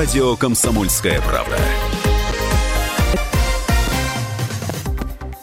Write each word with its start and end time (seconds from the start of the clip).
Радио 0.00 0.34
«Комсомольская 0.34 1.20
правда». 1.20 1.58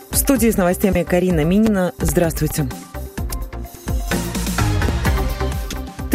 В 0.10 0.16
студии 0.16 0.50
с 0.50 0.58
новостями 0.58 1.04
Карина 1.04 1.44
Минина. 1.44 1.94
Здравствуйте. 2.00 2.68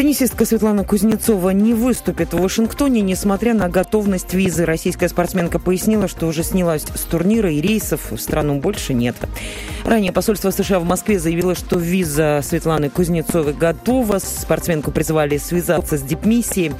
Теннисистка 0.03 0.45
Светлана 0.45 0.83
Кузнецова 0.83 1.51
не 1.51 1.75
выступит 1.75 2.35
в 2.35 2.41
Вашингтоне, 2.41 3.03
несмотря 3.03 3.55
на 3.55 3.69
готовность 3.69 4.35
визы. 4.35 4.65
Российская 4.65 5.09
спортсменка 5.09 5.61
пояснила, 5.61 6.09
что 6.09 6.27
уже 6.27 6.43
снялась 6.43 6.83
с 6.83 7.03
турнира 7.03 7.49
и 7.49 7.61
рейсов 7.61 8.11
в 8.11 8.19
страну 8.19 8.59
больше 8.59 8.95
нет. 8.95 9.15
Ранее 9.85 10.11
посольство 10.11 10.51
США 10.51 10.81
в 10.81 10.85
Москве 10.85 11.21
заявило, 11.21 11.55
что 11.55 11.79
виза 11.79 12.41
Светланы 12.43 12.91
Кузнецовой 12.91 13.53
готова. 13.53 14.19
Спортсменку 14.19 14.91
призвали 14.91 15.39
связаться 15.39 15.97
с 15.97 16.03
дипмиссией. 16.03 16.73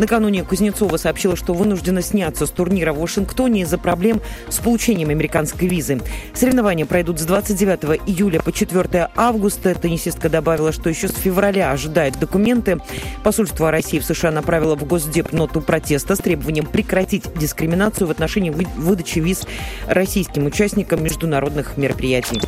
Накануне 0.00 0.42
Кузнецова 0.42 0.96
сообщила, 0.96 1.36
что 1.36 1.54
вынуждена 1.54 2.02
сняться 2.02 2.44
с 2.44 2.50
турнира 2.50 2.92
в 2.92 2.98
Вашингтоне 2.98 3.62
из-за 3.62 3.78
проблем 3.78 4.20
с 4.48 4.58
получением 4.58 5.10
американской 5.10 5.68
визы. 5.68 6.00
Соревнования 6.34 6.86
пройдут 6.86 7.20
с 7.20 7.24
29 7.24 8.00
июля 8.08 8.40
по 8.40 8.50
4 8.50 9.10
августа. 9.14 9.76
Теннисистка 9.76 10.28
добавила, 10.28 10.72
что 10.72 10.90
еще 10.90 11.06
с 11.06 11.14
февраля 11.14 11.70
ожидает 11.70 12.18
документы 12.18 12.63
документы. 12.64 12.80
Посольство 13.22 13.70
России 13.70 13.98
в 13.98 14.04
США 14.04 14.30
направило 14.30 14.76
в 14.76 14.84
Госдеп 14.84 15.32
ноту 15.32 15.60
протеста 15.60 16.16
с 16.16 16.18
требованием 16.18 16.66
прекратить 16.66 17.32
дискриминацию 17.38 18.08
в 18.08 18.10
отношении 18.10 18.50
выдачи 18.50 19.18
виз 19.18 19.46
российским 19.86 20.46
участникам 20.46 21.02
международных 21.02 21.76
мероприятий. 21.76 22.40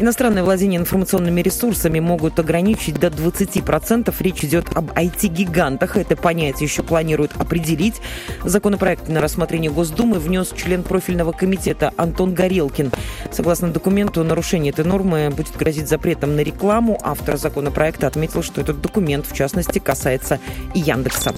Иностранное 0.00 0.44
владение 0.44 0.78
информационными 0.78 1.40
ресурсами 1.40 1.98
могут 1.98 2.38
ограничить 2.38 3.00
до 3.00 3.08
20%. 3.08 4.14
Речь 4.20 4.44
идет 4.44 4.66
об 4.76 4.92
IT-гигантах. 4.92 5.96
Это 5.96 6.14
понятие 6.14 6.68
еще 6.68 6.84
планируют 6.84 7.32
определить. 7.36 7.96
Законопроект 8.44 9.08
на 9.08 9.20
рассмотрение 9.20 9.72
Госдумы 9.72 10.20
внес 10.20 10.52
член 10.56 10.84
профильного 10.84 11.32
комитета 11.32 11.92
Антон 11.96 12.32
Горелкин. 12.32 12.92
Согласно 13.32 13.72
документу, 13.72 14.22
нарушение 14.22 14.72
этой 14.72 14.84
нормы 14.84 15.30
будет 15.30 15.56
грозить 15.56 15.88
запретом 15.88 16.36
на 16.36 16.40
рекламу. 16.40 17.00
Автор 17.02 17.36
законопроекта 17.36 18.06
отметил, 18.06 18.44
что 18.44 18.60
этот 18.60 18.80
документ, 18.80 19.26
в 19.26 19.34
частности, 19.34 19.80
касается 19.80 20.38
и 20.74 20.78
Яндекса. 20.78 21.34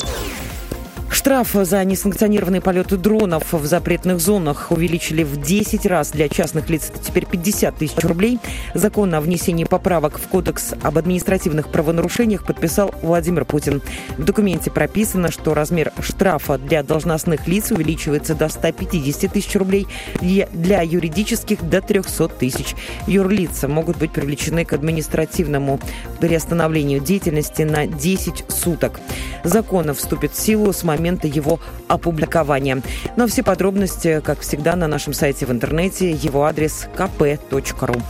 Штраф 1.11 1.51
за 1.53 1.85
несанкционированные 1.85 2.61
полеты 2.61 2.97
дронов 2.97 3.53
в 3.53 3.67
запретных 3.67 4.21
зонах 4.21 4.71
увеличили 4.71 5.25
в 5.25 5.41
10 5.41 5.85
раз 5.87 6.13
для 6.13 6.29
частных 6.29 6.71
лиц. 6.71 6.89
Это 6.95 7.05
теперь 7.05 7.27
50 7.27 7.77
тысяч 7.77 7.99
рублей. 8.05 8.39
Закон 8.75 9.13
о 9.15 9.21
внесении 9.21 9.65
поправок 9.65 10.19
в 10.19 10.29
Кодекс 10.29 10.73
об 10.83 10.99
административных 10.99 11.69
правонарушениях 11.69 12.47
подписал 12.47 12.95
Владимир 13.03 13.45
Путин. 13.45 13.83
В 14.19 14.25
документе 14.25 14.71
прописано, 14.71 15.33
что 15.33 15.53
размер 15.53 15.93
штрафа 16.01 16.59
для 16.59 16.85
должностных 16.85 17.49
лиц 17.49 17.73
увеличивается 17.73 18.37
до 18.37 18.49
150 18.49 19.33
тысяч 19.33 19.57
рублей, 19.57 19.89
для 20.21 20.83
юридических 20.83 21.69
до 21.69 21.81
300 21.83 22.29
тысяч. 22.29 22.77
Юрлица 23.09 23.67
могут 23.67 23.99
быть 23.99 24.13
привлечены 24.13 24.65
к 24.65 24.73
административному 24.73 25.81
приостановлению 26.21 27.01
деятельности 27.01 27.63
на 27.63 27.89
10 27.89 28.45
суток. 28.49 29.01
Закон 29.43 29.93
вступит 29.93 30.33
в 30.33 30.39
силу 30.39 30.73
с 30.73 30.85
момента 30.85 31.00
момента 31.01 31.27
его 31.27 31.59
опубликования. 31.89 32.83
Но 33.17 33.27
все 33.27 33.43
подробности, 33.43 34.21
как 34.25 34.41
всегда, 34.41 34.77
на 34.77 34.87
нашем 34.87 35.15
сайте 35.15 35.47
в 35.47 35.51
интернете. 35.51 36.13
Его 36.13 36.45
адрес 36.45 36.87
kp.ru. 36.95 38.03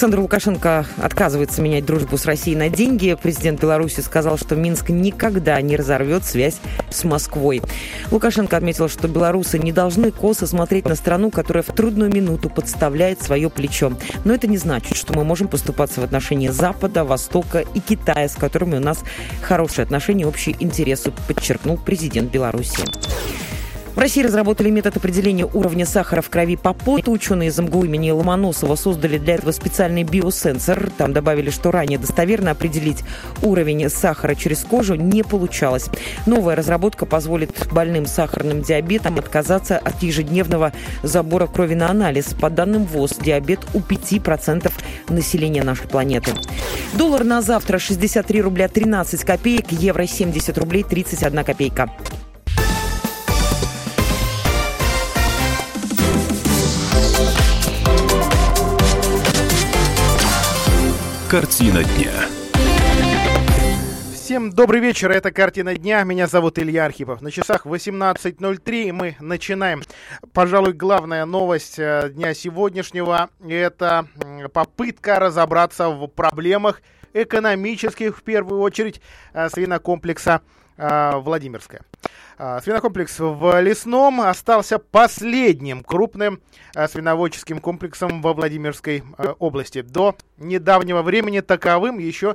Александр 0.00 0.20
Лукашенко 0.20 0.86
отказывается 0.96 1.60
менять 1.60 1.84
дружбу 1.84 2.16
с 2.16 2.24
Россией 2.24 2.56
на 2.56 2.70
деньги. 2.70 3.14
Президент 3.22 3.60
Беларуси 3.60 4.00
сказал, 4.00 4.38
что 4.38 4.56
Минск 4.56 4.88
никогда 4.88 5.60
не 5.60 5.76
разорвет 5.76 6.24
связь 6.24 6.56
с 6.88 7.04
Москвой. 7.04 7.60
Лукашенко 8.10 8.56
отметил, 8.56 8.88
что 8.88 9.08
белорусы 9.08 9.58
не 9.58 9.72
должны 9.72 10.10
косо 10.10 10.46
смотреть 10.46 10.86
на 10.86 10.94
страну, 10.94 11.30
которая 11.30 11.62
в 11.62 11.66
трудную 11.66 12.10
минуту 12.10 12.48
подставляет 12.48 13.20
свое 13.20 13.50
плечо. 13.50 13.92
Но 14.24 14.32
это 14.32 14.46
не 14.46 14.56
значит, 14.56 14.96
что 14.96 15.12
мы 15.12 15.22
можем 15.22 15.48
поступаться 15.48 16.00
в 16.00 16.04
отношении 16.04 16.48
Запада, 16.48 17.04
Востока 17.04 17.58
и 17.58 17.80
Китая, 17.80 18.26
с 18.26 18.36
которыми 18.36 18.76
у 18.76 18.80
нас 18.80 19.00
хорошие 19.42 19.82
отношения 19.82 20.26
общие 20.26 20.56
интересы, 20.60 21.12
подчеркнул 21.28 21.76
президент 21.76 22.30
Беларуси. 22.30 22.84
В 24.00 24.02
России 24.02 24.22
разработали 24.22 24.70
метод 24.70 24.96
определения 24.96 25.44
уровня 25.44 25.84
сахара 25.84 26.22
в 26.22 26.30
крови 26.30 26.56
по 26.56 26.72
поту. 26.72 27.12
Ученые 27.12 27.50
из 27.50 27.58
МГУ 27.58 27.84
имени 27.84 28.10
Ломоносова 28.10 28.74
создали 28.74 29.18
для 29.18 29.34
этого 29.34 29.52
специальный 29.52 30.04
биосенсор. 30.04 30.90
Там 30.96 31.12
добавили, 31.12 31.50
что 31.50 31.70
ранее 31.70 31.98
достоверно 31.98 32.52
определить 32.52 33.04
уровень 33.42 33.90
сахара 33.90 34.34
через 34.34 34.60
кожу 34.60 34.94
не 34.94 35.22
получалось. 35.22 35.90
Новая 36.24 36.56
разработка 36.56 37.04
позволит 37.04 37.50
больным 37.70 38.06
сахарным 38.06 38.62
диабетом 38.62 39.18
отказаться 39.18 39.76
от 39.76 40.02
ежедневного 40.02 40.72
забора 41.02 41.46
крови 41.46 41.74
на 41.74 41.90
анализ. 41.90 42.32
По 42.32 42.48
данным 42.48 42.86
ВОЗ, 42.86 43.18
диабет 43.20 43.60
у 43.74 43.80
5% 43.80 44.72
населения 45.10 45.62
нашей 45.62 45.88
планеты. 45.88 46.32
Доллар 46.94 47.24
на 47.24 47.42
завтра 47.42 47.78
63 47.78 48.40
рубля 48.40 48.68
13 48.68 49.24
копеек, 49.24 49.72
евро 49.72 50.06
70 50.06 50.56
рублей 50.56 50.84
31 50.84 51.44
копейка. 51.44 51.90
Картина 61.30 61.84
дня. 61.84 62.10
Всем 64.12 64.50
добрый 64.50 64.80
вечер, 64.80 65.12
это 65.12 65.30
«Картина 65.30 65.76
дня», 65.76 66.02
меня 66.02 66.26
зовут 66.26 66.58
Илья 66.58 66.86
Архипов. 66.86 67.22
На 67.22 67.30
часах 67.30 67.66
18.03 67.66 68.82
и 68.82 68.90
мы 68.90 69.16
начинаем. 69.20 69.82
Пожалуй, 70.32 70.72
главная 70.72 71.24
новость 71.26 71.78
э, 71.78 72.10
дня 72.12 72.34
сегодняшнего– 72.34 73.30
это 73.48 74.08
попытка 74.52 75.20
разобраться 75.20 75.90
в 75.90 76.08
проблемах 76.08 76.82
экономических, 77.12 78.18
в 78.18 78.24
первую 78.24 78.60
очередь, 78.60 79.00
э, 79.32 79.48
свинокомплекса 79.50 80.42
э, 80.76 81.12
Владимирская. 81.14 81.82
А, 82.42 82.58
свинокомплекс 82.62 83.18
в 83.18 83.60
Лесном 83.60 84.22
остался 84.22 84.78
последним 84.78 85.84
крупным 85.84 86.40
а, 86.74 86.88
свиноводческим 86.88 87.60
комплексом 87.60 88.22
во 88.22 88.32
Владимирской 88.32 89.02
а, 89.18 89.32
области. 89.32 89.82
До 89.82 90.16
недавнего 90.38 91.02
времени 91.02 91.40
таковым 91.40 91.98
еще 91.98 92.34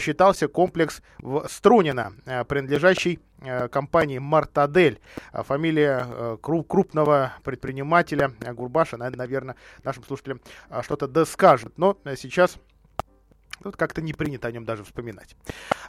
считался 0.00 0.48
комплекс 0.48 1.02
в 1.20 1.46
Струнино, 1.48 2.14
принадлежащий 2.48 3.20
компании 3.70 4.18
«Мартадель». 4.18 4.98
Фамилия 5.32 6.36
крупного 6.40 7.34
предпринимателя 7.44 8.32
Гурбаша, 8.54 8.96
наверное, 8.96 9.54
нашим 9.84 10.02
слушателям 10.02 10.40
что-то 10.82 11.06
да 11.06 11.24
скажет. 11.24 11.74
Но 11.76 11.96
сейчас 12.16 12.56
Тут 13.62 13.76
как-то 13.76 14.02
не 14.02 14.12
принято 14.12 14.48
о 14.48 14.52
нем 14.52 14.64
даже 14.64 14.84
вспоминать. 14.84 15.36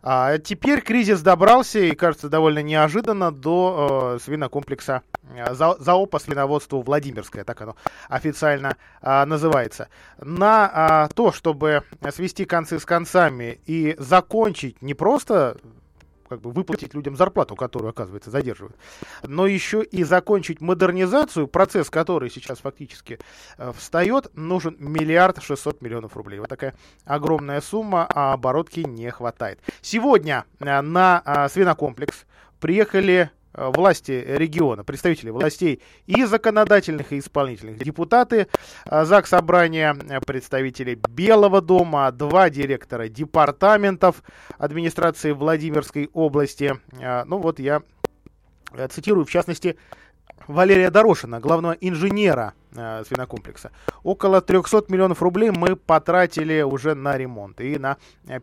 А 0.01 0.37
теперь 0.37 0.81
кризис 0.81 1.21
добрался 1.21 1.79
и, 1.79 1.91
кажется, 1.95 2.29
довольно 2.29 2.59
неожиданно 2.59 3.31
до 3.31 4.15
э, 4.15 4.23
свинокомплекса 4.23 5.01
э, 5.35 5.53
за, 5.53 5.75
ЗАО 5.79 6.07
свиноводству 6.19 6.81
Владимирское, 6.81 7.43
так 7.43 7.59
оно 7.61 7.75
официально 8.07 8.77
э, 9.01 9.25
называется. 9.25 9.89
На 10.19 11.07
э, 11.09 11.13
то, 11.13 11.31
чтобы 11.31 11.83
свести 12.11 12.45
концы 12.45 12.79
с 12.79 12.85
концами 12.85 13.59
и 13.65 13.95
закончить 13.97 14.81
не 14.81 14.93
просто 14.93 15.57
как 16.27 16.41
бы 16.41 16.51
выплатить 16.51 16.93
людям 16.93 17.15
зарплату, 17.15 17.55
которую, 17.55 17.89
оказывается, 17.89 18.31
задерживают, 18.31 18.75
но 19.23 19.47
еще 19.47 19.83
и 19.83 20.03
закончить 20.03 20.61
модернизацию, 20.61 21.47
процесс 21.47 21.89
который 21.89 22.29
сейчас 22.29 22.59
фактически 22.59 23.19
э, 23.57 23.71
встает, 23.77 24.31
нужен 24.35 24.75
миллиард 24.79 25.41
шестьсот 25.41 25.81
миллионов 25.81 26.15
рублей. 26.15 26.39
Вот 26.39 26.49
такая 26.49 26.75
огромная 27.05 27.61
сумма, 27.61 28.07
а 28.13 28.33
оборотки 28.33 28.81
не 28.81 29.09
хватает. 29.11 29.59
Сегодня 29.81 30.45
э, 30.59 30.81
на 30.81 31.21
э, 31.25 31.49
свинокомплекс 31.49 32.25
приехали 32.59 33.31
власти 33.55 34.23
региона, 34.27 34.83
представители 34.83 35.29
властей 35.29 35.81
и 36.05 36.25
законодательных, 36.25 37.13
и 37.13 37.19
исполнительных, 37.19 37.77
депутаты 37.77 38.47
э, 38.85 39.05
ЗАГС 39.05 39.29
Собрания, 39.29 39.95
э, 40.09 40.19
представители 40.21 40.99
Белого 41.09 41.61
дома, 41.61 42.11
два 42.11 42.49
директора 42.49 43.07
департаментов 43.07 44.23
администрации 44.57 45.31
Владимирской 45.31 46.09
области. 46.13 46.79
Ну 47.25 47.39
вот 47.39 47.59
я 47.59 47.81
цитирую, 48.89 49.25
в 49.25 49.29
частности, 49.29 49.77
Валерия 50.47 50.91
Дорошина, 50.91 51.39
главного 51.39 51.73
инженера 51.73 52.53
э, 52.75 53.03
свинокомплекса. 53.07 53.71
Около 54.03 54.41
300 54.41 54.85
миллионов 54.89 55.21
рублей 55.21 55.51
мы 55.51 55.75
потратили 55.75 56.61
уже 56.61 56.93
на 56.93 57.17
ремонт 57.17 57.61
и 57.61 57.79
на 57.79 57.97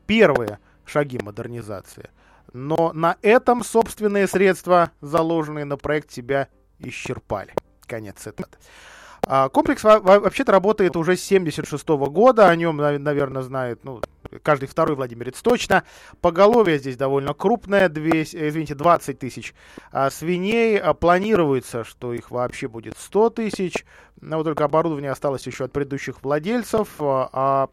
первые 0.06 0.58
шаги 0.84 1.18
модернизации 1.22 2.10
но 2.52 2.92
на 2.92 3.16
этом 3.22 3.64
собственные 3.64 4.26
средства, 4.26 4.90
заложенные 5.00 5.64
на 5.64 5.76
проект, 5.76 6.10
себя 6.10 6.48
исчерпали. 6.78 7.54
Конец 7.86 8.18
цитаты. 8.18 8.58
А, 9.24 9.48
комплекс 9.48 9.84
вообще-то 9.84 10.50
работает 10.50 10.96
уже 10.96 11.16
с 11.16 11.22
76 11.22 11.88
года, 11.88 12.48
о 12.48 12.56
нем, 12.56 12.76
наверное, 12.76 13.42
знает, 13.42 13.84
ну, 13.84 14.00
каждый 14.42 14.66
второй 14.66 14.96
владимирец 14.96 15.40
точно. 15.42 15.84
Поголовье 16.20 16.78
здесь 16.78 16.96
довольно 16.96 17.32
крупное, 17.32 17.88
200, 17.88 18.36
э, 18.36 18.48
извините, 18.48 18.74
20 18.74 19.18
тысяч 19.18 19.54
а 19.92 20.10
свиней. 20.10 20.78
А 20.78 20.92
планируется, 20.94 21.84
что 21.84 22.12
их 22.12 22.32
вообще 22.32 22.66
будет 22.66 22.98
100 22.98 23.30
тысяч. 23.30 23.84
Но 24.20 24.42
только 24.42 24.64
оборудование 24.64 25.12
осталось 25.12 25.46
еще 25.46 25.64
от 25.64 25.72
предыдущих 25.72 26.22
владельцев. 26.22 26.88
А 26.98 27.68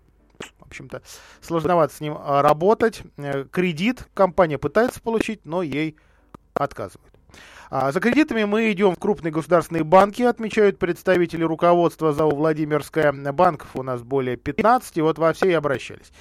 в 0.59 0.65
общем-то, 0.65 1.01
сложновато 1.41 1.93
с 1.93 1.99
ним 1.99 2.17
а, 2.19 2.41
работать. 2.41 3.01
Э, 3.17 3.45
кредит 3.45 4.07
компания 4.13 4.57
пытается 4.57 5.01
получить, 5.01 5.45
но 5.45 5.61
ей 5.61 5.95
отказывают. 6.53 7.13
А 7.71 7.91
за 7.91 7.99
кредитами 7.99 8.45
мы 8.45 8.71
идем 8.71 8.95
в 8.95 8.99
крупные 8.99 9.31
государственные 9.31 9.83
банки, 9.83 10.23
отмечают 10.23 10.79
представители 10.79 11.43
руководства 11.43 12.11
ЗАО 12.11 12.31
Владимирская. 12.31 13.11
Банков 13.11 13.75
у 13.75 13.83
нас 13.83 14.01
более 14.01 14.37
15, 14.37 14.97
и 14.97 15.01
вот 15.01 15.19
во 15.19 15.33
все 15.33 15.49
и 15.49 15.53
обращались. 15.53 16.11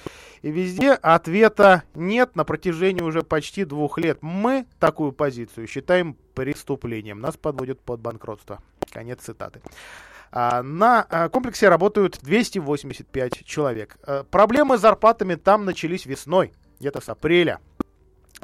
И 0.43 0.51
везде 0.51 0.91
ответа 0.91 1.83
нет 1.95 2.35
на 2.35 2.45
протяжении 2.45 3.01
уже 3.01 3.23
почти 3.23 3.65
двух 3.65 3.97
лет. 3.97 4.19
Мы 4.21 4.67
такую 4.79 5.11
позицию 5.11 5.65
считаем 5.65 6.15
преступлением. 6.35 7.19
Нас 7.19 7.35
подводят 7.35 7.81
под 7.81 7.99
банкротство. 7.99 8.59
Конец 8.91 9.21
цитаты. 9.21 9.61
А, 10.31 10.61
на 10.61 11.05
а, 11.09 11.29
комплексе 11.29 11.69
работают 11.69 12.19
285 12.21 13.45
человек. 13.45 13.97
А, 14.03 14.23
проблемы 14.23 14.77
с 14.77 14.81
зарплатами 14.81 15.35
там 15.35 15.65
начались 15.65 16.05
весной, 16.05 16.53
где-то 16.79 17.01
с 17.01 17.09
апреля 17.09 17.59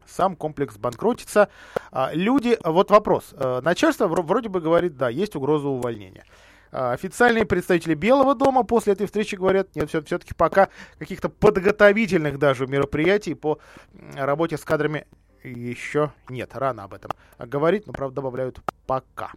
сам 0.08 0.36
комплекс 0.36 0.78
банкротится. 0.78 1.50
А, 1.92 2.12
люди, 2.14 2.58
вот 2.64 2.92
вопрос. 2.92 3.34
А, 3.34 3.62
начальство 3.62 4.08
вроде 4.08 4.50
бы 4.50 4.62
говорит, 4.62 4.98
да, 4.98 5.10
есть 5.10 5.36
угроза 5.36 5.68
увольнения. 5.68 6.26
Официальные 6.72 7.46
представители 7.46 7.94
Белого 7.94 8.36
дома 8.36 8.64
после 8.64 8.94
этой 8.94 9.06
встречи 9.06 9.36
говорят, 9.36 9.74
нет, 9.76 9.90
все-таки 9.90 10.34
пока 10.34 10.68
каких-то 11.00 11.30
подготовительных 11.30 12.38
даже 12.38 12.68
мероприятий 12.68 13.34
по 13.34 13.60
работе 14.16 14.58
с 14.58 14.62
кадрами 14.62 15.08
еще 15.50 16.12
нет, 16.30 16.52
рано 16.54 16.84
об 16.84 16.94
этом 16.94 17.12
говорить, 17.40 17.88
но, 17.88 17.94
правда, 17.94 18.16
добавляют 18.16 18.60
пока. 18.86 19.32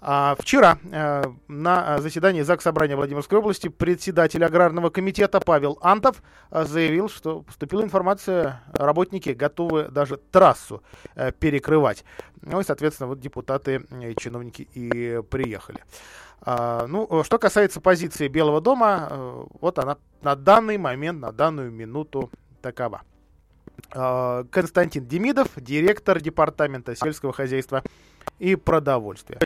А, 0.00 0.34
вчера 0.38 0.78
э, 0.90 1.24
на 1.48 1.98
заседании 1.98 2.42
ЗАГС 2.42 2.64
Собрания 2.64 2.96
Владимирской 2.96 3.38
области 3.38 3.68
председатель 3.68 4.44
аграрного 4.44 4.90
комитета 4.90 5.40
Павел 5.40 5.78
Антов 5.80 6.22
э, 6.50 6.64
заявил, 6.64 7.08
что 7.08 7.42
поступила 7.42 7.82
информация, 7.82 8.62
работники 8.72 9.30
готовы 9.30 9.88
даже 9.88 10.16
трассу 10.16 10.82
э, 11.14 11.32
перекрывать. 11.32 12.04
Ну 12.42 12.60
и, 12.60 12.64
соответственно, 12.64 13.08
вот 13.08 13.20
депутаты 13.20 13.86
и 14.02 14.14
чиновники 14.18 14.68
и 14.74 15.22
приехали. 15.30 15.84
А, 16.42 16.86
ну, 16.86 17.22
что 17.24 17.38
касается 17.38 17.80
позиции 17.80 18.28
Белого 18.28 18.60
дома, 18.60 19.08
э, 19.10 19.44
вот 19.60 19.78
она 19.78 19.98
на 20.22 20.34
данный 20.36 20.78
момент, 20.78 21.20
на 21.20 21.32
данную 21.32 21.70
минуту 21.70 22.30
такова. 22.62 23.02
А, 23.92 24.44
Константин 24.50 25.06
Демидов, 25.06 25.48
директор 25.56 26.20
департамента 26.20 26.94
сельского 26.96 27.32
хозяйства 27.32 27.82
и 28.38 28.56
продовольствия. 28.56 29.38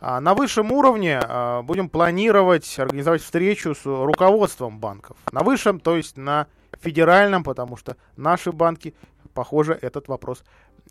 А, 0.00 0.20
на 0.20 0.34
высшем 0.34 0.72
уровне 0.72 1.20
а, 1.22 1.62
будем 1.62 1.88
планировать 1.88 2.78
организовать 2.78 3.22
встречу 3.22 3.74
с 3.74 3.84
руководством 3.84 4.78
банков. 4.78 5.16
На 5.30 5.40
высшем, 5.40 5.80
то 5.80 5.96
есть 5.96 6.16
на 6.16 6.46
федеральном, 6.80 7.44
потому 7.44 7.76
что 7.76 7.96
наши 8.16 8.52
банки, 8.52 8.94
похоже, 9.34 9.78
этот 9.80 10.08
вопрос 10.08 10.44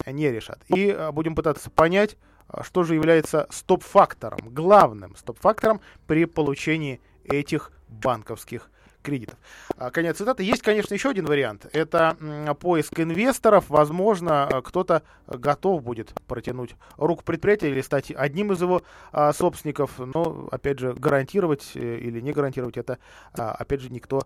не 0.06 0.31
решат. 0.31 0.59
И 0.69 0.98
будем 1.12 1.36
пытаться 1.36 1.69
понять, 1.69 2.18
что 2.63 2.83
же 2.83 2.95
является 2.95 3.48
стоп-фактором, 3.50 4.39
главным 4.50 5.15
стоп-фактором 5.15 5.81
при 6.07 6.25
получении 6.25 7.01
этих 7.25 7.71
банковских 7.88 8.71
кредитов. 9.01 9.38
А, 9.77 9.92
конец 9.92 10.18
цитаты. 10.18 10.44
Есть, 10.44 10.62
конечно, 10.62 10.94
еще 10.94 11.09
один 11.09 11.25
вариант. 11.25 11.65
Это 11.74 12.15
поиск 12.59 13.00
инвесторов. 13.00 13.65
Возможно, 13.69 14.48
э, 14.51 14.62
кто-то 14.62 15.03
готов 15.27 15.83
будет 15.83 16.13
протянуть 16.27 16.75
руку 16.98 17.24
предприятия 17.24 17.69
или 17.69 17.81
стать 17.81 18.12
одним 18.15 18.51
из 18.51 18.62
его 18.62 18.83
а, 19.12 19.33
собственников. 19.33 19.98
Но, 19.98 20.48
опять 20.51 20.80
же, 20.80 20.94
гарантировать 20.94 21.71
э, 21.75 21.98
или 21.98 22.19
не 22.21 22.31
гарантировать 22.31 22.77
это, 22.77 23.00
а, 23.33 23.51
опять 23.51 23.81
же, 23.81 23.89
никто 23.89 24.21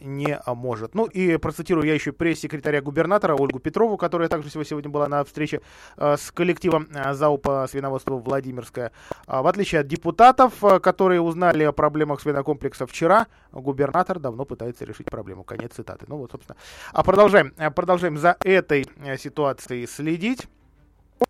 не 0.00 0.40
может. 0.46 0.94
Ну 0.94 1.06
и 1.06 1.36
процитирую 1.36 1.86
я 1.86 1.94
еще 1.94 2.12
пресс-секретаря 2.12 2.80
губернатора 2.82 3.34
Ольгу 3.34 3.58
Петрову, 3.58 3.96
которая 3.96 4.28
также 4.28 4.50
сегодня 4.50 4.90
была 4.90 5.08
на 5.08 5.24
встрече 5.24 5.60
с 5.96 6.30
коллективом 6.30 6.88
ЗАО 6.92 7.36
по 7.38 7.66
свиноводству 7.68 8.18
Владимирская. 8.18 8.92
В 9.26 9.46
отличие 9.46 9.80
от 9.80 9.88
депутатов, 9.88 10.54
которые 10.82 11.20
узнали 11.20 11.64
о 11.64 11.72
проблемах 11.72 12.20
свинокомплекса 12.20 12.86
вчера, 12.86 13.26
губернатор 13.52 14.11
Губернатор 14.12 14.18
давно 14.18 14.44
пытается 14.44 14.84
решить 14.84 15.10
проблему. 15.10 15.44
Конец 15.44 15.72
цитаты. 15.74 16.04
Ну 16.08 16.16
вот, 16.16 16.32
собственно. 16.32 16.56
А 16.92 17.02
продолжаем, 17.02 17.52
э, 17.56 17.70
продолжаем 17.70 18.18
за 18.18 18.36
этой 18.44 18.86
э, 19.04 19.16
ситуацией 19.16 19.86
следить. 19.86 20.48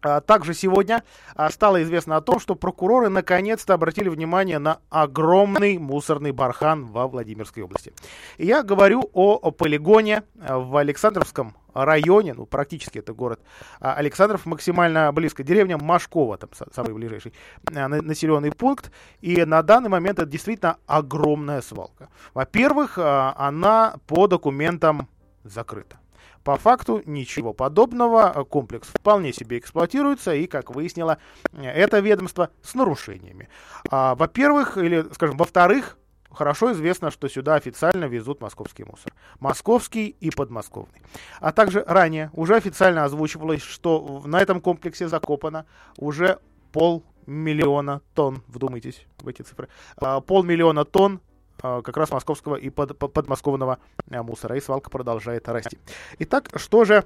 А, 0.01 0.21
также 0.21 0.55
сегодня 0.55 1.03
а, 1.35 1.51
стало 1.51 1.83
известно 1.83 2.17
о 2.17 2.21
том, 2.21 2.41
что 2.41 2.55
прокуроры 2.55 3.09
наконец-то 3.09 3.75
обратили 3.75 4.09
внимание 4.09 4.59
на 4.59 4.79
огромный 4.91 5.79
мусорный 5.79 6.33
бархан 6.33 6.87
во 6.87 7.07
Владимирской 7.07 7.63
области. 7.63 7.93
Я 8.39 8.63
говорю 8.63 9.11
о, 9.13 9.35
о 9.35 9.51
полигоне 9.51 10.23
э, 10.41 10.57
в 10.57 10.77
Александровском 10.77 11.55
районе, 11.75 12.35
ну, 12.35 12.47
практически 12.47 12.99
это 12.99 13.13
город 13.13 13.41
а, 13.81 13.95
Александров, 13.95 14.47
максимально 14.47 15.13
близко, 15.13 15.43
деревня 15.43 15.79
Машкова, 15.79 16.39
там 16.39 16.51
самый 16.73 16.95
ближайший 16.95 17.33
а, 17.75 17.89
населенный 17.89 18.53
пункт, 18.53 18.91
и 19.21 19.45
на 19.45 19.63
данный 19.63 19.89
момент 19.89 20.19
это 20.19 20.29
действительно 20.29 20.77
огромная 20.87 21.61
свалка. 21.61 22.09
Во-первых, 22.35 22.99
а, 22.99 23.35
она 23.37 23.97
по 24.07 24.27
документам 24.27 25.09
закрыта. 25.45 25.99
По 26.45 26.57
факту 26.57 27.03
ничего 27.07 27.53
подобного, 27.53 28.45
комплекс 28.51 28.89
вполне 28.89 29.33
себе 29.33 29.59
эксплуатируется, 29.59 30.35
и, 30.35 30.49
как 30.49 30.75
выяснило 30.75 31.19
это 31.53 32.01
ведомство, 32.01 32.51
с 32.63 32.75
нарушениями. 32.75 33.49
Во-первых, 33.89 34.77
или, 34.77 35.07
скажем, 35.13 35.37
во-вторых, 35.37 35.97
хорошо 36.35 36.73
известно, 36.73 37.11
что 37.11 37.29
сюда 37.29 37.55
официально 37.55 38.05
везут 38.07 38.41
московский 38.41 38.85
мусор. 38.85 39.13
Московский 39.41 40.09
и 40.09 40.31
подмосковный. 40.31 41.01
А 41.41 41.53
также 41.53 41.85
ранее 41.87 42.31
уже 42.35 42.57
официально 42.57 43.05
озвучивалось, 43.05 43.63
что 43.63 44.23
на 44.25 44.41
этом 44.41 44.61
комплексе 44.61 45.09
закопано 45.09 45.67
уже 45.99 46.39
полмиллиона 46.73 48.01
тонн, 48.15 48.43
вдумайтесь 48.49 49.07
в 49.19 49.29
эти 49.29 49.43
цифры, 49.43 49.69
а, 49.97 50.21
полмиллиона 50.21 50.85
тонн 50.85 51.21
а, 51.63 51.83
как 51.83 51.97
раз 51.97 52.11
московского 52.11 52.57
и 52.57 52.71
под, 52.71 52.99
подмосковного 52.99 53.79
а, 54.11 54.23
мусора. 54.23 54.57
И 54.57 54.61
свалка 54.61 54.91
продолжает 54.91 55.49
расти. 55.49 55.79
Итак, 56.19 56.51
что 56.57 56.85
же 56.85 57.05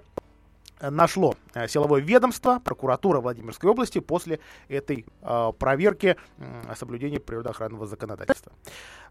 нашло 0.80 1.34
э, 1.54 1.68
силовое 1.68 2.00
ведомство, 2.00 2.58
прокуратура 2.58 3.20
Владимирской 3.20 3.70
области 3.70 3.98
после 4.00 4.40
этой 4.68 5.06
э, 5.22 5.52
проверки 5.58 6.16
э, 6.38 6.74
соблюдения 6.76 7.20
природоохранного 7.20 7.86
законодательства. 7.86 8.52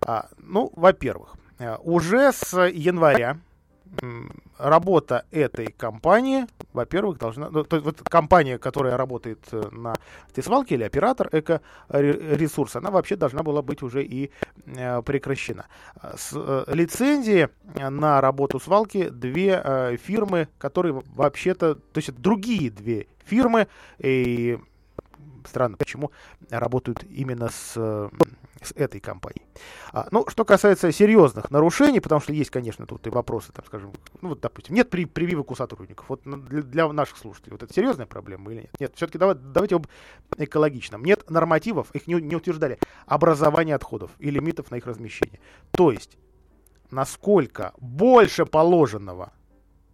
А, 0.01 0.29
ну, 0.37 0.71
во-первых, 0.75 1.35
э, 1.59 1.75
уже 1.77 2.31
с 2.31 2.53
января 2.67 3.39
работа 4.57 5.25
этой 5.31 5.67
компании, 5.67 6.45
во-первых, 6.73 7.17
должна... 7.17 7.49
Ну, 7.49 7.63
то 7.63 7.75
есть 7.77 7.85
вот 7.85 8.01
компания, 8.01 8.57
которая 8.57 8.97
работает 8.97 9.39
э, 9.51 9.63
на 9.71 9.93
этой 10.29 10.43
свалке 10.43 10.75
или 10.75 10.83
оператор 10.83 11.29
эко-ресурса, 11.31 12.79
она 12.79 12.91
вообще 12.91 13.15
должна 13.15 13.43
была 13.43 13.61
быть 13.61 13.81
уже 13.83 14.03
и 14.03 14.31
э, 14.65 15.01
прекращена. 15.01 15.65
С 16.15 16.31
э, 16.33 16.63
лицензии 16.67 17.49
на 17.77 18.21
работу 18.21 18.59
свалки 18.59 19.09
две 19.09 19.61
э, 19.63 19.97
фирмы, 19.97 20.47
которые 20.57 21.01
вообще-то... 21.15 21.75
То 21.75 21.97
есть 21.97 22.13
другие 22.15 22.69
две 22.71 23.07
фирмы, 23.25 23.67
и 23.99 24.59
странно, 25.45 25.77
почему 25.77 26.11
работают 26.49 27.03
именно 27.09 27.49
с 27.49 28.09
с 28.65 28.71
этой 28.75 28.99
компанией. 28.99 29.44
А, 29.91 30.07
ну, 30.11 30.25
что 30.27 30.45
касается 30.45 30.91
серьезных 30.91 31.51
нарушений, 31.51 31.99
потому 31.99 32.21
что 32.21 32.33
есть, 32.33 32.49
конечно, 32.49 32.85
тут 32.85 33.05
и 33.07 33.09
вопросы, 33.09 33.51
там, 33.51 33.65
скажем, 33.65 33.93
ну, 34.21 34.29
вот, 34.29 34.41
допустим, 34.41 34.75
нет 34.75 34.89
при, 34.89 35.05
прививок 35.05 35.51
у 35.51 35.55
сотрудников. 35.55 36.05
Вот 36.09 36.21
для, 36.23 36.61
для 36.61 36.91
наших 36.91 37.17
слушателей 37.17 37.53
вот 37.53 37.63
это 37.63 37.73
серьезная 37.73 38.05
проблема 38.05 38.51
или 38.51 38.61
нет? 38.61 38.79
Нет, 38.79 38.93
все-таки 38.95 39.17
давай, 39.17 39.35
давайте 39.35 39.75
об 39.75 39.87
экологичном. 40.37 41.03
Нет 41.03 41.29
нормативов, 41.29 41.91
их 41.93 42.07
не, 42.07 42.15
не 42.15 42.35
утверждали, 42.35 42.79
образования 43.05 43.75
отходов 43.75 44.11
и 44.19 44.29
лимитов 44.29 44.71
на 44.71 44.75
их 44.75 44.85
размещение. 44.85 45.39
То 45.71 45.91
есть, 45.91 46.17
насколько 46.91 47.73
больше 47.77 48.45
положенного 48.45 49.33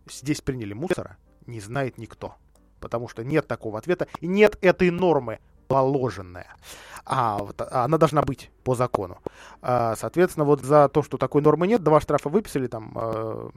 здесь 0.09 0.41
приняли 0.41 0.73
мусора, 0.73 1.17
не 1.45 1.59
знает 1.59 1.97
никто. 1.97 2.35
Потому 2.79 3.07
что 3.07 3.23
нет 3.23 3.47
такого 3.47 3.77
ответа 3.77 4.07
и 4.19 4.27
нет 4.27 4.57
этой 4.61 4.89
нормы 4.89 5.39
положенная. 5.67 6.55
А, 7.05 7.37
вот, 7.39 7.61
а 7.61 7.85
она 7.85 7.97
должна 7.97 8.21
быть 8.21 8.49
по 8.63 8.75
закону. 8.75 9.17
А, 9.61 9.95
соответственно, 9.95 10.45
вот 10.45 10.61
за 10.61 10.89
то, 10.89 11.03
что 11.03 11.17
такой 11.17 11.41
нормы 11.41 11.67
нет, 11.67 11.83
два 11.83 11.99
штрафа 11.99 12.29
выписали, 12.29 12.67
там, 12.67 12.91
э, 12.95 13.49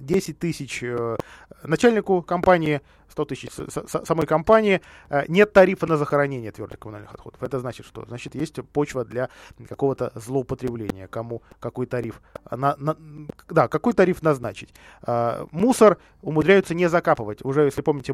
10 0.00 0.38
тысяч 0.38 0.82
э, 0.82 1.16
начальнику 1.62 2.22
компании, 2.22 2.80
100 3.10 3.24
тысяч 3.24 3.50
самой 4.04 4.26
компании, 4.26 4.80
э, 5.10 5.24
нет 5.28 5.52
тарифа 5.52 5.86
на 5.86 5.96
захоронение 5.96 6.52
твердых 6.52 6.78
коммунальных 6.78 7.14
отходов. 7.14 7.42
Это 7.42 7.58
значит 7.58 7.86
что? 7.86 8.04
Значит, 8.06 8.34
есть 8.34 8.62
почва 8.72 9.04
для 9.04 9.28
какого-то 9.68 10.12
злоупотребления. 10.14 11.08
Кому 11.08 11.42
какой 11.60 11.86
тариф? 11.86 12.20
На, 12.50 12.76
на, 12.76 12.96
да, 13.48 13.68
какой 13.68 13.92
тариф 13.92 14.22
назначить? 14.22 14.74
Э, 15.06 15.46
мусор 15.50 15.98
умудряются 16.22 16.74
не 16.74 16.88
закапывать. 16.88 17.44
Уже, 17.44 17.64
если 17.64 17.82
помните, 17.82 18.12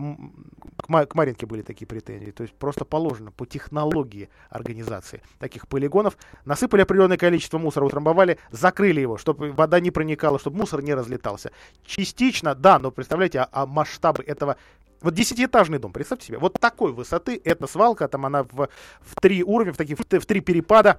к, 0.77 1.07
к 1.07 1.15
Маринке 1.15 1.47
были 1.47 1.63
такие 1.63 1.87
претензии. 1.87 2.31
То 2.31 2.43
есть 2.43 2.55
просто 2.55 2.85
положено 2.85 3.31
по 3.31 3.47
технологии 3.47 4.29
организации 4.51 5.23
таких 5.39 5.69
полигонов. 5.69 6.17
Насыпали 6.45 6.83
определенное 6.83 7.17
количество 7.17 7.59
мусора, 7.59 7.85
утрамбовали, 7.85 8.39
закрыли 8.51 9.01
его, 9.01 9.17
чтобы 9.19 9.53
вода 9.53 9.81
не 9.81 9.91
проникала, 9.91 10.39
чтобы 10.39 10.59
мусор 10.59 10.83
не 10.83 10.95
разлетался. 10.95 11.53
Частично, 11.85 12.55
да, 12.55 12.79
но 12.79 12.91
представляете, 12.91 13.41
а, 13.41 13.49
а 13.53 13.67
масштабы 13.67 14.23
этого 14.23 14.57
вот 15.01 15.15
десятиэтажный 15.15 15.79
дом, 15.79 15.93
представьте 15.93 16.29
себе, 16.29 16.39
вот 16.39 16.59
такой 16.59 16.93
высоты, 16.93 17.41
эта 17.45 17.67
свалка, 17.67 18.09
там 18.09 18.25
она 18.25 18.45
в, 18.45 18.69
в 19.01 19.21
три 19.21 19.45
уровня, 19.45 19.73
в, 19.73 19.77
такие, 19.77 19.97
в, 19.97 20.01
в 20.01 20.27
три 20.27 20.41
перепада, 20.41 20.99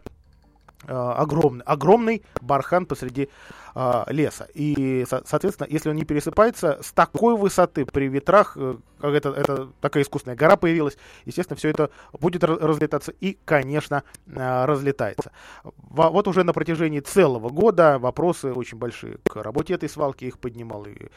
огромный, 0.93 1.63
огромный 1.65 2.23
бархан 2.41 2.85
посреди 2.85 3.29
э, 3.75 4.03
леса. 4.09 4.47
И, 4.53 5.05
со- 5.09 5.23
соответственно, 5.25 5.67
если 5.69 5.89
он 5.89 5.95
не 5.95 6.05
пересыпается, 6.05 6.79
с 6.81 6.91
такой 6.91 7.35
высоты 7.37 7.85
при 7.85 8.07
ветрах, 8.07 8.53
э, 8.55 8.75
как 8.99 9.13
это, 9.13 9.29
это 9.29 9.69
такая 9.81 10.03
искусственная 10.03 10.37
гора 10.37 10.55
появилась, 10.55 10.97
естественно, 11.25 11.57
все 11.57 11.69
это 11.69 11.89
будет 12.19 12.43
разлетаться 12.43 13.11
и, 13.19 13.37
конечно, 13.45 14.03
э, 14.27 14.65
разлетается. 14.65 15.31
Во- 15.63 16.09
вот 16.09 16.27
уже 16.27 16.43
на 16.43 16.53
протяжении 16.53 16.99
целого 16.99 17.49
года 17.49 17.99
вопросы 17.99 18.51
очень 18.53 18.77
большие 18.77 19.17
к 19.29 19.35
работе 19.35 19.73
этой 19.73 19.89
свалки, 19.89 20.25
их 20.25 20.39
поднимал 20.39 20.85
и, 20.85 21.09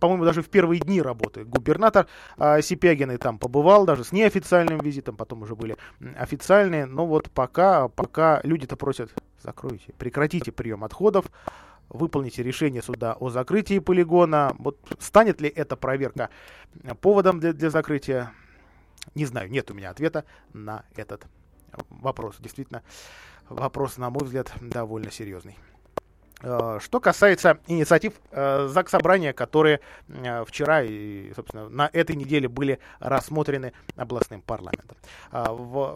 по-моему, 0.00 0.24
даже 0.24 0.42
в 0.42 0.48
первые 0.48 0.80
дни 0.80 1.02
работы 1.02 1.44
губернатор 1.44 2.06
э, 2.38 2.62
Сипягин 2.62 3.10
и 3.12 3.16
там 3.16 3.38
побывал, 3.38 3.84
даже 3.86 4.04
с 4.04 4.12
неофициальным 4.12 4.78
визитом, 4.80 5.16
потом 5.16 5.42
уже 5.42 5.54
были 5.54 5.76
официальные, 6.16 6.86
но 6.86 7.06
вот 7.06 7.30
пока, 7.30 7.88
пока 7.88 8.40
люди-то 8.44 8.76
просят, 8.76 9.05
закройте, 9.42 9.92
прекратите 9.98 10.52
прием 10.52 10.84
отходов, 10.84 11.26
выполните 11.88 12.42
решение 12.42 12.82
суда 12.82 13.14
о 13.14 13.30
закрытии 13.30 13.78
полигона. 13.78 14.54
Вот 14.58 14.78
станет 14.98 15.40
ли 15.40 15.48
эта 15.48 15.76
проверка 15.76 16.30
поводом 17.00 17.40
для, 17.40 17.52
для 17.52 17.70
закрытия? 17.70 18.32
Не 19.14 19.24
знаю, 19.24 19.50
нет 19.50 19.70
у 19.70 19.74
меня 19.74 19.90
ответа 19.90 20.24
на 20.52 20.84
этот 20.94 21.26
вопрос. 21.90 22.36
Действительно, 22.40 22.82
вопрос, 23.48 23.98
на 23.98 24.10
мой 24.10 24.24
взгляд, 24.24 24.52
довольно 24.60 25.10
серьезный. 25.10 25.56
Э, 26.42 26.78
что 26.82 27.00
касается 27.00 27.58
инициатив 27.66 28.12
э, 28.30 28.68
ЗАГС 28.68 28.90
Собрания, 28.90 29.32
которые 29.32 29.80
э, 30.08 30.44
вчера 30.44 30.82
и, 30.82 31.32
собственно, 31.34 31.68
на 31.70 31.88
этой 31.92 32.14
неделе 32.14 32.46
были 32.46 32.78
рассмотрены 32.98 33.72
областным 33.96 34.42
парламентом. 34.42 34.96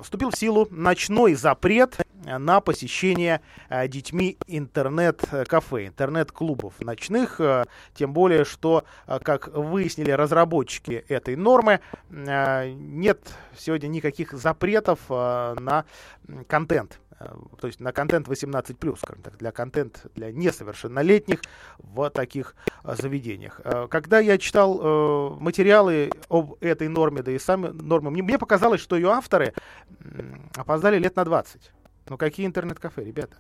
Вступил 0.03 0.31
в 0.31 0.37
силу 0.37 0.67
ночной 0.71 1.35
запрет 1.35 1.97
на 2.25 2.61
посещение 2.61 3.41
детьми 3.89 4.37
интернет-кафе, 4.47 5.87
интернет-клубов 5.87 6.75
ночных, 6.81 7.41
тем 7.95 8.13
более, 8.13 8.45
что, 8.45 8.85
как 9.23 9.49
выяснили 9.49 10.11
разработчики 10.11 11.05
этой 11.09 11.37
нормы, 11.37 11.81
нет 12.11 13.21
сегодня 13.57 13.89
никаких 13.89 14.33
запретов 14.33 14.99
на 15.09 15.85
контент 16.47 17.01
то 17.61 17.67
есть 17.67 17.81
на 17.81 17.93
контент 17.93 18.29
18+, 18.29 18.97
скажем 18.97 19.23
так, 19.23 19.37
для 19.37 19.53
контент 19.53 20.07
для 20.15 20.33
несовершеннолетних 20.33 21.41
в 21.79 22.09
таких 22.11 22.55
э, 22.83 22.95
заведениях. 22.97 23.61
Э, 23.63 23.89
когда 23.89 24.21
я 24.21 24.39
читал 24.39 25.37
материалы 25.39 26.11
об 26.29 26.57
этой 26.61 26.89
норме, 26.89 27.23
да 27.23 27.33
и 27.33 27.39
сами 27.39 27.69
нормы, 27.69 28.11
мне, 28.11 28.39
показалось, 28.39 28.81
что 28.81 28.97
ее 28.97 29.11
авторы 29.11 29.53
опоздали 30.57 30.99
лет 30.99 31.17
на 31.17 31.25
20. 31.25 31.73
Ну 32.09 32.17
какие 32.17 32.47
интернет-кафе, 32.47 33.05
ребята? 33.05 33.37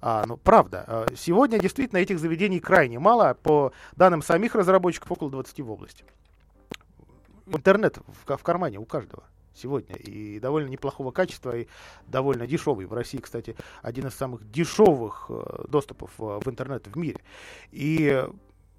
А, 0.00 0.24
ну, 0.26 0.36
правда, 0.36 1.06
сегодня 1.16 1.58
действительно 1.58 1.98
этих 1.98 2.20
заведений 2.20 2.60
крайне 2.60 2.98
мало. 2.98 3.34
По 3.34 3.72
данным 3.96 4.22
самих 4.22 4.54
разработчиков, 4.54 5.10
около 5.10 5.30
20 5.30 5.60
в 5.60 5.70
области. 5.70 6.04
Интернет 7.46 7.98
в, 8.26 8.36
в 8.36 8.42
кармане 8.42 8.78
у 8.78 8.84
каждого 8.84 9.24
сегодня. 9.54 9.96
И 9.96 10.38
довольно 10.40 10.68
неплохого 10.68 11.10
качества, 11.10 11.56
и 11.56 11.66
довольно 12.06 12.46
дешевый. 12.46 12.86
В 12.86 12.92
России, 12.92 13.18
кстати, 13.18 13.56
один 13.82 14.06
из 14.06 14.14
самых 14.14 14.50
дешевых 14.50 15.26
э, 15.28 15.64
доступов 15.68 16.10
э, 16.18 16.40
в 16.44 16.48
интернет 16.48 16.86
в 16.86 16.96
мире. 16.96 17.20
И, 17.70 18.24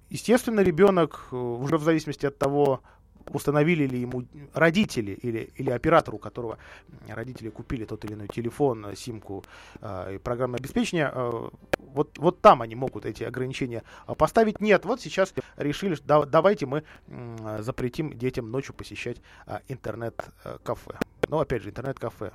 естественно, 0.08 0.60
ребенок 0.60 1.28
э, 1.32 1.36
уже 1.36 1.78
в 1.78 1.82
зависимости 1.82 2.26
от 2.26 2.38
того, 2.38 2.82
установили 3.32 3.86
ли 3.86 4.00
ему 4.00 4.24
родители 4.52 5.12
или, 5.12 5.50
или 5.56 5.70
оператор, 5.70 6.14
у 6.14 6.18
которого 6.18 6.58
родители 7.08 7.50
купили 7.50 7.84
тот 7.84 8.04
или 8.04 8.14
иной 8.14 8.28
телефон, 8.28 8.86
симку 8.96 9.44
э, 9.80 10.14
и 10.14 10.18
программное 10.18 10.58
обеспечение, 10.58 11.10
э, 11.12 11.48
вот, 11.78 12.18
вот 12.18 12.40
там 12.40 12.62
они 12.62 12.74
могут 12.74 13.06
эти 13.06 13.24
ограничения 13.24 13.82
поставить. 14.16 14.60
Нет, 14.60 14.84
вот 14.84 15.00
сейчас 15.00 15.34
решили, 15.56 15.96
да, 16.04 16.24
давайте 16.24 16.66
мы 16.66 16.84
э, 17.06 17.58
запретим 17.62 18.16
детям 18.16 18.50
ночью 18.50 18.74
посещать 18.74 19.18
э, 19.46 19.58
интернет-кафе. 19.68 20.98
Но 21.28 21.40
опять 21.40 21.62
же, 21.62 21.70
интернет-кафе 21.70 22.32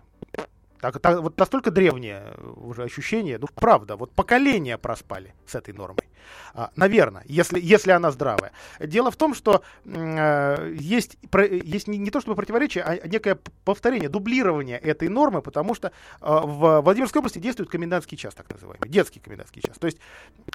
так, 0.91 1.01
так, 1.01 1.19
вот 1.21 1.37
настолько 1.37 1.71
древнее 1.71 2.33
уже 2.57 2.83
ощущение, 2.83 3.37
ну 3.39 3.47
правда, 3.53 3.95
вот 3.95 4.11
поколения 4.11 4.77
проспали 4.77 5.33
с 5.47 5.55
этой 5.55 5.73
нормой. 5.73 6.05
А, 6.53 6.71
наверное, 6.75 7.23
если, 7.25 7.59
если 7.59 7.91
она 7.91 8.11
здравая. 8.11 8.51
Дело 8.79 9.11
в 9.11 9.15
том, 9.15 9.33
что 9.33 9.63
э, 9.85 10.73
есть, 10.79 11.17
про, 11.29 11.45
есть 11.45 11.87
не, 11.87 11.97
не 11.97 12.11
то 12.11 12.21
чтобы 12.21 12.35
противоречие, 12.35 12.83
а 12.83 13.07
некое 13.07 13.37
повторение, 13.63 14.09
дублирование 14.09 14.77
этой 14.77 15.09
нормы, 15.09 15.41
потому 15.41 15.75
что 15.75 15.89
э, 15.89 15.91
в 16.21 16.81
Владимирской 16.81 17.19
области 17.19 17.39
действует 17.39 17.69
комендантский 17.69 18.17
час, 18.17 18.33
так 18.33 18.51
называемый, 18.51 18.89
детский 18.89 19.19
комендантский 19.19 19.61
час. 19.61 19.77
То 19.77 19.87
есть 19.87 19.99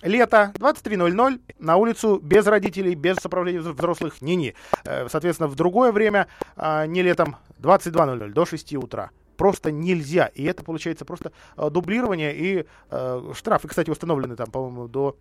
лето 0.02 0.52
23.00 0.54 1.40
на 1.58 1.76
улицу 1.76 2.18
без 2.22 2.46
родителей, 2.46 2.94
без 2.94 3.16
сопровождения 3.16 3.60
взрослых, 3.60 4.22
не-не. 4.22 4.54
Э, 4.84 5.08
соответственно, 5.08 5.48
в 5.48 5.54
другое 5.54 5.92
время, 5.92 6.28
э, 6.56 6.86
не 6.86 7.02
летом, 7.02 7.36
22.00 7.58 8.30
до 8.30 8.46
6 8.46 8.74
утра 8.76 9.10
просто 9.40 9.72
нельзя. 9.72 10.26
И 10.34 10.44
это 10.44 10.62
получается 10.62 11.06
просто 11.06 11.32
э, 11.56 11.70
дублирование 11.70 12.36
и 12.36 12.66
э, 12.90 13.32
штрафы, 13.34 13.68
кстати, 13.68 13.88
установлены 13.88 14.36
там, 14.36 14.50
по-моему, 14.50 14.86
до 14.86 15.16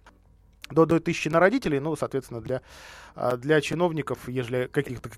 до, 0.71 0.85
до 0.85 0.99
тысячи 0.99 1.29
на 1.29 1.39
родителей, 1.39 1.79
ну, 1.79 1.95
соответственно, 1.95 2.41
для, 2.41 2.61
а, 3.15 3.37
для 3.37 3.61
чиновников, 3.61 4.27
если 4.27 4.69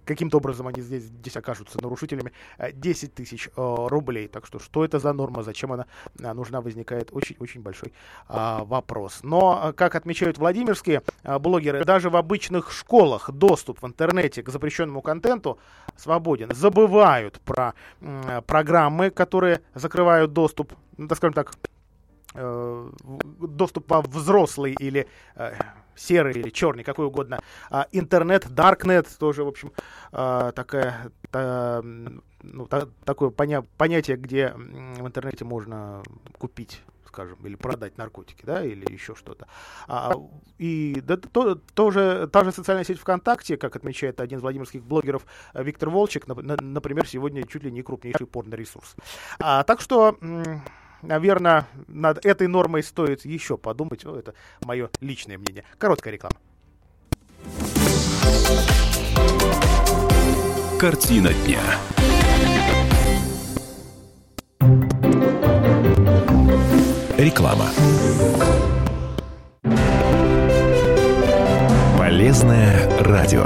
каким-то 0.05 0.37
образом 0.37 0.67
они 0.67 0.81
здесь, 0.81 1.03
здесь 1.03 1.37
окажутся 1.37 1.81
нарушителями, 1.81 2.31
10 2.73 3.03
э, 3.03 3.11
тысяч 3.11 3.49
рублей. 3.55 4.27
Так 4.27 4.45
что, 4.45 4.59
что 4.59 4.85
это 4.85 4.99
за 4.99 5.13
норма, 5.13 5.43
зачем 5.43 5.73
она 5.73 5.85
нужна, 6.15 6.61
возникает 6.61 7.09
очень-очень 7.11 7.61
большой 7.61 7.93
а, 8.27 8.63
вопрос. 8.63 9.19
Но, 9.23 9.73
как 9.75 9.95
отмечают 9.95 10.37
владимирские 10.37 11.01
а, 11.23 11.39
блогеры, 11.39 11.83
даже 11.83 12.09
в 12.09 12.15
обычных 12.15 12.71
школах 12.71 13.31
доступ 13.31 13.81
в 13.81 13.87
интернете 13.87 14.43
к 14.43 14.49
запрещенному 14.49 15.01
контенту 15.01 15.59
свободен. 15.97 16.53
Забывают 16.53 17.39
про 17.41 17.73
программы, 18.47 19.09
которые 19.09 19.61
закрывают 19.73 20.33
доступ, 20.33 20.73
ну, 20.97 21.07
так 21.07 21.17
скажем 21.17 21.33
так, 21.33 21.53
Э, 21.53 21.70
доступ 22.33 23.89
во 23.89 24.01
взрослый 24.01 24.75
или 24.79 25.07
э, 25.35 25.53
серый 25.95 26.33
или 26.33 26.49
черный, 26.49 26.83
какой 26.83 27.05
угодно, 27.05 27.39
а, 27.69 27.87
интернет, 27.91 28.49
даркнет, 28.49 29.07
тоже, 29.17 29.43
в 29.43 29.47
общем, 29.47 29.71
а, 30.11 30.51
такая, 30.51 31.11
та, 31.29 31.81
ну, 31.83 32.65
та, 32.67 32.87
такое 33.05 33.29
поня 33.29 33.63
понятие, 33.77 34.17
где 34.17 34.53
в 34.53 35.05
интернете 35.05 35.45
можно 35.45 36.03
купить 36.37 36.81
скажем, 37.05 37.37
или 37.43 37.55
продать 37.55 37.97
наркотики, 37.97 38.45
да, 38.45 38.63
или 38.63 38.89
еще 38.89 39.15
что-то. 39.15 39.45
А, 39.89 40.13
и 40.57 41.01
да, 41.03 41.17
то, 41.17 41.55
тоже, 41.55 42.29
та 42.31 42.45
же 42.45 42.53
социальная 42.53 42.85
сеть 42.85 42.99
ВКонтакте, 42.99 43.57
как 43.57 43.75
отмечает 43.75 44.21
один 44.21 44.39
из 44.39 44.41
владимирских 44.41 44.81
блогеров 44.81 45.25
э, 45.53 45.61
Виктор 45.61 45.89
Волчек, 45.89 46.25
на, 46.29 46.35
на, 46.35 46.55
например, 46.55 47.05
сегодня 47.05 47.45
чуть 47.45 47.63
ли 47.63 47.71
не 47.71 47.81
крупнейший 47.81 48.27
порно-ресурс. 48.27 48.95
А, 49.39 49.63
так 49.65 49.81
что 49.81 50.17
наверное, 51.01 51.67
над 51.87 52.25
этой 52.25 52.47
нормой 52.47 52.83
стоит 52.83 53.25
еще 53.25 53.57
подумать. 53.57 54.03
Ну, 54.03 54.15
это 54.15 54.33
мое 54.63 54.89
личное 54.99 55.37
мнение. 55.37 55.63
Короткая 55.77 56.13
реклама. 56.13 56.35
Картина 60.79 61.31
дня. 61.45 61.59
Реклама. 67.17 67.67
Полезное 71.97 72.89
радио. 72.99 73.45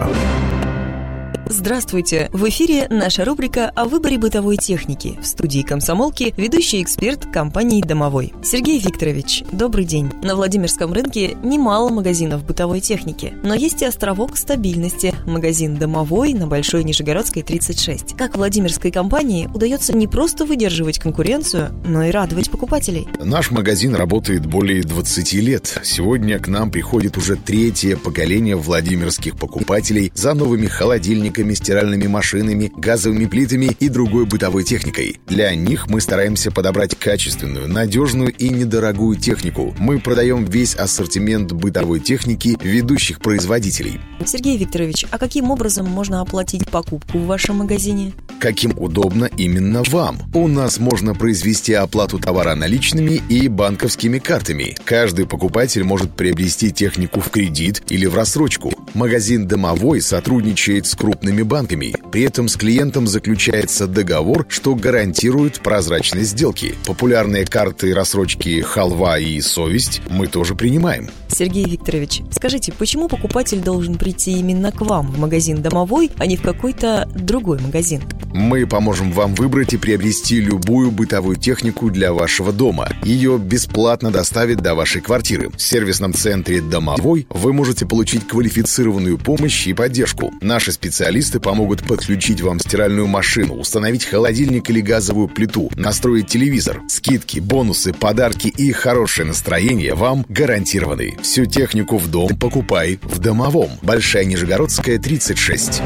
Здравствуйте! 1.47 2.29
В 2.33 2.49
эфире 2.49 2.87
наша 2.89 3.23
рубрика 3.23 3.69
о 3.75 3.85
выборе 3.85 4.17
бытовой 4.17 4.57
техники. 4.57 5.19
В 5.21 5.27
студии 5.27 5.61
комсомолки 5.61 6.33
ведущий 6.37 6.81
эксперт 6.81 7.27
компании 7.31 7.83
«Домовой». 7.83 8.33
Сергей 8.43 8.79
Викторович, 8.79 9.43
добрый 9.51 9.85
день. 9.85 10.11
На 10.23 10.35
Владимирском 10.35 10.91
рынке 10.91 11.37
немало 11.43 11.89
магазинов 11.89 12.43
бытовой 12.43 12.79
техники, 12.79 13.33
но 13.43 13.53
есть 13.53 13.83
и 13.83 13.85
островок 13.85 14.37
стабильности– 14.37 15.13
магазин 15.27 15.75
«Домовой» 15.75 16.33
на 16.33 16.47
Большой 16.47 16.83
Нижегородской 16.83 17.43
36. 17.43 18.17
Как 18.17 18.37
Владимирской 18.37 18.89
компании 18.89 19.47
удается 19.53 19.95
не 19.95 20.07
просто 20.07 20.45
выдерживать 20.45 20.97
конкуренцию, 20.97 21.69
но 21.85 22.03
и 22.05 22.09
радовать 22.09 22.49
покупателей? 22.49 23.07
Наш 23.23 23.51
магазин 23.51 23.93
работает 23.93 24.47
более 24.47 24.81
20 24.81 25.33
лет. 25.33 25.79
Сегодня 25.83 26.39
к 26.39 26.47
нам 26.47 26.71
приходит 26.71 27.17
уже 27.17 27.35
третье 27.35 27.97
поколение 27.97 28.55
владимирских 28.55 29.37
покупателей 29.37 30.11
за 30.15 30.33
новыми 30.33 30.65
холодильниками, 30.65 31.35
холодильниками, 31.36 31.54
стиральными 31.54 32.08
машинами, 32.08 32.72
газовыми 32.75 33.25
плитами 33.25 33.75
и 33.80 33.89
другой 33.89 34.25
бытовой 34.25 34.63
техникой. 34.63 35.20
Для 35.27 35.54
них 35.56 35.88
мы 35.88 36.01
стараемся 36.01 36.51
подобрать 36.51 36.98
качественную, 36.98 37.68
надежную 37.68 38.34
и 38.34 38.50
недорогую 38.50 39.18
технику. 39.18 39.74
Мы 39.80 40.00
продаем 40.00 40.46
весь 40.46 40.75
ассортимент 40.75 41.51
бытовой 41.51 42.00
техники 42.00 42.58
ведущих 42.62 43.20
производителей. 43.20 44.00
Сергей 44.25 44.58
Викторович, 44.58 45.06
а 45.12 45.18
каким 45.18 45.51
образом 45.51 45.88
можно 45.88 46.22
оплатить 46.22 46.70
покупку 46.70 47.18
в 47.18 47.25
вашем 47.25 47.58
магазине? 47.58 48.13
Каким 48.39 48.74
удобно 48.77 49.25
именно 49.38 49.84
вам. 49.88 50.20
У 50.34 50.48
нас 50.48 50.80
можно 50.80 51.13
произвести 51.13 51.74
оплату 51.74 52.20
товара 52.20 52.56
наличными 52.56 53.22
и 53.30 53.48
банковскими 53.48 54.20
картами. 54.20 54.75
Каждый 54.84 55.25
покупатель 55.25 55.84
может 55.84 56.15
приобрести 56.15 56.72
технику 56.72 57.22
в 57.22 57.30
кредит 57.30 57.84
или 57.89 58.06
в 58.06 58.15
рассрочку. 58.15 58.74
Магазин 58.94 59.48
«Домовой» 59.48 60.01
сотрудничает 60.01 60.86
с 60.86 60.96
крупными 60.96 61.25
крупными 61.25 61.41
банками. 61.41 61.94
При 62.12 62.22
этом 62.22 62.48
с 62.48 62.55
клиентом 62.55 63.08
заключается 63.08 63.88
договор, 63.88 64.46
что 64.48 64.75
гарантирует 64.75 65.60
прозрачность 65.60 66.29
сделки. 66.32 66.75
Популярные 66.86 67.46
карты 67.46 67.96
рассрочки 67.96 68.62
«Халва» 68.62 69.17
и 69.17 69.41
«Совесть» 69.41 70.01
мы 70.10 70.27
тоже 70.27 70.53
принимаем. 70.53 71.10
Сергей 71.27 71.65
Викторович, 71.65 72.22
скажите, 72.32 72.72
почему 72.72 73.08
покупатель 73.08 73.60
должен 73.60 73.96
прийти 73.96 74.34
именно 74.34 74.72
к 74.72 74.82
вам 74.82 75.12
в 75.12 75.20
магазин 75.20 75.62
«Домовой», 75.62 76.12
а 76.17 76.27
не 76.27 76.38
в 76.38 76.44
какой-то 76.44 77.10
другой 77.15 77.60
магазин? 77.60 78.03
Мы 78.34 78.67
поможем 78.67 79.12
вам 79.12 79.34
выбрать 79.34 79.74
и 79.74 79.77
приобрести 79.77 80.39
любую 80.39 80.91
бытовую 80.91 81.38
технику 81.38 81.89
для 81.89 82.13
вашего 82.13 82.51
дома. 82.51 82.89
Ее 83.03 83.38
бесплатно 83.38 84.12
доставят 84.12 84.62
до 84.62 84.75
вашей 84.75 85.01
квартиры. 85.01 85.50
В 85.50 85.62
сервисном 85.62 86.13
центре 86.13 86.62
«Домовой» 86.62 87.25
вы 87.29 87.53
можете 87.53 87.86
получить 87.86 88.27
квалифицированную 88.27 89.17
помощь 89.17 89.67
и 89.67 89.74
поддержку. 89.74 90.34
Наши 90.41 90.72
специалисты 90.72 91.14
Специалисты 91.15 91.39
помогут 91.39 91.81
подключить 91.88 92.41
вам 92.41 92.60
стиральную 92.60 93.07
машину, 93.07 93.53
установить 93.53 94.03
холодильник 94.03 94.69
или 94.69 94.81
газовую 94.81 95.29
плиту, 95.29 95.72
настроить 95.77 96.27
телевизор. 96.27 96.81
Скидки, 96.89 97.39
бонусы, 97.39 97.93
подарки 97.93 98.50
и 98.50 98.74
хорошее 98.74 99.25
настроение 99.25 99.95
вам 99.95 100.25
гарантированы. 100.27 101.15
Всю 101.22 101.45
технику 101.45 101.98
в 102.00 102.12
дом 102.12 102.38
покупай 102.38 103.00
в 103.01 103.19
Домовом. 103.19 103.69
Большая 103.81 104.25
Нижегородская, 104.25 105.00
36. 105.00 105.81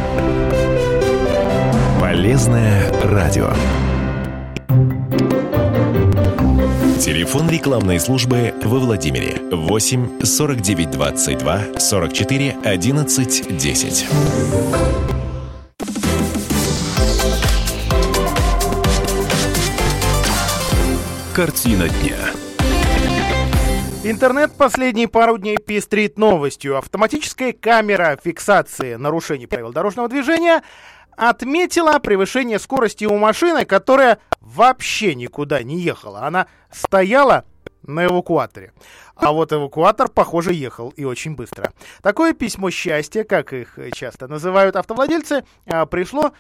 Полезное 2.01 2.91
радио. 3.03 3.53
Телефон 6.99 7.51
рекламной 7.51 7.99
службы 7.99 8.55
во 8.63 8.79
Владимире 8.79 9.39
8 9.51 10.23
49 10.23 10.89
22 10.89 11.79
44 11.79 12.57
11 12.63 13.57
10. 13.57 14.88
Картина 21.39 21.87
дня. 21.87 22.17
Интернет 24.03 24.51
последние 24.57 25.07
пару 25.07 25.37
дней 25.37 25.55
пестрит 25.55 26.17
новостью. 26.17 26.77
Автоматическая 26.77 27.53
камера 27.53 28.19
фиксации 28.21 28.95
нарушений 28.95 29.47
правил 29.47 29.71
дорожного 29.71 30.09
движения 30.09 30.63
отметила 31.15 31.97
превышение 31.99 32.59
скорости 32.59 33.05
у 33.05 33.17
машины, 33.17 33.63
которая 33.63 34.19
вообще 34.41 35.15
никуда 35.15 35.63
не 35.63 35.79
ехала. 35.79 36.23
Она 36.23 36.47
стояла 36.73 37.45
на 37.83 38.07
эвакуаторе. 38.07 38.73
А 39.21 39.33
вот 39.33 39.51
эвакуатор, 39.51 40.07
похоже, 40.07 40.53
ехал 40.53 40.93
и 40.95 41.03
очень 41.03 41.35
быстро. 41.35 41.73
Такое 42.01 42.33
письмо 42.33 42.69
счастья, 42.71 43.25
как 43.25 43.51
их 43.51 43.77
часто 43.93 44.27
называют 44.27 44.77
автовладельцы, 44.77 45.43
а, 45.67 45.85
пришло 45.85 46.31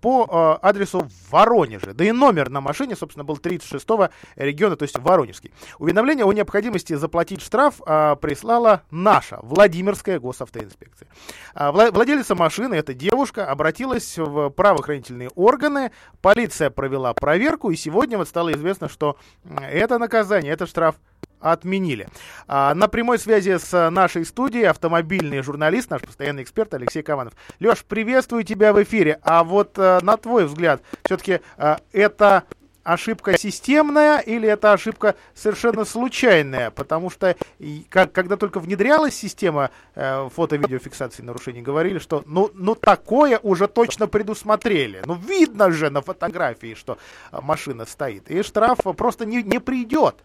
по 0.00 0.26
а, 0.28 0.58
адресу 0.62 1.00
в 1.00 1.30
Воронеже. 1.32 1.92
Да 1.92 2.04
и 2.04 2.12
номер 2.12 2.48
на 2.48 2.62
машине, 2.62 2.96
собственно, 2.96 3.24
был 3.24 3.36
36-го 3.36 4.08
региона, 4.36 4.76
то 4.76 4.84
есть 4.84 4.98
Воронежский. 4.98 5.52
Уведомление 5.78 6.24
о 6.24 6.32
необходимости 6.32 6.94
заплатить 6.94 7.42
штраф 7.42 7.76
прислала 7.76 8.82
наша 8.90 9.38
Владимирская 9.42 10.18
госавтоинспекция. 10.18 11.08
Владелица 11.54 12.34
машины, 12.34 12.74
эта 12.74 12.94
девушка, 12.94 13.50
обратилась 13.50 14.16
в 14.16 14.48
правоохранительные 14.50 15.28
органы, 15.34 15.92
полиция 16.22 16.70
провела 16.70 17.12
проверку, 17.12 17.70
и 17.70 17.76
сегодня 17.76 18.16
вот 18.16 18.28
стало 18.28 18.52
известно, 18.52 18.88
что 18.88 19.16
это 19.60 19.98
наказание, 19.98 20.52
это 20.52 20.66
штраф 20.66 20.96
отменили. 21.40 22.08
А, 22.46 22.74
на 22.74 22.88
прямой 22.88 23.18
связи 23.18 23.58
с 23.58 23.90
нашей 23.90 24.24
студией 24.24 24.68
автомобильный 24.68 25.42
журналист, 25.42 25.90
наш 25.90 26.02
постоянный 26.02 26.42
эксперт 26.42 26.72
Алексей 26.74 27.02
Каманов. 27.02 27.34
Леш, 27.60 27.84
приветствую 27.84 28.44
тебя 28.44 28.72
в 28.72 28.82
эфире. 28.82 29.18
А 29.22 29.44
вот 29.44 29.78
а, 29.78 30.00
на 30.02 30.16
твой 30.16 30.46
взгляд, 30.46 30.82
все-таки 31.04 31.40
а, 31.56 31.78
это 31.92 32.44
ошибка 32.88 33.38
системная 33.38 34.20
или 34.20 34.48
это 34.48 34.72
ошибка 34.72 35.14
совершенно 35.34 35.84
случайная? 35.84 36.70
Потому 36.70 37.10
что 37.10 37.36
как, 37.90 38.12
когда 38.12 38.36
только 38.36 38.60
внедрялась 38.60 39.14
система 39.14 39.70
э, 39.94 40.28
фото-видеофиксации 40.34 41.22
нарушений, 41.22 41.60
говорили, 41.60 41.98
что 41.98 42.22
ну, 42.26 42.50
ну 42.54 42.74
такое 42.74 43.38
уже 43.42 43.68
точно 43.68 44.06
предусмотрели. 44.06 45.02
Ну 45.04 45.14
видно 45.14 45.70
же 45.70 45.90
на 45.90 46.00
фотографии, 46.00 46.74
что 46.74 46.98
машина 47.30 47.84
стоит. 47.84 48.30
И 48.30 48.42
штраф 48.42 48.78
просто 48.96 49.26
не, 49.26 49.42
не 49.42 49.60
придет. 49.60 50.24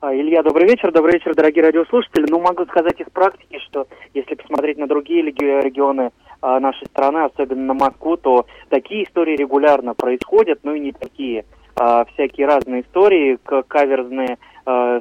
А, 0.00 0.14
Илья, 0.14 0.42
добрый 0.42 0.68
вечер. 0.68 0.92
Добрый 0.92 1.14
вечер, 1.14 1.34
дорогие 1.34 1.64
радиослушатели. 1.64 2.26
Ну, 2.28 2.38
могу 2.38 2.66
сказать 2.66 3.00
из 3.00 3.06
практики, 3.06 3.58
что 3.66 3.86
если 4.12 4.34
посмотреть 4.34 4.76
на 4.76 4.86
другие 4.86 5.22
регионы 5.22 6.10
а, 6.42 6.60
нашей 6.60 6.86
страны, 6.88 7.24
особенно 7.24 7.64
на 7.64 7.74
Москву, 7.74 8.18
то 8.18 8.44
такие 8.68 9.04
истории 9.04 9.36
регулярно 9.36 9.94
происходят, 9.94 10.60
ну 10.64 10.74
и 10.74 10.80
не 10.80 10.92
такие. 10.92 11.46
А, 11.76 12.04
всякие 12.12 12.46
разные 12.46 12.82
истории, 12.82 13.38
каверзные, 13.68 14.38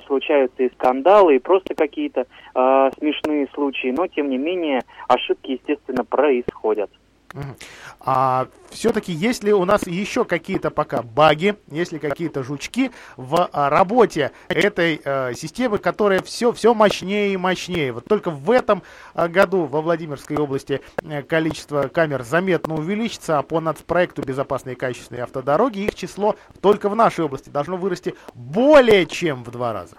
случаются 0.05 0.61
и 0.61 0.69
скандалы, 0.75 1.37
и 1.37 1.39
просто 1.39 1.73
какие-то 1.73 2.27
смешные 2.53 3.47
случаи, 3.55 3.87
но 3.87 4.05
тем 4.05 4.29
не 4.29 4.37
менее 4.37 4.81
ошибки, 5.07 5.53
естественно, 5.53 6.05
происходят. 6.05 6.91
А 7.99 8.47
все-таки 8.69 9.11
есть 9.11 9.43
ли 9.43 9.53
у 9.53 9.65
нас 9.65 9.87
еще 9.87 10.25
какие-то 10.25 10.69
пока 10.69 11.01
баги, 11.01 11.55
есть 11.69 11.91
ли 11.91 11.99
какие-то 11.99 12.43
жучки 12.43 12.91
в 13.17 13.49
а, 13.51 13.69
работе 13.69 14.31
этой 14.47 15.01
а, 15.03 15.33
системы, 15.33 15.77
которая 15.77 16.21
все, 16.21 16.51
все 16.51 16.73
мощнее 16.73 17.33
и 17.33 17.37
мощнее. 17.37 17.91
Вот 17.91 18.05
только 18.05 18.29
в 18.31 18.51
этом 18.51 18.83
а, 19.13 19.27
году 19.27 19.65
во 19.65 19.81
Владимирской 19.81 20.37
области 20.37 20.81
э, 21.03 21.23
количество 21.23 21.87
камер 21.87 22.23
заметно 22.23 22.75
увеличится, 22.75 23.39
а 23.39 23.43
по 23.43 23.59
нацпроекту 23.59 24.21
«Безопасные 24.21 24.75
и 24.75 24.79
качественные 24.79 25.23
автодороги» 25.23 25.79
их 25.79 25.95
число 25.95 26.35
только 26.61 26.89
в 26.89 26.95
нашей 26.95 27.25
области 27.25 27.49
должно 27.49 27.77
вырасти 27.77 28.15
более 28.33 29.05
чем 29.05 29.43
в 29.43 29.51
два 29.51 29.73
раза. 29.73 29.95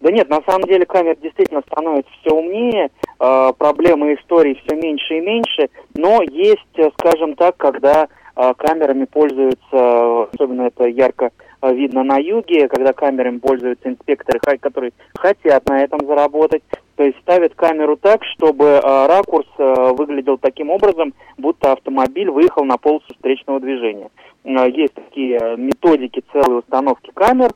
Да 0.00 0.10
нет, 0.10 0.28
на 0.28 0.42
самом 0.42 0.64
деле 0.64 0.84
камер 0.84 1.16
действительно 1.16 1.62
становится 1.70 2.10
все 2.20 2.34
умнее, 2.34 2.90
э, 3.18 3.52
проблемы 3.58 4.14
истории 4.14 4.60
все 4.64 4.76
меньше 4.76 5.18
и 5.18 5.20
меньше, 5.20 5.68
но 5.94 6.22
есть, 6.22 6.60
э, 6.76 6.90
скажем 6.98 7.34
так, 7.34 7.56
когда 7.56 8.08
э, 8.36 8.54
камерами 8.58 9.06
пользуются, 9.06 10.24
особенно 10.32 10.62
это 10.62 10.84
ярко 10.84 11.30
э, 11.62 11.74
видно 11.74 12.04
на 12.04 12.18
юге, 12.18 12.68
когда 12.68 12.92
камерами 12.92 13.38
пользуются 13.38 13.88
инспекторы, 13.88 14.38
которые 14.60 14.92
хотят 15.14 15.66
на 15.68 15.82
этом 15.82 16.06
заработать, 16.06 16.62
то 16.96 17.02
есть 17.02 17.18
ставят 17.20 17.54
камеру 17.54 17.96
так, 17.96 18.24
чтобы 18.24 18.64
э, 18.64 19.06
ракурс 19.06 19.46
э, 19.58 19.92
выглядел 19.96 20.38
таким 20.38 20.70
образом, 20.70 21.14
будто 21.36 21.72
автомобиль 21.72 22.30
выехал 22.30 22.64
на 22.64 22.78
полосу 22.78 23.06
встречного 23.14 23.60
движения. 23.60 24.10
Э, 24.44 24.68
есть 24.70 24.94
такие 24.94 25.56
методики 25.56 26.22
целые 26.32 26.60
установки 26.60 27.10
камер, 27.14 27.52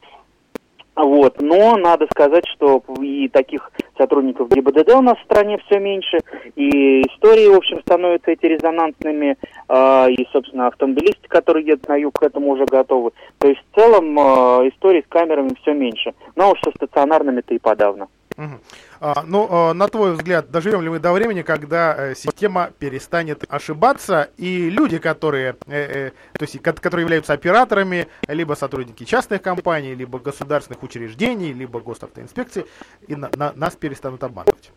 вот. 0.96 1.40
Но 1.40 1.76
надо 1.76 2.06
сказать, 2.10 2.44
что 2.54 2.82
и 3.00 3.28
таких 3.28 3.70
сотрудников 3.96 4.48
ГИБДД 4.48 4.94
у 4.94 5.02
нас 5.02 5.18
в 5.18 5.24
стране 5.24 5.58
все 5.66 5.78
меньше, 5.78 6.18
и 6.56 7.02
истории, 7.02 7.48
в 7.48 7.56
общем, 7.56 7.80
становятся 7.80 8.30
эти 8.30 8.46
резонансными, 8.46 9.36
э, 9.68 10.10
и, 10.10 10.26
собственно, 10.32 10.66
автомобилисты, 10.66 11.28
которые 11.28 11.66
едут 11.66 11.88
на 11.88 11.96
юг, 11.96 12.18
к 12.18 12.22
этому 12.22 12.50
уже 12.50 12.64
готовы. 12.64 13.12
То 13.38 13.48
есть, 13.48 13.60
в 13.60 13.80
целом, 13.80 14.18
э, 14.18 14.68
истории 14.68 15.02
с 15.06 15.08
камерами 15.08 15.54
все 15.62 15.74
меньше. 15.74 16.14
Но 16.36 16.52
уж 16.52 16.60
со 16.62 16.70
стационарными-то 16.70 17.54
и 17.54 17.58
подавно. 17.58 18.08
Угу. 18.40 18.60
А, 19.00 19.22
ну, 19.26 19.46
а, 19.50 19.74
на 19.74 19.88
твой 19.88 20.12
взгляд, 20.12 20.50
доживем 20.50 20.80
ли 20.80 20.88
мы 20.88 20.98
до 20.98 21.12
времени, 21.12 21.42
когда 21.42 21.94
э, 21.94 22.14
система 22.14 22.70
перестанет 22.78 23.44
ошибаться, 23.48 24.30
и 24.38 24.70
люди, 24.70 24.98
которые, 24.98 25.56
э, 25.66 26.08
э, 26.08 26.10
то 26.32 26.44
есть, 26.44 26.58
которые 26.62 27.04
являются 27.04 27.34
операторами, 27.34 28.08
либо 28.28 28.54
сотрудники 28.54 29.04
частных 29.04 29.42
компаний, 29.42 29.94
либо 29.94 30.18
государственных 30.18 30.82
учреждений, 30.82 31.52
либо 31.52 31.80
госавтоинспекции, 31.80 32.64
и 33.06 33.14
на, 33.14 33.30
на, 33.36 33.52
нас 33.54 33.76
перестанут 33.76 34.24
обманывать? 34.24 34.72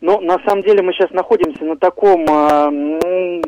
Ну, 0.00 0.18
на 0.22 0.38
самом 0.46 0.62
деле 0.62 0.82
мы 0.82 0.94
сейчас 0.94 1.10
находимся 1.10 1.64
на 1.64 1.76
таком 1.76 2.24
э, 2.24 3.42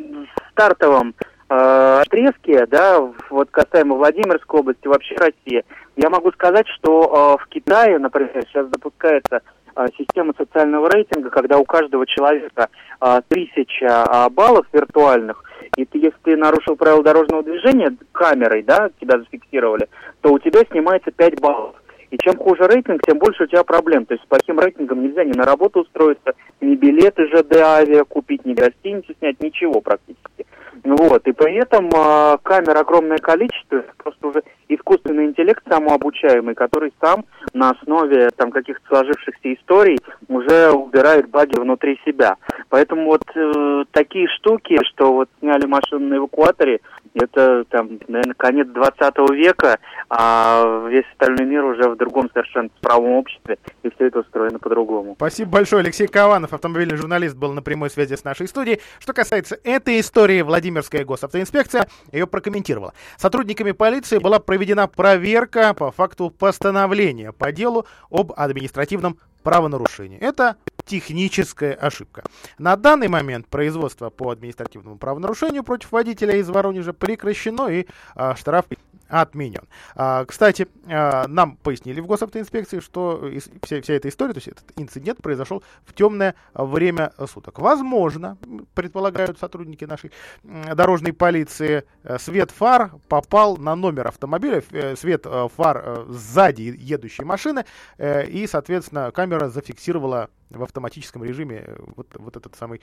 стартовом 0.50 1.14
э, 1.48 2.02
отрезке, 2.02 2.66
да, 2.66 3.00
вот 3.30 3.50
касаемо 3.50 3.96
Владимирской 3.96 4.60
области, 4.60 4.86
вообще 4.86 5.16
России. 5.16 5.64
Я 5.96 6.10
могу 6.10 6.30
сказать, 6.32 6.66
что 6.68 7.36
э, 7.38 7.42
в 7.42 7.48
Китае, 7.48 7.98
например, 7.98 8.44
сейчас 8.48 8.66
запускается 8.68 9.42
э, 9.74 9.86
система 9.96 10.32
социального 10.36 10.88
рейтинга, 10.90 11.30
когда 11.30 11.58
у 11.58 11.64
каждого 11.64 12.06
человека 12.06 12.68
э, 13.00 13.20
тысяча 13.28 14.28
баллов 14.30 14.66
виртуальных, 14.72 15.42
и 15.76 15.84
ты, 15.84 15.98
если 15.98 16.18
ты 16.22 16.36
нарушил 16.36 16.76
правила 16.76 17.02
дорожного 17.02 17.42
движения 17.42 17.94
камерой, 18.12 18.62
да, 18.62 18.90
тебя 19.00 19.18
зафиксировали, 19.18 19.88
то 20.20 20.32
у 20.32 20.38
тебя 20.38 20.60
снимается 20.70 21.10
5 21.10 21.40
баллов. 21.40 21.76
И 22.10 22.18
чем 22.18 22.36
хуже 22.36 22.66
рейтинг, 22.66 23.02
тем 23.06 23.18
больше 23.18 23.44
у 23.44 23.46
тебя 23.46 23.64
проблем. 23.64 24.06
То 24.06 24.14
есть 24.14 24.24
с 24.24 24.28
плохим 24.28 24.58
рейтингом 24.58 25.02
нельзя 25.02 25.24
ни 25.24 25.32
на 25.32 25.44
работу 25.44 25.80
устроиться, 25.80 26.32
ни 26.60 26.74
билеты 26.74 27.26
ЖД 27.26 27.56
авиа 27.56 28.04
купить, 28.04 28.44
ни 28.44 28.54
гостиницу 28.54 29.14
снять, 29.18 29.40
ничего 29.42 29.80
практически. 29.80 30.46
Вот, 30.84 31.26
и 31.26 31.32
при 31.32 31.56
этом 31.56 31.88
э, 31.88 32.38
камер 32.42 32.76
огромное 32.76 33.18
количество, 33.18 33.84
просто 33.98 34.28
уже 34.28 34.42
искусственный 34.68 35.26
интеллект 35.26 35.62
самообучаемый, 35.68 36.54
который 36.54 36.92
сам 37.00 37.24
на 37.52 37.70
основе 37.70 38.30
там 38.36 38.50
каких-то 38.50 38.86
сложившихся 38.88 39.54
историй 39.54 39.98
уже 40.28 40.70
убирает 40.70 41.28
баги 41.28 41.58
внутри 41.58 41.98
себя. 42.06 42.36
Поэтому 42.68 43.06
вот 43.06 43.22
э, 43.34 43.84
такие 43.90 44.28
штуки, 44.28 44.78
что 44.92 45.12
вот 45.12 45.28
сняли 45.40 45.66
машину 45.66 46.08
на 46.08 46.16
эвакуаторе, 46.16 46.80
это 47.14 47.64
там, 47.70 47.98
наверное, 48.08 48.34
конец 48.34 48.68
20 48.68 49.18
века, 49.32 49.78
а 50.10 50.88
весь 50.88 51.04
остальной 51.12 51.46
мир 51.46 51.64
уже 51.64 51.88
в 51.88 51.96
другом 51.96 52.30
совершенно 52.32 52.68
правом 52.80 53.12
обществе, 53.12 53.58
и 53.82 53.90
все 53.90 54.06
это 54.06 54.20
устроено 54.20 54.58
по-другому. 54.58 55.14
Спасибо 55.16 55.50
большое. 55.50 55.80
Алексей 55.80 56.06
Кованов, 56.06 56.52
автомобильный 56.52 56.96
журналист, 56.96 57.36
был 57.36 57.52
на 57.52 57.62
прямой 57.62 57.90
связи 57.90 58.14
с 58.14 58.24
нашей 58.24 58.48
студией. 58.48 58.80
Что 58.98 59.12
касается 59.12 59.58
этой 59.64 60.00
истории, 60.00 60.42
Владимирская 60.42 61.04
госавтоинспекция 61.04 61.86
ее 62.12 62.26
прокомментировала. 62.26 62.94
Сотрудниками 63.16 63.72
полиции 63.72 64.18
была 64.18 64.38
проведена 64.38 64.88
проверка 64.88 65.74
по 65.74 65.90
факту 65.90 66.30
постановления 66.30 67.32
по 67.32 67.52
делу 67.52 67.86
об 68.10 68.32
административном 68.36 69.18
правонарушении. 69.42 70.18
Это 70.18 70.56
техническая 70.84 71.74
ошибка. 71.74 72.24
На 72.58 72.76
данный 72.76 73.08
момент 73.08 73.46
производство 73.46 74.10
по 74.10 74.30
административному 74.30 74.96
правонарушению 74.96 75.62
против 75.64 75.92
водителя 75.92 76.36
из 76.36 76.48
Воронежа 76.48 76.92
прекращено 76.92 77.68
и 77.68 77.86
а, 78.14 78.34
штраф 78.34 78.66
отменен. 79.08 79.62
А, 79.94 80.24
кстати, 80.24 80.68
а, 80.86 81.26
нам 81.28 81.56
пояснили 81.56 82.00
в 82.00 82.06
госавтоинспекции, 82.06 82.80
что 82.80 83.30
вся, 83.62 83.80
вся 83.80 83.94
эта 83.94 84.08
история, 84.08 84.32
то 84.32 84.38
есть 84.38 84.48
этот 84.48 84.72
инцидент 84.76 85.22
произошел 85.22 85.62
в 85.84 85.92
темное 85.94 86.34
время 86.54 87.12
суток. 87.26 87.58
Возможно, 87.58 88.36
предполагают 88.74 89.38
сотрудники 89.38 89.84
нашей 89.84 90.12
дорожной 90.42 91.12
полиции, 91.12 91.84
э, 92.04 92.18
свет 92.18 92.50
фар 92.50 92.92
попал 93.08 93.56
на 93.56 93.74
номер 93.74 94.08
автомобиля, 94.08 94.62
э, 94.70 94.96
свет 94.96 95.22
э, 95.26 95.48
фар 95.54 96.04
сзади 96.08 96.74
едущей 96.78 97.24
машины, 97.24 97.64
и, 97.98 98.46
соответственно, 98.50 99.10
камера 99.10 99.48
зафиксировала 99.48 100.28
в 100.50 100.62
автоматическом 100.62 101.24
режиме 101.24 101.76
вот, 101.96 102.08
вот 102.14 102.36
этот 102.36 102.54
самый 102.56 102.80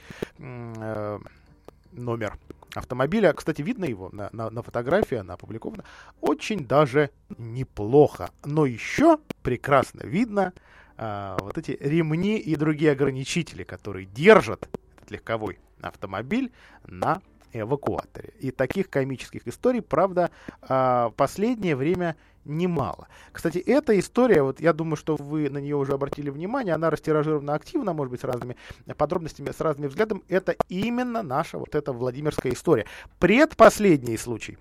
номер 1.91 2.37
автомобиля. 2.73 3.33
Кстати, 3.33 3.61
видно 3.61 3.85
его 3.85 4.09
на, 4.11 4.29
на, 4.31 4.49
на 4.49 4.61
фотографии, 4.61 5.17
она 5.17 5.35
опубликована. 5.35 5.83
Очень 6.21 6.65
даже 6.65 7.11
неплохо. 7.37 8.29
Но 8.43 8.65
еще 8.65 9.19
прекрасно 9.41 10.01
видно 10.03 10.53
а, 10.97 11.37
вот 11.39 11.57
эти 11.57 11.77
ремни 11.79 12.37
и 12.37 12.55
другие 12.55 12.91
ограничители, 12.91 13.63
которые 13.63 14.05
держат 14.05 14.69
этот 14.97 15.11
легковой 15.11 15.59
автомобиль 15.81 16.51
на 16.85 17.21
эвакуаторе. 17.53 18.33
И 18.39 18.51
таких 18.51 18.89
комических 18.89 19.47
историй, 19.47 19.81
правда, 19.81 20.31
а, 20.61 21.11
последнее 21.11 21.75
время 21.75 22.15
немало. 22.45 23.07
Кстати, 23.31 23.57
эта 23.57 23.97
история, 23.99 24.43
вот 24.43 24.61
я 24.61 24.73
думаю, 24.73 24.95
что 24.95 25.15
вы 25.15 25.49
на 25.49 25.57
нее 25.57 25.75
уже 25.75 25.93
обратили 25.93 26.29
внимание, 26.29 26.73
она 26.73 26.89
растиражирована 26.89 27.53
активно, 27.53 27.93
может 27.93 28.11
быть, 28.11 28.21
с 28.21 28.23
разными 28.23 28.55
подробностями, 28.97 29.51
с 29.51 29.59
разными 29.59 29.87
взглядами. 29.87 30.21
Это 30.29 30.55
именно 30.69 31.21
наша 31.23 31.57
вот 31.57 31.75
эта 31.75 31.91
Владимирская 31.91 32.53
история. 32.53 32.85
Предпоследний 33.19 34.17
случай 34.17 34.57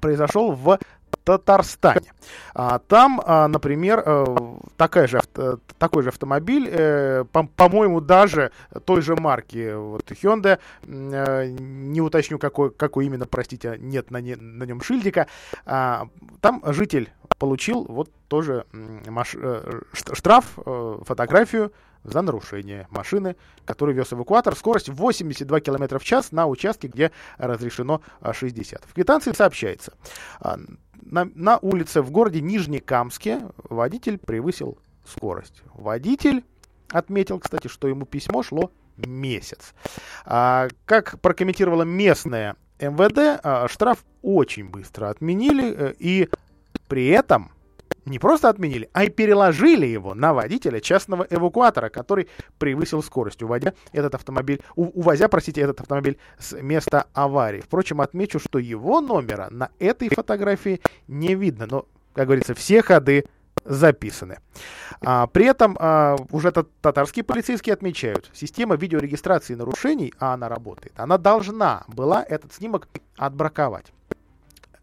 произошел 0.00 0.52
в 0.52 0.78
Татарстане. 1.24 2.12
А, 2.54 2.78
там, 2.78 3.20
а, 3.24 3.48
например, 3.48 4.02
э, 4.04 4.24
такая 4.76 5.06
же, 5.06 5.20
такой 5.78 6.02
же 6.02 6.10
автомобиль, 6.10 6.68
э, 6.70 7.24
по-моему, 7.56 8.00
даже 8.00 8.52
той 8.84 9.02
же 9.02 9.16
марки 9.16 9.74
вот, 9.74 10.10
Hyundai, 10.10 10.58
э, 10.84 11.46
не 11.48 12.00
уточню, 12.00 12.38
какой, 12.38 12.70
какой 12.70 13.06
именно, 13.06 13.26
простите, 13.26 13.76
нет 13.78 14.10
на, 14.10 14.20
не, 14.20 14.36
на 14.36 14.64
нем 14.64 14.82
шильдика, 14.82 15.26
а, 15.64 16.08
там 16.40 16.62
житель 16.66 17.12
получил 17.38 17.84
вот 17.88 18.10
тоже 18.28 18.66
штраф, 20.12 20.58
фотографию 21.04 21.72
за 22.04 22.22
нарушение 22.22 22.86
машины, 22.90 23.36
который 23.64 23.94
вез 23.94 24.12
эвакуатор. 24.12 24.54
Скорость 24.56 24.88
82 24.88 25.60
км 25.60 25.98
в 25.98 26.04
час 26.04 26.32
на 26.32 26.46
участке, 26.46 26.88
где 26.88 27.10
разрешено 27.38 28.00
60. 28.30 28.84
В 28.84 28.94
квитанции 28.94 29.32
сообщается, 29.32 29.92
на, 31.02 31.28
на 31.34 31.58
улице 31.58 32.02
в 32.02 32.10
городе 32.10 32.40
Нижнекамске 32.40 33.42
водитель 33.64 34.18
превысил 34.18 34.78
скорость. 35.06 35.62
Водитель 35.74 36.44
отметил, 36.90 37.38
кстати, 37.38 37.68
что 37.68 37.88
ему 37.88 38.06
письмо 38.06 38.42
шло 38.42 38.70
месяц. 38.96 39.74
А, 40.24 40.68
как 40.84 41.20
прокомментировала 41.20 41.82
местная 41.82 42.56
МВД, 42.78 43.40
а, 43.42 43.68
штраф 43.68 44.04
очень 44.22 44.68
быстро 44.68 45.08
отменили, 45.08 45.74
э, 45.74 45.94
и 45.98 46.28
при 46.88 47.08
этом 47.08 47.50
не 48.04 48.18
просто 48.18 48.48
отменили, 48.48 48.88
а 48.92 49.04
и 49.04 49.08
переложили 49.08 49.86
его 49.86 50.14
на 50.14 50.34
водителя 50.34 50.80
частного 50.80 51.26
эвакуатора, 51.30 51.88
который 51.88 52.28
превысил 52.58 53.02
скорость, 53.02 53.42
уводя 53.42 53.74
этот 53.92 54.14
автомобиль, 54.14 54.60
у, 54.76 54.86
увозя, 54.86 55.28
простите, 55.28 55.60
этот 55.60 55.80
автомобиль 55.80 56.18
с 56.38 56.60
места 56.60 57.06
аварии. 57.12 57.60
Впрочем, 57.60 58.00
отмечу, 58.00 58.38
что 58.38 58.58
его 58.58 59.00
номера 59.00 59.48
на 59.50 59.70
этой 59.78 60.08
фотографии 60.08 60.80
не 61.08 61.34
видно, 61.34 61.66
но, 61.70 61.86
как 62.14 62.26
говорится, 62.26 62.54
все 62.54 62.82
ходы 62.82 63.24
записаны. 63.64 64.38
А, 65.04 65.26
при 65.26 65.46
этом 65.46 65.76
а, 65.78 66.16
уже 66.30 66.52
татарские 66.52 67.24
полицейские 67.24 67.74
отмечают, 67.74 68.30
система 68.32 68.76
видеорегистрации 68.76 69.54
нарушений, 69.54 70.12
а 70.18 70.34
она 70.34 70.48
работает, 70.48 70.98
она 70.98 71.18
должна 71.18 71.84
была 71.88 72.24
этот 72.28 72.52
снимок 72.52 72.88
отбраковать. 73.16 73.92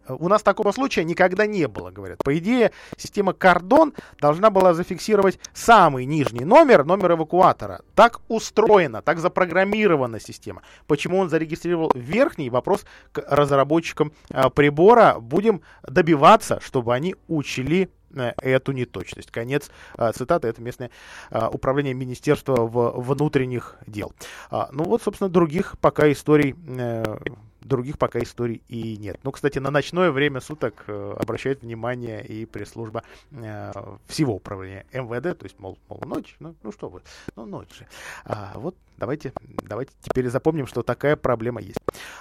У 0.09 0.27
нас 0.27 0.41
такого 0.41 0.71
случая 0.71 1.03
никогда 1.03 1.45
не 1.45 1.67
было, 1.67 1.91
говорят. 1.91 2.23
По 2.23 2.37
идее, 2.37 2.71
система 2.97 3.33
Кордон 3.33 3.93
должна 4.19 4.49
была 4.49 4.73
зафиксировать 4.73 5.39
самый 5.53 6.05
нижний 6.05 6.45
номер, 6.45 6.83
номер 6.85 7.13
эвакуатора. 7.13 7.81
Так 7.95 8.21
устроена, 8.27 9.01
так 9.01 9.19
запрограммирована 9.19 10.19
система. 10.19 10.63
Почему 10.87 11.17
он 11.19 11.29
зарегистрировал 11.29 11.91
верхний, 11.93 12.49
вопрос 12.49 12.85
к 13.11 13.23
разработчикам 13.27 14.11
а, 14.29 14.49
прибора. 14.49 15.17
Будем 15.19 15.61
добиваться, 15.83 16.59
чтобы 16.61 16.93
они 16.93 17.15
учли 17.27 17.89
э, 18.13 18.31
эту 18.41 18.71
неточность. 18.71 19.31
Конец 19.31 19.69
а, 19.95 20.11
цитаты. 20.11 20.47
Это 20.47 20.61
местное 20.61 20.89
а, 21.29 21.49
управление 21.49 21.93
Министерства 21.93 22.65
внутренних 22.65 23.77
дел. 23.85 24.13
Ну 24.51 24.83
вот, 24.83 25.01
собственно, 25.03 25.29
других 25.29 25.77
пока 25.79 26.11
историй 26.11 26.55
э, 26.67 27.17
других 27.69 27.97
пока 27.97 28.19
историй 28.19 28.61
и 28.67 28.97
нет. 28.97 29.17
Ну, 29.23 29.31
кстати, 29.31 29.59
на 29.59 29.71
ночное 29.71 30.11
время 30.11 30.41
суток 30.41 30.83
э, 30.87 31.15
обращает 31.17 31.61
внимание 31.61 32.25
и 32.25 32.45
пресс-служба 32.45 33.03
э, 33.31 33.71
всего 34.07 34.35
управления 34.35 34.85
МВД, 34.91 35.37
то 35.37 35.45
есть, 35.45 35.57
мол, 35.59 35.77
мол 35.87 36.01
ночь, 36.05 36.35
ну, 36.39 36.55
ну 36.63 36.71
что 36.73 36.89
вы, 36.89 37.01
ну 37.37 37.45
ночь 37.45 37.73
же. 37.73 37.87
А, 38.25 38.51
вот 38.55 38.75
давайте, 38.97 39.31
давайте 39.63 39.93
теперь 40.01 40.27
запомним, 40.29 40.67
что 40.67 40.83
такая 40.83 41.15
проблема 41.15 41.61
есть. 41.61 41.79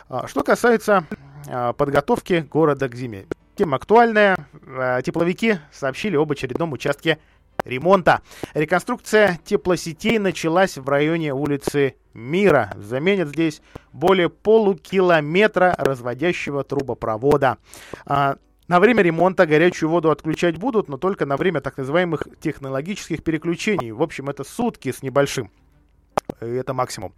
А, 0.09 0.29
что 0.29 0.45
касается 0.45 1.05
а, 1.49 1.73
подготовки 1.73 2.47
города 2.51 2.89
к 2.89 2.95
зиме. 2.95 3.27
Тема 3.57 3.77
актуальная. 3.77 4.47
А, 4.67 5.03
тепловики 5.03 5.59
сообщили 5.73 6.17
об 6.17 6.31
очередном 6.31 6.73
участке 6.73 7.19
ремонта. 7.65 8.23
Реконструкция 8.55 9.39
теплосетей 9.45 10.19
началась 10.19 10.77
в 10.77 10.89
районе 10.89 11.35
улицы 11.35 11.97
Мира. 12.15 12.73
Заменят 12.77 13.29
здесь 13.29 13.63
более 13.93 14.29
полукилометра 14.29 15.75
разводящего 15.79 16.65
трубопровода. 16.65 17.59
А, 18.07 18.37
На 18.67 18.81
время 18.81 19.03
ремонта 19.03 19.47
горячую 19.47 19.89
воду 19.89 20.11
отключать 20.11 20.59
будут, 20.59 20.89
но 20.89 20.99
только 20.99 21.25
на 21.27 21.37
время 21.37 21.61
так 21.61 21.79
называемых 21.79 22.27
технологических 22.41 23.23
переключений. 23.23 23.93
В 23.93 24.03
общем, 24.03 24.29
это 24.29 24.45
сутки 24.45 24.93
с 24.93 25.03
небольшим. 25.03 25.51
Это 26.41 26.75
максимум. 26.75 27.15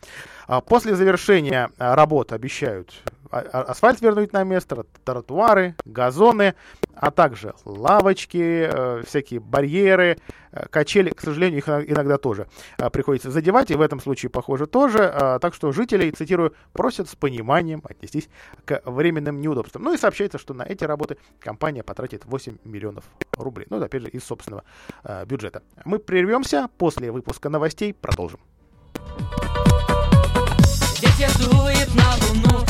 А 0.46 0.60
после 0.60 0.94
завершения 0.94 1.70
а, 1.78 1.96
работ 1.96 2.32
обещают 2.32 3.02
асфальт 3.30 4.00
вернуть 4.00 4.32
на 4.32 4.44
место, 4.44 4.84
тротуары, 5.04 5.74
газоны, 5.84 6.54
а 6.94 7.10
также 7.10 7.54
лавочки, 7.64 8.68
э, 8.70 9.02
всякие 9.06 9.40
барьеры, 9.40 10.18
э, 10.52 10.66
качели, 10.68 11.10
к 11.10 11.20
сожалению, 11.20 11.58
их 11.58 11.68
иногда 11.68 12.18
тоже 12.18 12.48
приходится 12.92 13.30
задевать, 13.30 13.70
и 13.70 13.74
в 13.74 13.80
этом 13.80 14.00
случае, 14.00 14.30
похоже, 14.30 14.66
тоже. 14.66 15.38
Так 15.40 15.54
что 15.54 15.72
жителей, 15.72 16.10
цитирую, 16.10 16.54
просят 16.72 17.08
с 17.08 17.14
пониманием 17.14 17.82
отнестись 17.84 18.28
к 18.64 18.82
временным 18.84 19.40
неудобствам. 19.40 19.84
Ну 19.84 19.94
и 19.94 19.98
сообщается, 19.98 20.38
что 20.38 20.54
на 20.54 20.62
эти 20.62 20.84
работы 20.84 21.16
компания 21.38 21.82
потратит 21.82 22.24
8 22.24 22.58
миллионов 22.64 23.04
рублей. 23.36 23.66
Ну, 23.70 23.82
опять 23.82 24.02
же, 24.02 24.08
из 24.08 24.24
собственного 24.24 24.64
бюджета. 25.26 25.62
Мы 25.84 25.98
прервемся, 25.98 26.68
после 26.78 27.10
выпуска 27.10 27.48
новостей 27.48 27.94
продолжим. 27.94 28.40
Ветер 31.00 31.30
дует 31.38 31.94
на 31.94 32.14
луну, 32.16 32.69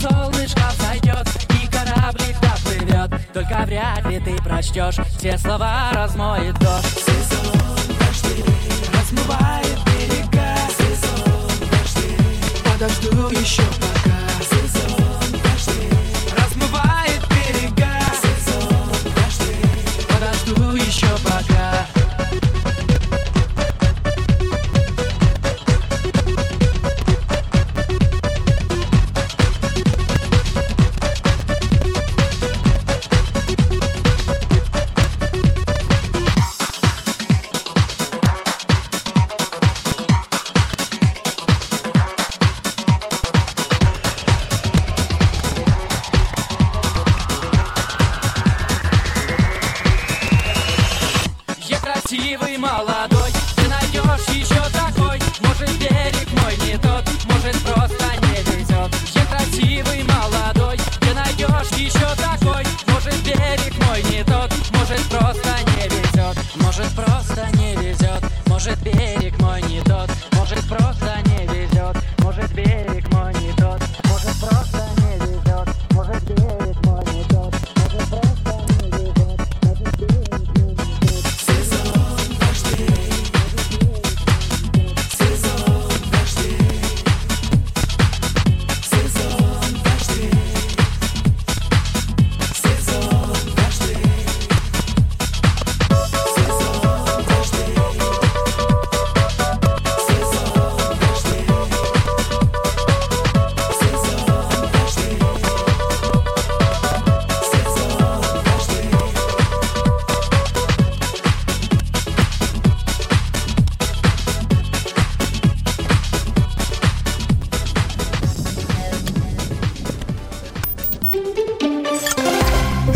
солнышко 0.00 0.62
взойдет 0.78 1.26
и 1.62 1.66
кораблик 1.66 2.36
доплывет 2.40 3.32
Только 3.32 3.64
вряд 3.66 4.06
ли 4.06 4.20
ты 4.20 4.36
прочтешь, 4.42 4.96
все 5.18 5.36
слова 5.38 5.90
размоет 5.92 6.58
дождь. 6.58 7.04
Сезон 7.06 7.52
дождей 7.98 8.44
размывает 8.92 9.78
берега. 9.86 10.56
Сезон 10.78 11.48
дождей 11.70 12.16
подожду 12.64 13.28
еще 13.30 13.89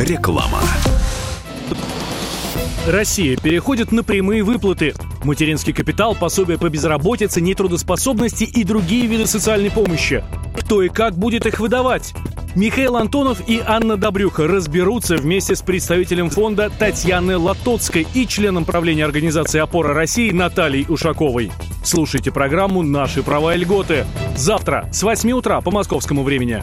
Реклама. 0.04 0.60
Россия 2.86 3.38
переходит 3.38 3.90
на 3.90 4.04
прямые 4.04 4.42
выплаты. 4.42 4.92
Материнский 5.22 5.72
капитал, 5.72 6.14
пособие 6.14 6.58
по 6.58 6.68
безработице, 6.68 7.40
нетрудоспособности 7.40 8.44
и 8.44 8.64
другие 8.64 9.06
виды 9.06 9.26
социальной 9.26 9.70
помощи. 9.70 10.22
Кто 10.58 10.82
и 10.82 10.90
как 10.90 11.16
будет 11.16 11.46
их 11.46 11.58
выдавать? 11.58 12.12
Михаил 12.54 12.96
Антонов 12.96 13.48
и 13.48 13.62
Анна 13.66 13.96
Добрюха 13.96 14.46
разберутся 14.46 15.16
вместе 15.16 15.56
с 15.56 15.62
представителем 15.62 16.28
фонда 16.28 16.70
Татьяной 16.78 17.36
Латоцкой 17.36 18.06
и 18.12 18.26
членом 18.26 18.66
правления 18.66 19.06
организации 19.06 19.58
«Опора 19.58 19.94
России» 19.94 20.30
Натальей 20.32 20.84
Ушаковой. 20.86 21.50
Слушайте 21.82 22.30
программу 22.30 22.82
«Наши 22.82 23.22
права 23.22 23.54
и 23.54 23.58
льготы». 23.58 24.04
Завтра 24.36 24.86
с 24.92 25.02
8 25.02 25.32
утра 25.32 25.62
по 25.62 25.70
московскому 25.70 26.24
времени. 26.24 26.62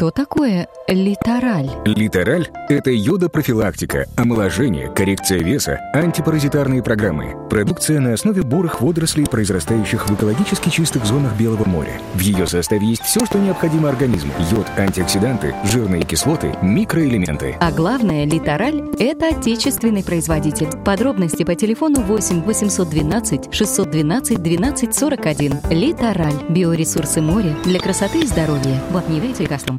Что 0.00 0.10
такое 0.10 0.66
литераль? 0.88 1.68
Литераль– 1.84 2.48
это 2.70 2.90
йода-профилактика, 2.90 4.06
омоложение, 4.16 4.88
коррекция 4.88 5.40
веса, 5.40 5.78
антипаразитарные 5.92 6.82
программы. 6.82 7.36
Продукция 7.50 8.00
на 8.00 8.14
основе 8.14 8.40
бурых 8.40 8.80
водорослей, 8.80 9.26
произрастающих 9.26 10.08
в 10.08 10.14
экологически 10.14 10.70
чистых 10.70 11.04
зонах 11.04 11.36
Белого 11.36 11.68
моря. 11.68 12.00
В 12.14 12.20
ее 12.20 12.46
составе 12.46 12.86
есть 12.86 13.02
все, 13.02 13.26
что 13.26 13.38
необходимо 13.38 13.90
организму. 13.90 14.32
Йод, 14.50 14.66
антиоксиданты, 14.78 15.54
жирные 15.64 16.04
кислоты, 16.04 16.56
микроэлементы. 16.62 17.58
А 17.60 17.70
главное, 17.70 18.24
литераль– 18.24 18.82
это 18.98 19.28
отечественный 19.28 20.02
производитель. 20.02 20.70
Подробности 20.82 21.44
по 21.44 21.54
телефону 21.54 22.00
8 22.00 22.44
812 22.44 23.52
612 23.54 24.42
12 24.42 24.94
41. 24.94 25.60
Литераль. 25.68 26.32
Биоресурсы 26.48 27.20
моря 27.20 27.54
для 27.64 27.78
красоты 27.78 28.20
и 28.20 28.26
здоровья. 28.26 28.80
Вот 28.92 29.06
не 29.10 29.20
верите, 29.20 29.44
Газпром. 29.44 29.78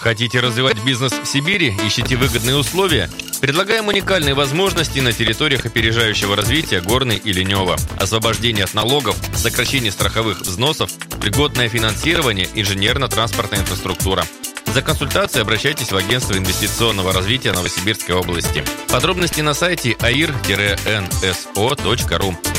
Хотите 0.00 0.40
развивать 0.40 0.82
бизнес 0.84 1.12
в 1.12 1.26
Сибири? 1.26 1.76
Ищите 1.84 2.16
выгодные 2.16 2.56
условия? 2.56 3.10
Предлагаем 3.40 3.88
уникальные 3.88 4.34
возможности 4.34 5.00
на 5.00 5.12
территориях 5.12 5.66
опережающего 5.66 6.36
развития 6.36 6.80
Горной 6.80 7.16
и 7.16 7.32
Ленева. 7.32 7.76
Освобождение 7.98 8.64
от 8.64 8.74
налогов, 8.74 9.16
сокращение 9.34 9.92
страховых 9.92 10.40
взносов, 10.40 10.90
льготное 11.22 11.68
финансирование, 11.68 12.48
инженерно-транспортная 12.54 13.60
инфраструктура. 13.60 14.24
За 14.66 14.82
консультацией 14.82 15.42
обращайтесь 15.42 15.92
в 15.92 15.96
Агентство 15.96 16.36
инвестиционного 16.36 17.12
развития 17.12 17.52
Новосибирской 17.52 18.14
области. 18.14 18.64
Подробности 18.88 19.40
на 19.40 19.54
сайте 19.54 19.92
air-nso.ru. 19.92 20.26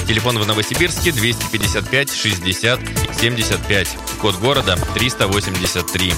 Телефон 0.08 0.40
в 0.40 0.48
Новосибирске 0.48 1.12
255 1.12 2.12
60 2.12 2.80
75. 3.20 3.98
Код 4.22 4.36
города 4.38 4.76
383. 4.96 6.14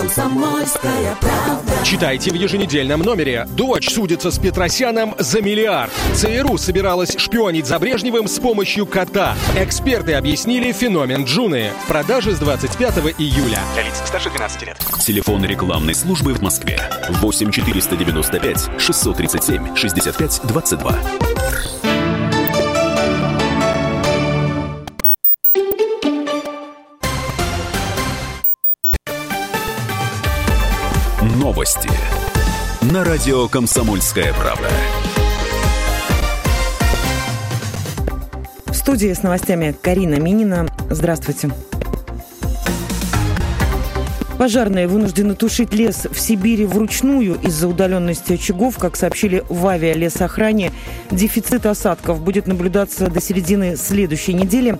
Комсомольская 0.00 1.14
правда. 1.20 1.84
Читайте 1.84 2.30
в 2.30 2.34
еженедельном 2.34 3.00
номере. 3.00 3.46
Дочь 3.50 3.90
судится 3.90 4.30
с 4.30 4.38
Петросяном 4.38 5.14
за 5.18 5.42
миллиард. 5.42 5.92
ЦРУ 6.14 6.56
собиралась 6.56 7.14
шпионить 7.18 7.66
за 7.66 7.78
Брежневым 7.78 8.26
с 8.26 8.38
помощью 8.38 8.86
кота. 8.86 9.34
Эксперты 9.58 10.14
объяснили 10.14 10.72
феномен 10.72 11.24
Джуны. 11.24 11.72
В 11.84 11.88
продаже 11.88 12.32
с 12.34 12.38
25 12.38 13.12
июля. 13.18 13.58
Для 13.74 13.82
лиц 13.82 14.00
старше 14.06 14.30
12 14.30 14.62
лет. 14.62 14.78
Телефон 15.04 15.44
рекламной 15.44 15.94
службы 15.94 16.32
в 16.32 16.40
Москве. 16.40 16.80
8 17.10 17.50
495 17.50 18.70
637 18.78 19.76
65 19.76 20.40
22. 20.44 20.98
Радио 33.10 33.48
«Комсомольская 33.48 34.32
правда». 34.34 34.68
В 38.66 38.72
студии 38.72 39.12
с 39.12 39.24
новостями 39.24 39.74
Карина 39.82 40.14
Минина. 40.14 40.68
Здравствуйте. 40.90 41.50
Пожарные 44.38 44.86
вынуждены 44.86 45.34
тушить 45.34 45.74
лес 45.74 46.06
в 46.08 46.20
Сибири 46.20 46.64
вручную 46.64 47.34
из-за 47.42 47.66
удаленности 47.66 48.34
очагов. 48.34 48.78
Как 48.78 48.94
сообщили 48.94 49.42
в 49.48 49.66
авиалесохране, 49.66 50.70
дефицит 51.10 51.66
осадков 51.66 52.20
будет 52.20 52.46
наблюдаться 52.46 53.08
до 53.08 53.20
середины 53.20 53.76
следующей 53.76 54.34
недели. 54.34 54.78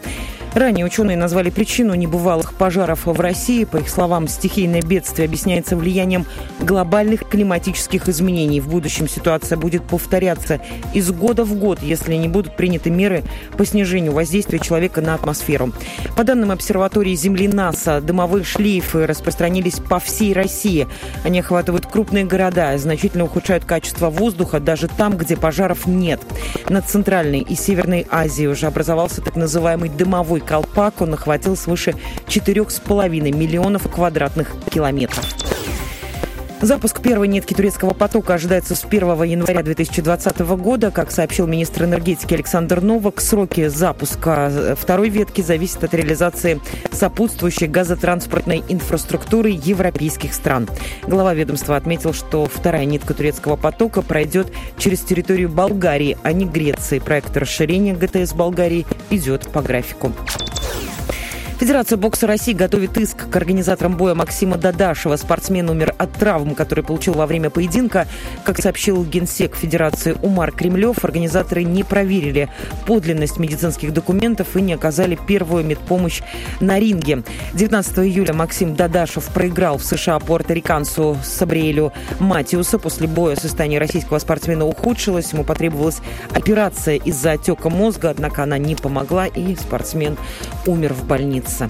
Ранее 0.55 0.85
ученые 0.85 1.17
назвали 1.17 1.49
причину 1.51 1.95
небывалых 1.95 2.55
пожаров 2.55 3.07
в 3.07 3.21
России. 3.21 3.65
По 3.65 3.77
их 3.77 3.89
словам, 3.89 4.27
стихийное 4.27 4.83
бедствие 4.83 5.27
объясняется 5.27 5.77
влиянием 5.77 6.27
глобальных 6.59 7.29
климатических 7.29 8.09
изменений. 8.09 8.61
В 8.61 8.69
будущем 8.69 9.09
ситуация 9.09 9.57
будет 9.57 9.85
повторяться 9.85 10.61
из 10.93 11.11
года 11.13 11.45
в 11.45 11.55
год, 11.55 11.81
если 11.83 12.15
не 12.15 12.29
будут 12.29 12.57
приняты 12.57 12.91
меры 12.91 13.23
по 13.57 13.65
снижению 13.65 14.13
воздействия 14.13 14.59
человека 14.59 15.01
на 15.01 15.15
атмосферу. 15.15 15.73
По 16.17 16.25
данным 16.25 16.51
обсерватории 16.51 17.15
Земли 17.15 17.47
НАСА, 17.47 18.01
дымовые 18.01 18.43
шлейфы 18.45 19.07
распространились 19.07 19.77
по 19.77 20.01
всей 20.01 20.33
России. 20.33 20.89
Они 21.25 21.41
охватывают 21.41 21.87
крупные 21.87 22.25
города, 22.25 22.77
значительно 22.77 23.25
ухудшают 23.25 23.65
качество 23.65 24.11
воздуха 24.11 24.59
даже 24.59 24.89
там, 24.89 25.17
где 25.17 25.37
пожаров 25.37 25.87
нет. 25.87 26.21
Над 26.69 26.89
Центральной 26.89 27.41
и 27.41 27.55
Северной 27.55 28.07
Азией 28.11 28.49
уже 28.49 28.67
образовался 28.67 29.23
так 29.23 29.37
называемый 29.37 29.89
дымовой 29.89 30.40
Большой 30.41 30.47
колпак 30.47 31.01
он 31.01 31.15
охватил 31.15 31.57
свыше 31.57 31.95
4,5 32.27 33.33
миллионов 33.33 33.91
квадратных 33.91 34.53
километров. 34.71 35.25
Запуск 36.63 37.01
первой 37.01 37.27
нитки 37.29 37.55
турецкого 37.55 37.95
потока 37.95 38.35
ожидается 38.35 38.75
с 38.75 38.85
1 38.85 39.23
января 39.23 39.63
2020 39.63 40.41
года. 40.41 40.91
Как 40.91 41.11
сообщил 41.11 41.47
министр 41.47 41.85
энергетики 41.85 42.35
Александр 42.35 42.83
Новак, 42.83 43.23
сроки 43.23 43.69
запуска 43.69 44.77
второй 44.79 45.09
ветки 45.09 45.41
зависят 45.41 45.85
от 45.85 45.95
реализации 45.95 46.61
сопутствующей 46.93 47.67
газотранспортной 47.67 48.63
инфраструктуры 48.69 49.49
европейских 49.51 50.35
стран. 50.35 50.69
Глава 51.07 51.33
ведомства 51.33 51.77
отметил, 51.77 52.13
что 52.13 52.45
вторая 52.45 52.85
нитка 52.85 53.15
турецкого 53.15 53.57
потока 53.57 54.03
пройдет 54.03 54.49
через 54.77 55.01
территорию 55.01 55.49
Болгарии, 55.49 56.19
а 56.23 56.33
не 56.33 56.45
Греции. 56.45 56.99
Проект 56.99 57.35
расширения 57.39 57.95
ГТС 57.95 58.35
Болгарии 58.35 58.87
идет 59.09 59.49
по 59.49 59.63
графику. 59.63 60.13
Федерация 61.61 61.99
бокса 61.99 62.27
России 62.27 62.55
готовит 62.55 62.97
иск 62.97 63.29
к 63.29 63.37
организаторам 63.37 63.95
боя 63.95 64.15
Максима 64.15 64.57
Дадашева. 64.57 65.17
Спортсмен 65.17 65.69
умер 65.69 65.95
от 65.99 66.11
травм, 66.15 66.55
которые 66.55 66.87
получил 66.87 67.13
во 67.13 67.27
время 67.27 67.51
поединка. 67.51 68.07
Как 68.45 68.59
сообщил 68.59 69.05
генсек 69.05 69.55
Федерации 69.57 70.17
Умар 70.23 70.53
Кремлев, 70.53 71.05
организаторы 71.05 71.65
не 71.65 71.85
проверили 71.85 72.49
подлинность 72.87 73.39
медицинских 73.39 73.93
документов 73.93 74.57
и 74.57 74.63
не 74.63 74.73
оказали 74.73 75.19
первую 75.29 75.63
медпомощь 75.63 76.23
на 76.61 76.79
ринге. 76.79 77.25
19 77.53 77.99
июля 77.99 78.33
Максим 78.33 78.75
Дадашев 78.75 79.27
проиграл 79.27 79.77
в 79.77 79.85
США 79.85 80.19
пуэрториканцу 80.19 81.19
Сабриэлю 81.23 81.93
Матиуса. 82.21 82.79
После 82.79 83.07
боя 83.07 83.37
состояние 83.37 83.81
российского 83.81 84.19
спортсмена 84.19 84.65
ухудшилось. 84.65 85.35
Ему 85.35 85.45
потребовалась 85.45 86.01
операция 86.33 86.97
из-за 86.97 87.33
отека 87.33 87.69
мозга, 87.69 88.09
однако 88.09 88.45
она 88.45 88.57
не 88.57 88.77
помогла, 88.77 89.27
и 89.27 89.55
спортсмен 89.57 90.17
умер 90.65 90.95
в 90.95 91.05
больнице 91.05 91.50
месяца. 91.51 91.69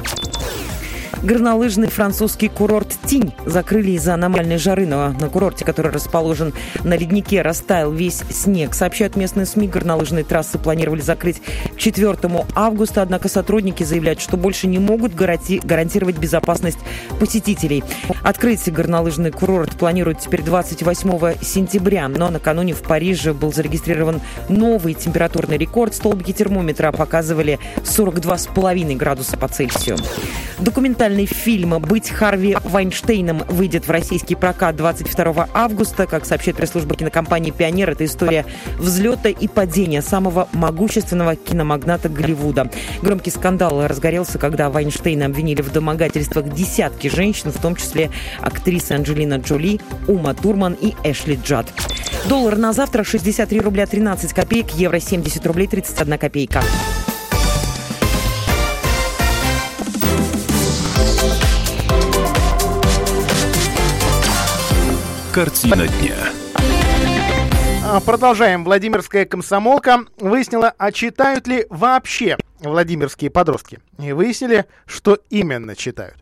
Горнолыжный 1.22 1.88
французский 1.88 2.48
курорт 2.48 2.96
Тинь 3.04 3.34
закрыли 3.44 3.90
из-за 3.92 4.14
аномальной 4.14 4.56
жары. 4.56 4.86
Но 4.86 5.10
на 5.10 5.28
курорте, 5.28 5.66
который 5.66 5.92
расположен 5.92 6.54
на 6.82 6.96
леднике, 6.96 7.42
растаял 7.42 7.92
весь 7.92 8.22
снег. 8.30 8.74
Сообщают 8.74 9.16
местные 9.16 9.44
СМИ, 9.44 9.68
горнолыжные 9.68 10.24
трассы 10.24 10.58
планировали 10.58 11.02
закрыть 11.02 11.42
к 11.74 11.76
4 11.76 12.16
августа, 12.54 13.02
однако 13.02 13.28
сотрудники 13.28 13.82
заявляют, 13.82 14.20
что 14.22 14.38
больше 14.38 14.66
не 14.66 14.78
могут 14.78 15.12
гаранти- 15.12 15.60
гарантировать 15.62 16.16
безопасность 16.16 16.78
посетителей. 17.18 17.84
Открыть 18.22 18.72
горнолыжный 18.72 19.30
курорт 19.30 19.72
планируют 19.72 20.20
теперь 20.20 20.42
28 20.42 21.34
сентября, 21.42 22.08
но 22.08 22.30
накануне 22.30 22.72
в 22.72 22.82
Париже 22.82 23.34
был 23.34 23.52
зарегистрирован 23.52 24.22
новый 24.48 24.94
температурный 24.94 25.58
рекорд. 25.58 25.94
Столбики 25.94 26.32
термометра 26.32 26.92
показывали 26.92 27.58
42,5 27.84 28.96
градуса 28.96 29.36
по 29.36 29.48
Цельсию. 29.48 29.98
Документальный 30.58 31.09
документальный 31.10 31.26
фильм 31.26 31.78
«Быть 31.80 32.10
Харви 32.10 32.56
Вайнштейном» 32.64 33.42
выйдет 33.48 33.86
в 33.86 33.90
российский 33.90 34.34
прокат 34.34 34.76
22 34.76 35.48
августа. 35.52 36.06
Как 36.06 36.24
сообщает 36.24 36.56
пресс-служба 36.56 36.94
кинокомпании 36.94 37.50
«Пионер», 37.50 37.90
это 37.90 38.04
история 38.04 38.46
взлета 38.78 39.28
и 39.28 39.48
падения 39.48 40.02
самого 40.02 40.48
могущественного 40.52 41.36
киномагната 41.36 42.08
Голливуда. 42.08 42.70
Громкий 43.02 43.30
скандал 43.30 43.86
разгорелся, 43.86 44.38
когда 44.38 44.70
Вайнштейна 44.70 45.26
обвинили 45.26 45.62
в 45.62 45.72
домогательствах 45.72 46.52
десятки 46.54 47.08
женщин, 47.08 47.50
в 47.50 47.60
том 47.60 47.74
числе 47.76 48.10
актрисы 48.40 48.92
Анджелина 48.92 49.34
Джоли, 49.34 49.80
Ума 50.06 50.34
Турман 50.34 50.74
и 50.74 50.94
Эшли 51.02 51.38
Джад. 51.42 51.66
Доллар 52.28 52.56
на 52.56 52.72
завтра 52.72 53.02
63 53.02 53.60
рубля 53.60 53.86
13 53.86 54.32
копеек, 54.32 54.70
евро 54.70 55.00
70 55.00 55.44
рублей 55.46 55.66
31 55.66 56.18
копейка. 56.18 56.62
Картина 65.32 65.86
дня. 65.86 66.16
А, 67.86 68.00
продолжаем. 68.00 68.64
Владимирская 68.64 69.24
комсомолка 69.24 70.00
выяснила, 70.18 70.74
а 70.76 70.90
читают 70.90 71.46
ли 71.46 71.66
вообще 71.70 72.36
владимирские 72.58 73.30
подростки. 73.30 73.78
И 74.00 74.10
выяснили, 74.10 74.66
что 74.86 75.20
именно 75.30 75.76
читают. 75.76 76.16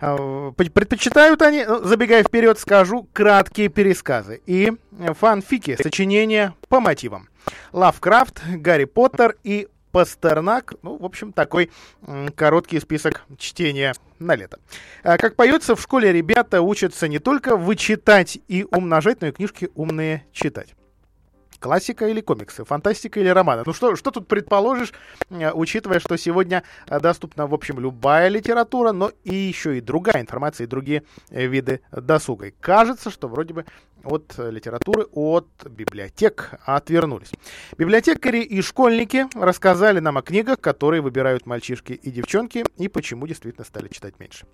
А, 0.00 0.50
предпочитают 0.52 1.42
они, 1.42 1.66
ну, 1.66 1.84
забегая 1.84 2.24
вперед, 2.24 2.58
скажу, 2.58 3.06
краткие 3.12 3.68
пересказы 3.68 4.40
и 4.46 4.72
фанфики, 5.18 5.76
сочинения 5.82 6.54
по 6.68 6.80
мотивам. 6.80 7.28
Лавкрафт, 7.72 8.40
Гарри 8.48 8.86
Поттер 8.86 9.36
и 9.44 9.68
Пастернак. 9.92 10.72
Ну, 10.82 10.96
в 10.96 11.04
общем, 11.04 11.32
такой 11.32 11.70
короткий 12.34 12.80
список 12.80 13.24
чтения 13.36 13.94
на 14.18 14.36
лето. 14.36 14.58
А, 15.02 15.16
как 15.18 15.36
поется, 15.36 15.76
в 15.76 15.80
школе 15.80 16.12
ребята 16.12 16.62
учатся 16.62 17.08
не 17.08 17.18
только 17.18 17.56
вычитать 17.56 18.38
и 18.48 18.66
умножать, 18.70 19.20
но 19.20 19.28
и 19.28 19.32
книжки 19.32 19.70
умные 19.74 20.24
читать. 20.32 20.74
Классика 21.60 22.06
или 22.06 22.20
комиксы, 22.20 22.64
фантастика 22.64 23.18
или 23.18 23.28
романы. 23.28 23.64
Ну 23.66 23.72
что, 23.72 23.96
что 23.96 24.12
тут 24.12 24.28
предположишь, 24.28 24.92
э, 25.30 25.50
учитывая, 25.50 25.98
что 25.98 26.16
сегодня 26.16 26.62
э, 26.86 27.00
доступна, 27.00 27.48
в 27.48 27.54
общем, 27.54 27.80
любая 27.80 28.28
литература, 28.28 28.92
но 28.92 29.10
и 29.24 29.34
еще 29.34 29.76
и 29.76 29.80
другая 29.80 30.22
информация, 30.22 30.66
и 30.66 30.68
другие 30.68 31.02
э, 31.30 31.46
виды 31.46 31.80
досуга. 31.90 32.46
И 32.46 32.54
кажется, 32.60 33.10
что 33.10 33.26
вроде 33.26 33.54
бы 33.54 33.64
от 34.04 34.34
литературы, 34.38 35.06
от 35.12 35.48
библиотек 35.68 36.54
отвернулись. 36.64 37.30
Библиотекари 37.76 38.40
и 38.42 38.62
школьники 38.62 39.26
рассказали 39.34 40.00
нам 40.00 40.18
о 40.18 40.22
книгах, 40.22 40.60
которые 40.60 41.02
выбирают 41.02 41.46
мальчишки 41.46 41.92
и 41.92 42.10
девчонки, 42.10 42.64
и 42.76 42.88
почему 42.88 43.26
действительно 43.26 43.64
стали 43.64 43.88
читать 43.88 44.18
меньше. 44.18 44.46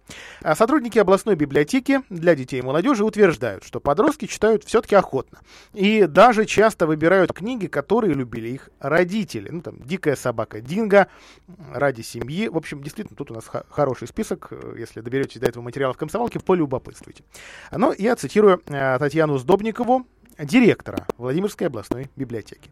А 0.43 0.55
сотрудники 0.55 0.99
областной 0.99 1.37
библиотеки 1.37 2.03
для 2.11 2.35
детей 2.35 2.61
и 2.61 2.63
молодежи 2.63 3.05
утверждают, 3.05 3.65
что 3.65 3.81
подростки 3.81 4.27
читают 4.27 4.65
все-таки 4.65 4.95
охотно. 4.95 5.39
И 5.73 6.07
даже 6.07 6.45
часто 6.45 6.87
выбирают 6.87 7.33
книги, 7.33 7.67
которые 7.67 8.15
любили 8.15 8.49
их 8.49 8.71
родители. 8.81 9.49
Ну, 9.51 9.61
там, 9.61 9.79
«Дикая 9.81 10.17
собака 10.17 10.61
Динго», 10.61 11.09
«Ради 11.73 12.03
семьи». 12.03 12.49
В 12.49 12.57
общем, 12.57 12.83
действительно, 12.83 13.17
тут 13.17 13.31
у 13.31 13.35
нас 13.35 13.45
хороший 13.69 14.09
список. 14.09 14.53
Если 14.77 15.01
доберетесь 15.01 15.41
до 15.41 15.47
этого 15.47 15.63
материала 15.63 15.93
в 15.93 15.97
комсомолке, 15.97 16.41
полюбопытствуйте. 16.41 17.25
Но 17.71 17.95
я 17.97 18.17
цитирую 18.17 18.63
э, 18.67 18.99
Татьяну 19.35 19.39
Сдобникову, 19.39 20.07
директора 20.39 21.07
Владимирской 21.19 21.67
областной 21.67 22.09
библиотеки. 22.17 22.71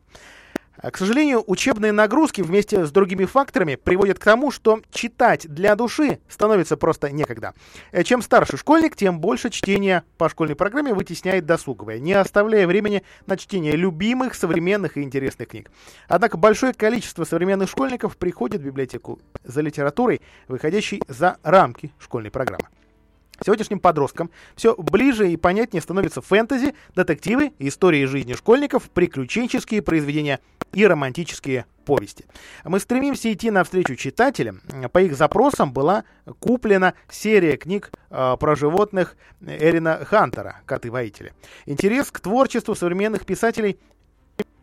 А, 0.77 0.91
К 0.91 0.97
сожалению, 0.97 1.43
учебные 1.47 1.93
нагрузки 1.93 2.41
вместе 2.41 2.87
с 2.87 2.91
другими 2.91 3.25
факторами 3.25 3.75
приводят 3.75 4.19
к 4.19 4.25
тому, 4.25 4.51
что 4.51 4.81
читать 4.91 5.47
для 5.49 5.75
души 5.77 6.21
становится 6.29 6.77
просто 6.77 7.11
некогда. 7.11 7.55
Э, 7.91 8.05
Чем 8.05 8.23
старше 8.23 8.57
школьник, 8.57 8.97
тем 8.97 9.21
больше 9.21 9.51
чтения 9.51 10.05
по 10.19 10.29
школьной 10.29 10.55
программе 10.55 10.95
вытесняет 10.95 11.47
досуговое, 11.47 11.99
не 11.99 12.13
оставляя 12.13 12.67
времени 12.67 13.03
на 13.27 13.37
чтение 13.37 13.73
любимых, 13.73 14.35
современных 14.35 14.97
и 14.97 15.03
интересных 15.03 15.49
книг. 15.49 15.71
Однако 16.09 16.37
большое 16.37 16.75
количество 16.75 17.25
современных 17.25 17.69
школьников 17.69 18.17
приходит 18.17 18.61
в 18.61 18.65
библиотеку 18.65 19.21
за 19.45 19.61
литературой, 19.61 20.21
выходящей 20.49 21.03
за 21.09 21.39
рамки 21.43 21.93
школьной 21.99 22.31
программы. 22.31 22.69
Сегодняшним 23.45 23.81
подросткам 23.81 24.31
все 24.55 24.75
ближе 24.77 25.31
и 25.31 25.37
понятнее 25.37 25.81
становятся 25.81 26.21
фэнтези, 26.21 26.75
детективы, 26.95 27.53
истории 27.59 28.05
жизни 28.05 28.35
школьников, 28.35 28.91
приключенческие 28.91 29.83
произведения 29.83 30.41
и 30.73 30.87
романтические 30.87 31.67
повести. 31.85 32.25
Мы 32.65 32.79
стремимся 32.79 33.33
идти 33.33 33.51
навстречу 33.51 33.97
читателям. 33.97 34.61
По 34.93 35.03
их 35.03 35.17
запросам 35.17 35.73
была 35.73 36.05
куплена 36.39 36.95
серия 37.11 37.57
книг 37.57 37.91
э, 38.11 38.37
про 38.39 38.55
животных 38.55 39.17
Эрина 39.45 40.05
Хантера 40.05 40.61
«Коты-воители». 40.65 41.33
Интерес 41.67 42.11
к 42.11 42.21
творчеству 42.21 42.75
современных 42.77 43.27
писателей 43.27 43.79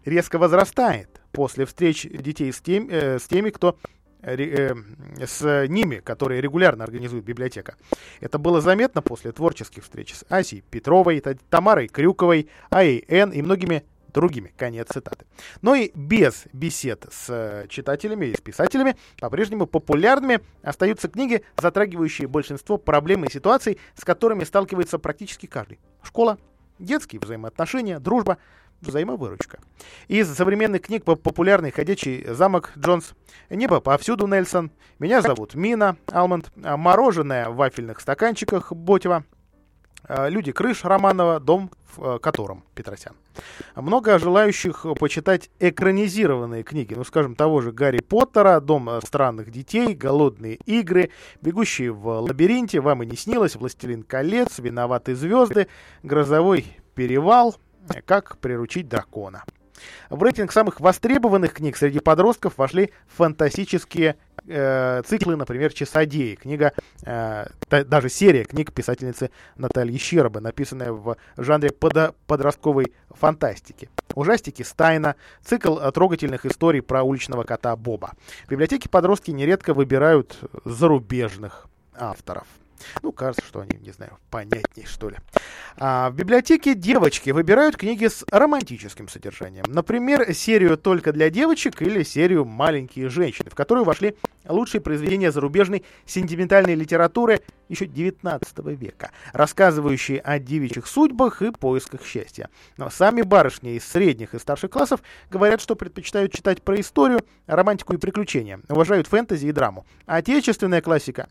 резко 0.06 0.38
возрастает 0.38 1.22
после 1.32 1.66
встреч 1.66 2.04
детей 2.04 2.52
с, 2.52 2.62
тем, 2.62 2.88
э, 2.90 3.20
с 3.20 3.24
теми, 3.24 3.50
кто 3.50 3.78
с 4.22 5.68
ними, 5.68 5.98
которые 5.98 6.42
регулярно 6.42 6.84
организует 6.84 7.24
библиотека. 7.24 7.76
Это 8.20 8.38
было 8.38 8.62
заметно 8.62 9.02
после 9.02 9.32
творческих 9.32 9.84
встреч 9.84 10.14
с 10.14 10.26
Асей 10.30 10.64
Петровой, 10.70 11.20
Та- 11.22 11.36
Тамарой 11.50 11.88
Крюковой, 11.88 12.50
Аей 12.70 13.06
Н 13.08 13.32
и 13.32 13.42
многими 13.42 13.84
другими. 14.14 14.52
Конец 14.58 14.88
цитаты. 14.92 15.26
Но 15.62 15.76
и 15.76 15.92
без 15.94 16.46
бесед 16.52 17.06
с 17.12 17.30
э, 17.30 17.68
читателями 17.70 18.26
и 18.26 18.36
с 18.36 18.42
писателями 18.42 18.96
по-прежнему 19.20 19.68
популярными 19.68 20.42
остаются 20.64 21.08
книги, 21.08 21.44
затрагивающие 21.58 22.28
большинство 22.28 22.78
проблем 22.78 23.26
и 23.26 23.32
ситуаций, 23.32 23.78
с 23.96 24.04
которыми 24.04 24.44
сталкивается 24.46 24.98
практически 24.98 25.46
каждый. 25.46 25.80
Школа, 26.02 26.40
детские 26.80 27.20
взаимоотношения, 27.22 28.00
дружба, 28.00 28.40
взаимовыручка. 28.82 29.60
Из 30.08 30.28
современных 30.34 30.84
книг 30.84 31.04
по- 31.04 31.16
популярный 31.16 31.72
«Ходячий 31.72 32.26
замок» 32.34 32.72
Джонс, 32.78 33.14
«Небо 33.50 33.80
повсюду» 33.80 34.28
Нельсон, 34.28 34.72
«Меня 35.00 35.22
зовут 35.22 35.56
Мина» 35.56 35.98
Алмонд, 36.12 36.52
а, 36.64 36.78
«Мороженое 36.78 37.50
в 37.50 37.56
вафельных 37.56 38.00
стаканчиках» 38.00 38.74
Ботева, 38.74 39.24
а, 40.04 40.28
«Люди 40.28 40.52
крыш» 40.52 40.84
Романова, 40.84 41.40
«Дом 41.40 41.72
в 41.96 42.16
э, 42.16 42.20
котором» 42.20 42.64
Петросян. 42.76 43.14
Много 43.76 44.20
желающих 44.20 44.86
почитать 45.00 45.50
экранизированные 45.60 46.64
книги, 46.64 46.94
ну, 46.94 47.04
скажем, 47.04 47.36
того 47.36 47.62
же 47.62 47.72
Гарри 47.72 48.00
Поттера, 48.00 48.60
«Дом 48.60 48.90
странных 49.04 49.52
детей», 49.52 49.96
«Голодные 49.96 50.56
игры», 50.66 51.10
«Бегущие 51.42 51.92
в 51.92 52.08
лабиринте», 52.20 52.80
«Вам 52.80 53.04
и 53.04 53.06
не 53.06 53.16
снилось», 53.16 53.56
«Властелин 53.56 54.04
колец», 54.04 54.60
«Виноваты 54.60 55.16
звезды», 55.16 55.68
«Грозовой 56.04 56.66
перевал», 56.94 57.56
«Как 58.06 58.38
приручить 58.38 58.88
дракона». 58.88 59.44
В 60.10 60.22
рейтинг 60.22 60.52
самых 60.52 60.82
востребованных 60.82 61.54
книг 61.54 61.78
среди 61.78 62.00
подростков 62.00 62.58
вошли 62.58 62.92
фантастические 63.08 64.18
э, 64.46 65.02
циклы, 65.06 65.38
например, 65.38 65.72
«Часодеи». 65.72 66.36
Книга, 66.36 66.74
э, 67.06 67.48
та- 67.70 67.84
даже 67.86 68.10
серия 68.10 68.44
книг 68.44 68.74
писательницы 68.74 69.32
Натальи 69.56 69.98
Щербы, 69.98 70.42
написанная 70.42 70.92
в 70.92 71.16
жанре 71.38 71.70
подо- 71.70 72.14
подростковой 72.28 72.94
фантастики. 73.10 73.90
Ужастики 74.16 74.64
Стайна, 74.64 75.16
цикл 75.46 75.78
трогательных 75.92 76.46
историй 76.46 76.82
про 76.82 77.04
уличного 77.04 77.44
кота 77.44 77.76
Боба. 77.78 78.12
В 78.48 78.50
библиотеке 78.50 78.90
подростки 78.90 79.32
нередко 79.32 79.74
выбирают 79.74 80.38
зарубежных 80.66 81.68
авторов. 81.96 82.48
Ну, 83.02 83.12
кажется, 83.12 83.46
что 83.46 83.60
они, 83.60 83.78
не 83.80 83.92
знаю, 83.92 84.18
понятнее, 84.30 84.86
что 84.88 85.10
ли. 85.10 85.18
А, 85.78 86.10
в 86.10 86.16
библиотеке 86.16 86.76
девочки 86.76 87.30
выбирают 87.30 87.78
книги 87.78 88.08
с 88.08 88.26
романтическим 88.32 89.08
содержанием. 89.08 89.66
Например, 89.68 90.34
серию 90.34 90.78
«Только 90.78 91.14
для 91.14 91.30
девочек» 91.30 91.82
или 91.82 92.04
серию 92.04 92.46
«Маленькие 92.46 93.10
женщины», 93.10 93.50
в 93.50 93.56
которую 93.56 93.86
вошли 93.86 94.16
лучшие 94.48 94.82
произведения 94.82 95.32
зарубежной 95.32 95.86
сентиментальной 96.06 96.76
литературы 96.76 97.42
еще 97.70 97.86
19 97.86 98.58
века, 98.80 99.12
рассказывающие 99.32 100.20
о 100.20 100.40
девичьих 100.40 100.88
судьбах 100.88 101.42
и 101.42 101.52
поисках 101.52 102.04
счастья. 102.06 102.50
Но 102.78 102.90
сами 102.90 103.22
барышни 103.22 103.76
из 103.76 103.86
средних 103.86 104.34
и 104.34 104.40
старших 104.40 104.72
классов 104.72 105.02
говорят, 105.30 105.62
что 105.62 105.76
предпочитают 105.76 106.34
читать 106.34 106.62
про 106.62 106.80
историю, 106.80 107.22
романтику 107.48 107.94
и 107.94 107.98
приключения, 107.98 108.60
уважают 108.70 109.08
фэнтези 109.08 109.48
и 109.48 109.52
драму. 109.52 109.86
Отечественная 110.06 110.82
классика 110.82 111.30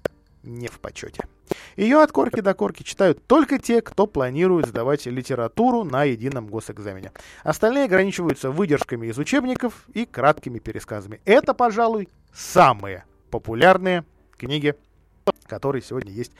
не 0.48 0.68
в 0.68 0.80
почете. 0.80 1.24
Ее 1.76 2.02
от 2.02 2.12
корки 2.12 2.40
до 2.40 2.54
корки 2.54 2.82
читают 2.82 3.24
только 3.26 3.58
те, 3.58 3.80
кто 3.80 4.06
планирует 4.06 4.66
сдавать 4.66 5.06
литературу 5.06 5.84
на 5.84 6.04
едином 6.04 6.48
госэкзамене. 6.48 7.12
Остальные 7.44 7.84
ограничиваются 7.84 8.50
выдержками 8.50 9.06
из 9.06 9.18
учебников 9.18 9.84
и 9.94 10.04
краткими 10.04 10.58
пересказами. 10.58 11.20
Это, 11.24 11.54
пожалуй, 11.54 12.08
самые 12.32 13.04
популярные 13.30 14.04
книги, 14.36 14.74
которые 15.46 15.82
сегодня 15.82 16.12
есть 16.12 16.32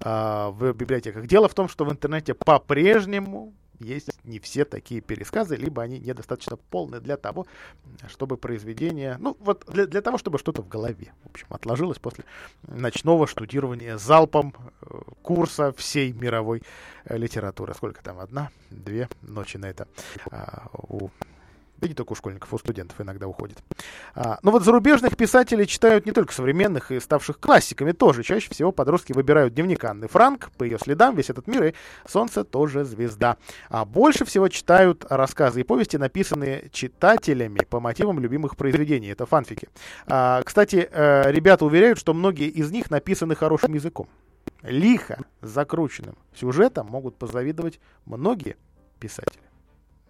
а, 0.00 0.50
в 0.50 0.72
библиотеках. 0.72 1.26
Дело 1.26 1.48
в 1.48 1.54
том, 1.54 1.68
что 1.68 1.84
в 1.84 1.90
интернете 1.90 2.34
по-прежнему 2.34 3.54
есть 3.78 4.10
не 4.24 4.38
все 4.38 4.64
такие 4.64 5.00
пересказы, 5.00 5.56
либо 5.56 5.82
они 5.82 5.98
недостаточно 5.98 6.56
полны 6.56 7.00
для 7.00 7.16
того, 7.16 7.46
чтобы 8.08 8.36
произведение, 8.36 9.16
ну 9.18 9.36
вот 9.40 9.64
для, 9.68 9.86
для 9.86 10.00
того, 10.00 10.18
чтобы 10.18 10.38
что-то 10.38 10.62
в 10.62 10.68
голове, 10.68 11.12
в 11.24 11.30
общем, 11.30 11.46
отложилось 11.50 11.98
после 11.98 12.24
ночного 12.62 13.26
штудирования 13.26 13.98
залпом 13.98 14.54
э, 14.82 15.00
курса 15.22 15.72
всей 15.72 16.12
мировой 16.12 16.62
э, 17.04 17.16
литературы. 17.16 17.74
Сколько 17.74 18.02
там? 18.02 18.18
Одна, 18.18 18.50
две 18.70 19.08
ночи 19.22 19.56
на 19.56 19.66
это 19.66 19.88
а, 20.30 20.68
у 20.72 21.10
да 21.84 21.88
не 21.88 21.94
только 21.94 22.12
у 22.12 22.16
школьников, 22.16 22.52
у 22.52 22.58
студентов 22.58 22.98
иногда 23.00 23.28
уходит. 23.28 23.58
А, 24.14 24.38
но 24.42 24.50
вот 24.50 24.64
зарубежных 24.64 25.16
писателей 25.16 25.66
читают 25.66 26.06
не 26.06 26.12
только 26.12 26.32
современных 26.32 26.90
и 26.90 26.98
ставших 26.98 27.38
классиками 27.38 27.92
тоже. 27.92 28.22
Чаще 28.22 28.48
всего 28.50 28.72
подростки 28.72 29.12
выбирают 29.12 29.54
дневник 29.54 29.84
Анны 29.84 30.08
Франк, 30.08 30.50
по 30.56 30.64
ее 30.64 30.78
следам 30.78 31.14
весь 31.14 31.28
этот 31.28 31.46
мир 31.46 31.64
и 31.64 31.74
солнце 32.08 32.42
тоже 32.42 32.84
звезда. 32.84 33.36
А 33.68 33.84
больше 33.84 34.24
всего 34.24 34.48
читают 34.48 35.04
рассказы 35.10 35.60
и 35.60 35.62
повести, 35.64 35.98
написанные 35.98 36.70
читателями 36.72 37.60
по 37.68 37.80
мотивам 37.80 38.18
любимых 38.18 38.56
произведений. 38.56 39.08
Это 39.08 39.26
фанфики. 39.26 39.68
А, 40.06 40.42
кстати, 40.42 40.88
э, 40.90 41.30
ребята 41.30 41.66
уверяют, 41.66 41.98
что 41.98 42.14
многие 42.14 42.48
из 42.48 42.70
них 42.70 42.90
написаны 42.90 43.34
хорошим 43.34 43.74
языком. 43.74 44.08
Лихо 44.62 45.18
закрученным 45.42 46.16
сюжетом 46.34 46.86
могут 46.86 47.18
позавидовать 47.18 47.78
многие 48.06 48.56
писатели. 48.98 49.43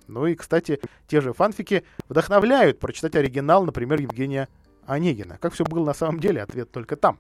Ну 0.06 0.26
и, 0.26 0.34
кстати, 0.34 0.80
те 1.06 1.20
же 1.20 1.32
фанфики 1.32 1.84
вдохновляют 2.08 2.78
прочитать 2.78 3.16
оригинал, 3.16 3.64
например, 3.64 4.00
Евгения 4.00 4.48
Онегина. 4.86 5.38
Как 5.40 5.52
все 5.52 5.64
было 5.64 5.84
на 5.84 5.94
самом 5.94 6.20
деле, 6.20 6.42
ответ 6.42 6.70
только 6.70 6.96
там. 6.96 7.18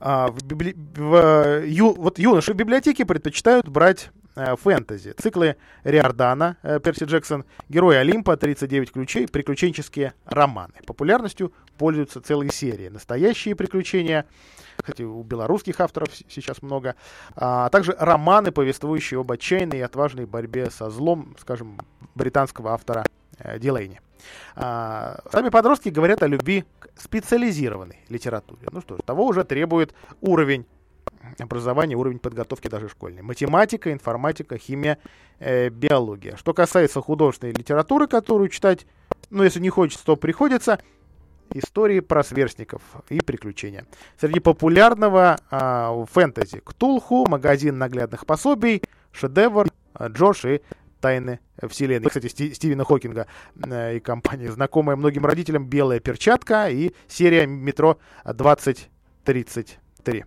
А, 0.00 0.28
в 0.28 0.42
библи... 0.44 0.74
в, 0.96 1.64
ю... 1.64 1.92
Вот 1.94 2.18
юноши 2.18 2.52
в 2.52 2.56
библиотеке 2.56 3.04
предпочитают 3.04 3.68
брать 3.68 4.10
э, 4.34 4.56
фэнтези. 4.56 5.14
Циклы 5.16 5.56
Риордана, 5.84 6.56
э, 6.62 6.80
Перси 6.80 7.04
Джексон, 7.04 7.44
Герои 7.68 7.96
Олимпа, 7.96 8.36
39 8.36 8.92
ключей, 8.92 9.28
приключенческие 9.28 10.14
романы. 10.24 10.74
Популярностью 10.86 11.52
пользуются 11.78 12.20
целые 12.20 12.50
серии. 12.52 12.88
Настоящие 12.88 13.54
приключения, 13.54 14.26
кстати, 14.76 15.02
у 15.02 15.22
белорусских 15.22 15.80
авторов 15.80 16.08
сейчас 16.28 16.62
много, 16.62 16.96
а 17.34 17.68
также 17.70 17.96
романы, 17.98 18.52
повествующие 18.52 19.20
об 19.20 19.30
отчаянной 19.32 19.78
и 19.78 19.82
отважной 19.82 20.26
борьбе 20.26 20.70
со 20.70 20.90
злом, 20.90 21.36
скажем, 21.38 21.78
британского 22.14 22.72
автора 22.72 23.04
э, 23.38 23.58
Дилейни. 23.58 24.00
А, 24.56 25.20
Сами 25.30 25.48
подростки 25.48 25.88
говорят 25.88 26.22
о 26.22 26.26
любви 26.26 26.64
к 26.78 26.88
специализированной 26.96 28.00
литературе. 28.08 28.68
Ну 28.70 28.80
что 28.80 28.96
ж, 28.96 29.00
того 29.04 29.26
уже 29.26 29.44
требует 29.44 29.94
уровень 30.20 30.66
образования, 31.38 31.96
уровень 31.96 32.18
подготовки 32.18 32.68
даже 32.68 32.88
школьной. 32.88 33.22
Математика, 33.22 33.92
информатика, 33.92 34.58
химия, 34.58 34.98
э, 35.38 35.68
биология. 35.68 36.36
Что 36.36 36.54
касается 36.54 37.00
художественной 37.00 37.52
литературы, 37.52 38.06
которую 38.06 38.48
читать, 38.48 38.86
ну 39.30 39.42
если 39.42 39.60
не 39.60 39.70
хочется, 39.70 40.04
то 40.04 40.16
приходится, 40.16 40.80
истории 41.52 42.00
про 42.00 42.22
сверстников 42.22 42.82
и 43.08 43.20
приключения. 43.20 43.86
Среди 44.20 44.40
популярного 44.40 45.38
а, 45.50 46.04
фэнтези 46.12 46.60
Ктулху, 46.60 47.26
магазин 47.28 47.78
наглядных 47.78 48.26
пособий, 48.26 48.82
шедевр, 49.12 49.68
а, 49.94 50.08
Джош 50.08 50.44
и 50.44 50.60
Тайны 51.00 51.40
Вселенной. 51.62 52.08
Кстати, 52.08 52.26
Сти- 52.26 52.54
Стивена 52.54 52.84
Хокинга 52.84 53.26
э, 53.62 53.96
и 53.96 54.00
компания, 54.00 54.50
знакомая 54.50 54.96
многим 54.96 55.26
родителям 55.26 55.66
«Белая 55.66 56.00
перчатка» 56.00 56.70
и 56.70 56.92
серия 57.08 57.46
«Метро 57.46 57.98
2033». 58.24 60.24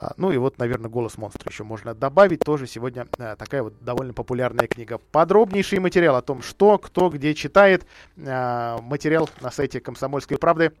А, 0.00 0.14
ну 0.16 0.32
и 0.32 0.38
вот, 0.38 0.56
наверное, 0.56 0.88
«Голос 0.88 1.18
монстра» 1.18 1.50
еще 1.50 1.62
можно 1.62 1.94
добавить. 1.94 2.40
Тоже 2.40 2.66
сегодня 2.66 3.06
а, 3.18 3.36
такая 3.36 3.62
вот 3.62 3.74
довольно 3.84 4.14
популярная 4.14 4.66
книга. 4.66 4.96
Подробнейший 4.96 5.78
материал 5.78 6.16
о 6.16 6.22
том, 6.22 6.42
что, 6.42 6.78
кто, 6.78 7.10
где 7.10 7.34
читает. 7.34 7.86
А, 8.26 8.80
материал 8.80 9.28
на 9.42 9.50
сайте 9.50 9.78
«Комсомольской 9.78 10.38
правды» 10.38 10.72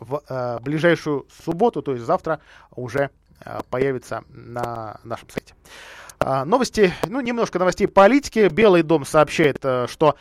в 0.00 0.60
ближайшую 0.62 1.26
субботу, 1.44 1.80
то 1.80 1.92
есть 1.92 2.04
завтра 2.04 2.40
уже 2.74 3.10
появится 3.70 4.24
на 4.28 5.00
нашем 5.04 5.30
сайте. 5.30 5.54
Новости, 6.20 6.92
ну, 7.06 7.20
немножко 7.20 7.58
новостей 7.58 7.86
политики. 7.86 8.48
Белый 8.48 8.82
дом 8.82 9.06
сообщает, 9.06 9.58
что 9.88 10.16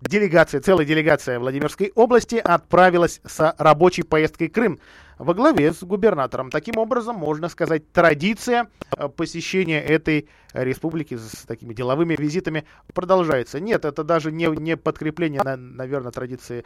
делегация, 0.00 0.60
целая 0.60 0.86
делегация 0.86 1.38
Владимирской 1.38 1.92
области 1.94 2.36
отправилась 2.36 3.20
с 3.24 3.54
рабочей 3.58 4.02
поездкой 4.02 4.48
в 4.48 4.52
Крым 4.52 4.80
во 5.20 5.34
главе 5.34 5.72
с 5.72 5.82
губернатором. 5.82 6.50
Таким 6.50 6.78
образом, 6.78 7.16
можно 7.16 7.48
сказать, 7.48 7.92
традиция 7.92 8.68
э, 8.96 9.08
посещения 9.08 9.80
этой 9.80 10.28
республики 10.54 11.16
с 11.16 11.44
такими 11.46 11.74
деловыми 11.74 12.16
визитами 12.18 12.64
продолжается. 12.94 13.60
Нет, 13.60 13.84
это 13.84 14.02
даже 14.02 14.32
не, 14.32 14.46
не 14.46 14.76
подкрепление, 14.76 15.42
наверное, 15.42 16.10
традиции 16.10 16.64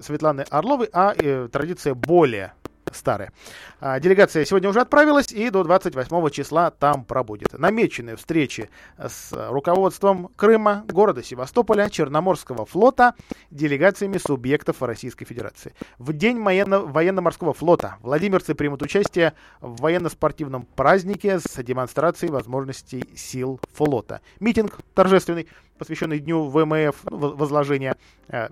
Светланы 0.00 0.44
Орловой, 0.50 0.88
а 0.92 1.14
э, 1.16 1.48
традиция 1.50 1.94
более 1.94 2.54
старые. 2.92 3.32
А, 3.80 4.00
делегация 4.00 4.44
сегодня 4.44 4.68
уже 4.68 4.80
отправилась 4.80 5.32
и 5.32 5.50
до 5.50 5.64
28 5.64 6.30
числа 6.30 6.70
там 6.70 7.04
пробудет. 7.04 7.52
Намечены 7.58 8.16
встречи 8.16 8.70
с 8.98 9.32
руководством 9.32 10.30
Крыма, 10.36 10.84
города 10.88 11.22
Севастополя, 11.22 11.88
Черноморского 11.88 12.66
флота, 12.66 13.14
делегациями 13.50 14.18
субъектов 14.18 14.82
Российской 14.82 15.24
Федерации. 15.24 15.74
В 15.98 16.12
день 16.12 16.40
военно- 16.42 16.80
военно-морского 16.80 17.52
флота 17.52 17.96
владимирцы 18.00 18.54
примут 18.54 18.82
участие 18.82 19.34
в 19.60 19.80
военно-спортивном 19.80 20.66
празднике 20.76 21.38
с 21.40 21.62
демонстрацией 21.62 22.32
возможностей 22.32 23.04
сил 23.16 23.60
флота. 23.72 24.20
Митинг 24.40 24.78
торжественный, 24.94 25.48
посвященный 25.78 26.18
Дню 26.18 26.44
ВМФ, 26.44 26.96
возложения 27.04 27.96
э, 28.28 28.48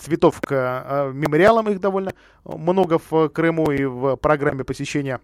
цветов 0.00 0.40
к 0.40 0.52
э, 0.52 1.12
мемориалам, 1.12 1.68
их 1.68 1.80
довольно 1.80 2.12
много 2.44 2.98
в 2.98 3.28
Крыму 3.28 3.70
и 3.70 3.84
в 3.84 4.16
программе 4.16 4.64
посещения. 4.64 5.20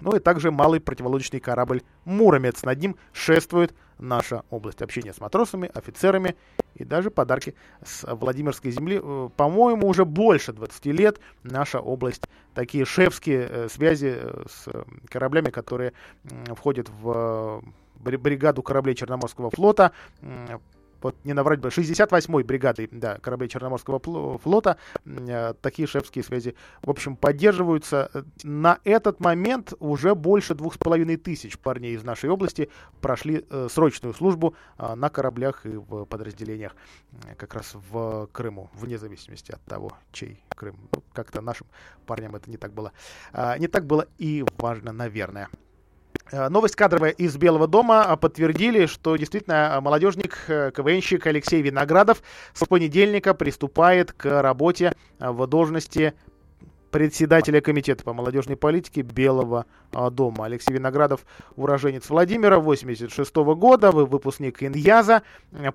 Ну 0.00 0.14
и 0.14 0.18
также 0.18 0.50
малый 0.50 0.80
противолодочный 0.80 1.40
корабль 1.40 1.82
«Муромец». 2.04 2.62
Над 2.62 2.80
ним 2.80 2.96
шествует 3.12 3.74
наша 3.98 4.42
область 4.50 4.82
общения 4.82 5.12
с 5.12 5.20
матросами, 5.20 5.70
офицерами 5.72 6.36
и 6.74 6.84
даже 6.84 7.10
подарки 7.10 7.54
с 7.84 8.04
Владимирской 8.14 8.70
земли. 8.70 9.00
Э, 9.02 9.28
по-моему, 9.36 9.88
уже 9.88 10.04
больше 10.04 10.52
20 10.52 10.86
лет 10.86 11.20
наша 11.42 11.80
область 11.80 12.24
такие 12.54 12.84
шефские 12.84 13.48
э, 13.48 13.68
связи 13.68 14.18
с 14.46 14.68
кораблями, 15.08 15.50
которые 15.50 15.92
входят 16.54 16.88
в 16.88 17.62
бригаду 17.94 18.62
кораблей 18.62 18.94
Черноморского 18.94 19.50
флота, 19.50 19.92
вот 21.04 21.16
не 21.24 21.34
наврать 21.34 21.60
бы, 21.60 21.68
68-й 21.68 22.42
бригадой 22.42 22.88
да, 22.90 23.18
кораблей 23.18 23.48
Черноморского 23.48 24.00
флота 24.38 24.78
э, 25.04 25.52
такие 25.60 25.86
шефские 25.86 26.24
связи, 26.24 26.54
в 26.82 26.88
общем, 26.88 27.14
поддерживаются. 27.16 28.10
На 28.42 28.78
этот 28.84 29.20
момент 29.20 29.74
уже 29.80 30.14
больше 30.14 30.54
двух 30.54 30.74
с 30.74 30.78
половиной 30.78 31.16
тысяч 31.16 31.58
парней 31.58 31.94
из 31.94 32.04
нашей 32.04 32.30
области 32.30 32.70
прошли 33.02 33.44
э, 33.48 33.68
срочную 33.70 34.14
службу 34.14 34.54
э, 34.78 34.94
на 34.94 35.10
кораблях 35.10 35.66
и 35.66 35.76
в 35.76 36.06
подразделениях 36.06 36.74
э, 37.26 37.34
как 37.36 37.54
раз 37.54 37.74
в 37.90 38.26
Крыму, 38.32 38.70
вне 38.72 38.96
зависимости 38.96 39.52
от 39.52 39.62
того, 39.64 39.92
чей 40.10 40.42
Крым. 40.48 40.88
Ну, 40.90 41.02
как-то 41.12 41.42
нашим 41.42 41.66
парням 42.06 42.34
это 42.34 42.50
не 42.50 42.56
так 42.56 42.72
было. 42.72 42.92
Э, 43.34 43.58
не 43.58 43.68
так 43.68 43.84
было 43.84 44.08
и 44.16 44.42
важно, 44.56 44.92
наверное. 44.92 45.48
Э, 46.34 46.48
новость 46.48 46.74
кадровая 46.74 47.10
из 47.10 47.36
Белого 47.36 47.68
дома 47.68 48.02
а, 48.02 48.16
подтвердили, 48.16 48.86
что 48.86 49.16
действительно 49.16 49.76
а, 49.76 49.80
молодежник, 49.80 50.36
э, 50.48 50.72
КВНщик 50.74 51.26
Алексей 51.26 51.62
Виноградов 51.62 52.22
с 52.54 52.66
понедельника 52.66 53.34
приступает 53.34 54.12
к 54.12 54.42
работе 54.42 54.94
в 55.20 55.46
должности 55.46 56.14
председателя 56.90 57.60
комитета 57.60 58.04
по 58.04 58.12
молодежной 58.12 58.56
политике 58.56 59.02
Белого 59.02 59.66
дома. 60.12 60.46
Алексей 60.46 60.72
Виноградов, 60.72 61.26
уроженец 61.56 62.08
Владимира, 62.08 62.58
86 62.58 63.36
-го 63.36 63.54
года, 63.56 63.90
выпускник 63.90 64.62
Иньяза. 64.62 65.22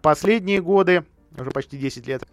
Последние 0.01 0.61
годы, 0.61 1.03
уже 1.37 1.51
почти 1.51 1.77
10 1.77 2.07
лет, 2.07 2.23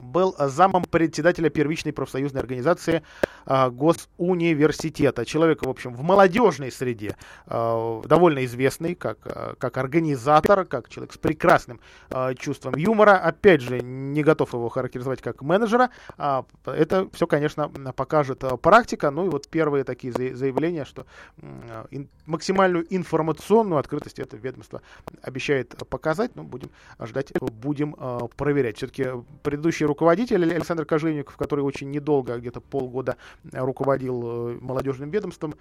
был 0.00 0.34
замом 0.38 0.84
председателя 0.84 1.50
первичной 1.50 1.92
профсоюзной 1.92 2.40
организации 2.40 3.02
а, 3.44 3.70
Госуниверситета. 3.70 5.24
Человек, 5.24 5.64
в 5.64 5.68
общем, 5.68 5.94
в 5.94 6.02
молодежной 6.02 6.72
среде 6.72 7.16
а, 7.46 8.02
довольно 8.02 8.44
известный 8.44 8.94
как, 8.94 9.18
а, 9.24 9.54
как 9.58 9.76
организатор, 9.76 10.64
как 10.64 10.88
человек 10.88 11.12
с 11.12 11.18
прекрасным 11.18 11.80
а, 12.10 12.34
чувством 12.34 12.74
юмора. 12.76 13.18
Опять 13.18 13.60
же, 13.60 13.80
не 13.80 14.22
готов 14.22 14.54
его 14.54 14.68
характеризовать 14.68 15.20
как 15.20 15.42
менеджера. 15.42 15.90
А, 16.16 16.44
это 16.64 17.08
все, 17.12 17.26
конечно, 17.26 17.68
покажет 17.68 18.44
а, 18.44 18.56
практика. 18.56 19.10
Ну 19.10 19.26
и 19.26 19.28
вот 19.28 19.48
первые 19.48 19.84
такие 19.84 20.12
заявления, 20.12 20.84
что 20.84 21.06
а, 21.40 21.86
ин, 21.90 22.08
максимальную 22.26 22.86
информационную 22.88 23.78
открытость 23.78 24.18
это 24.18 24.36
ведомство 24.36 24.82
обещает 25.22 25.76
показать. 25.88 26.34
Ну, 26.34 26.44
будем 26.44 26.70
ждать, 27.00 27.32
будем 27.40 27.94
а, 27.98 28.26
проверять. 28.36 28.78
Все-таки 28.78 29.06
предыдущий 29.42 29.81
предыдущий 29.82 29.84
руководитель 29.84 30.54
Александр 30.54 30.84
Кожевников, 30.84 31.36
который 31.36 31.60
очень 31.60 31.90
недолго, 31.90 32.38
где-то 32.38 32.60
полгода 32.60 33.16
руководил 33.52 34.22
э, 34.24 34.58
молодежным 34.60 35.10
ведомством, 35.10 35.54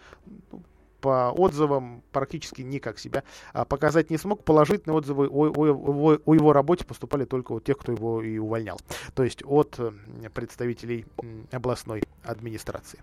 ну, 0.52 0.62
по 1.02 1.32
отзывам 1.32 2.04
практически 2.12 2.62
никак 2.62 3.00
себя 3.00 3.24
а, 3.54 3.66
показать 3.66 4.12
не 4.12 4.18
смог. 4.18 4.44
Положительные 4.44 4.96
отзывы 4.96 5.28
о, 5.28 5.48
о, 5.48 6.20
о, 6.24 6.36
его 6.36 6.54
работе 6.54 6.86
поступали 6.86 7.26
только 7.26 7.54
от 7.54 7.64
тех, 7.64 7.76
кто 7.80 7.92
его 7.92 8.22
и 8.22 8.38
увольнял. 8.38 8.80
То 9.16 9.24
есть 9.24 9.42
от 9.44 9.80
э, 9.80 9.92
представителей 10.32 11.06
областной 11.52 12.04
администрации. 12.24 13.00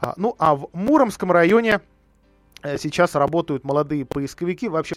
А, 0.00 0.14
ну 0.16 0.34
а 0.38 0.56
в 0.56 0.68
Муромском 0.72 1.30
районе 1.30 1.80
Э, 2.66 2.78
сейчас 2.78 3.14
работают 3.14 3.64
молодые 3.64 4.04
поисковики. 4.04 4.68
Вообще 4.68 4.96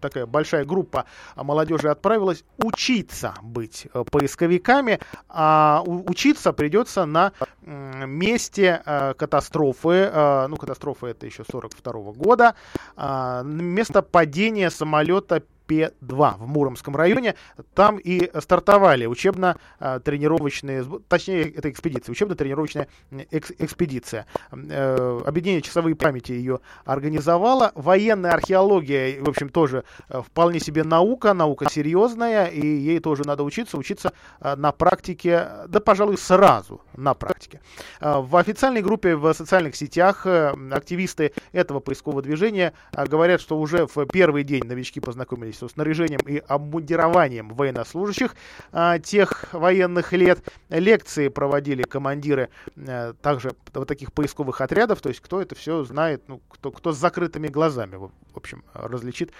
такая 0.00 0.26
большая 0.26 0.64
группа 0.64 1.04
молодежи 1.36 1.88
отправилась 1.88 2.44
учиться 2.58 3.34
быть 3.42 3.86
э, 3.92 4.04
поисковиками. 4.10 4.98
А 5.28 5.82
учиться 5.86 6.52
придется 6.52 7.04
на 7.04 7.32
месте 7.62 8.82
э, 8.84 9.14
катастрофы. 9.14 10.10
Ну, 10.48 10.56
катастрофа 10.56 11.08
это 11.08 11.26
еще 11.26 11.44
42 11.44 11.92
-го 11.92 12.12
года. 12.12 12.54
А, 12.96 13.42
место 13.42 14.02
падения 14.02 14.70
самолета 14.70 15.42
П-2 15.70 16.38
в 16.38 16.48
Муромском 16.48 16.96
районе. 16.96 17.36
Там 17.74 17.98
и 17.98 18.28
стартовали 18.40 19.06
учебно-тренировочные, 19.06 20.84
точнее, 21.06 21.48
это 21.52 21.70
экспедиция, 21.70 22.10
учебно-тренировочная 22.12 22.88
экс 23.30 23.52
экспедиция. 23.56 24.26
Э, 24.50 25.20
объединение 25.24 25.62
часовые 25.62 25.94
памяти 25.94 26.32
ее 26.32 26.58
организовало. 26.84 27.70
Военная 27.76 28.32
археология, 28.32 29.22
в 29.22 29.28
общем, 29.28 29.48
тоже 29.48 29.84
э, 30.08 30.20
вполне 30.22 30.58
себе 30.58 30.82
наука, 30.82 31.34
наука 31.34 31.70
серьезная, 31.70 32.46
и 32.46 32.66
ей 32.66 32.98
тоже 32.98 33.22
надо 33.24 33.44
учиться, 33.44 33.78
учиться 33.78 34.12
э, 34.40 34.56
на 34.56 34.72
практике, 34.72 35.46
да, 35.68 35.78
пожалуй, 35.78 36.18
сразу 36.18 36.80
на 36.96 37.14
практике. 37.14 37.60
В 38.00 38.36
официальной 38.36 38.82
группе 38.82 39.14
в 39.14 39.32
социальных 39.34 39.76
сетях 39.76 40.26
активисты 40.26 41.32
этого 41.52 41.80
поискового 41.80 42.22
движения 42.22 42.72
говорят, 42.92 43.40
что 43.40 43.58
уже 43.58 43.86
в 43.86 44.06
первый 44.06 44.42
день 44.42 44.64
новички 44.64 45.00
познакомились 45.00 45.59
со 45.60 45.68
снаряжением 45.68 46.20
и 46.26 46.38
обмундированием 46.38 47.50
военнослужащих 47.50 48.34
а, 48.72 48.98
тех 48.98 49.52
военных 49.52 50.12
лет. 50.12 50.40
Лекции 50.70 51.28
проводили 51.28 51.82
командиры 51.82 52.48
а, 52.76 53.12
также 53.14 53.52
вот 53.74 53.86
таких 53.86 54.12
поисковых 54.12 54.60
отрядов, 54.60 55.00
то 55.00 55.10
есть 55.10 55.20
кто 55.20 55.40
это 55.40 55.54
все 55.54 55.84
знает, 55.84 56.22
ну, 56.28 56.40
кто, 56.48 56.72
кто 56.72 56.92
с 56.92 56.96
закрытыми 56.96 57.48
глазами, 57.48 57.96
в 57.96 58.10
общем, 58.34 58.64
различит 58.72 59.32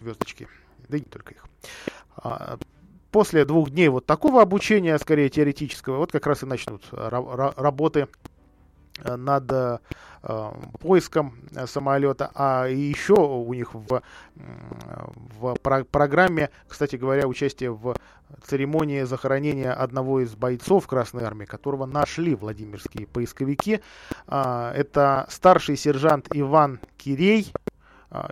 звездочки, 0.00 0.46
да 0.88 0.98
и 0.98 1.00
не 1.00 1.06
только 1.06 1.34
их. 1.34 1.44
А, 2.16 2.58
после 3.10 3.46
двух 3.46 3.70
дней 3.70 3.88
вот 3.88 4.04
такого 4.04 4.42
обучения, 4.42 4.98
скорее 4.98 5.30
теоретического, 5.30 5.96
вот 5.96 6.12
как 6.12 6.26
раз 6.26 6.42
и 6.42 6.46
начнут 6.46 6.84
работы 6.92 8.08
Э, 9.04 9.16
над 9.16 9.50
э, 9.52 9.78
поиском 10.80 11.34
самолета, 11.66 12.30
а 12.34 12.66
еще 12.66 13.14
у 13.14 13.52
них 13.54 13.74
в, 13.74 14.02
в 14.34 15.54
про 15.62 15.84
программе, 15.84 16.50
кстати 16.66 16.96
говоря, 16.96 17.26
участие 17.26 17.70
в 17.72 17.94
церемонии 18.42 19.02
захоронения 19.02 19.72
одного 19.72 20.20
из 20.20 20.34
бойцов 20.34 20.86
Красной 20.86 21.24
Армии, 21.24 21.44
которого 21.44 21.86
нашли 21.86 22.34
Владимирские 22.34 23.06
поисковики. 23.06 23.80
А, 24.26 24.72
это 24.74 25.26
старший 25.30 25.76
сержант 25.76 26.28
Иван 26.32 26.80
Кирей, 26.96 27.52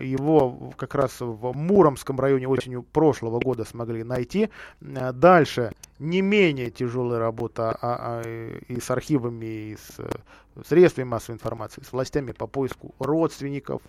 его 0.01 0.73
как 0.77 0.95
раз 0.95 1.21
в 1.21 1.53
Муромском 1.53 2.19
районе 2.19 2.49
осенью 2.49 2.83
прошлого 2.83 3.41
года 3.41 3.65
смогли 3.65 4.05
найти. 4.05 4.51
А, 4.81 5.13
дальше 5.13 5.73
не 5.99 6.23
менее 6.23 6.71
тяжелая 6.71 7.19
работа 7.19 7.77
а, 7.81 8.23
а, 8.23 8.23
и 8.23 8.81
с 8.81 8.91
архивами, 8.91 9.47
и 9.47 9.77
с 9.77 9.99
э, 9.99 10.09
средствами 10.67 11.05
массовой 11.05 11.37
информации, 11.37 11.83
с 11.83 11.93
властями 11.93 12.33
по 12.33 12.47
поиску 12.47 12.95
родственников, 12.99 13.83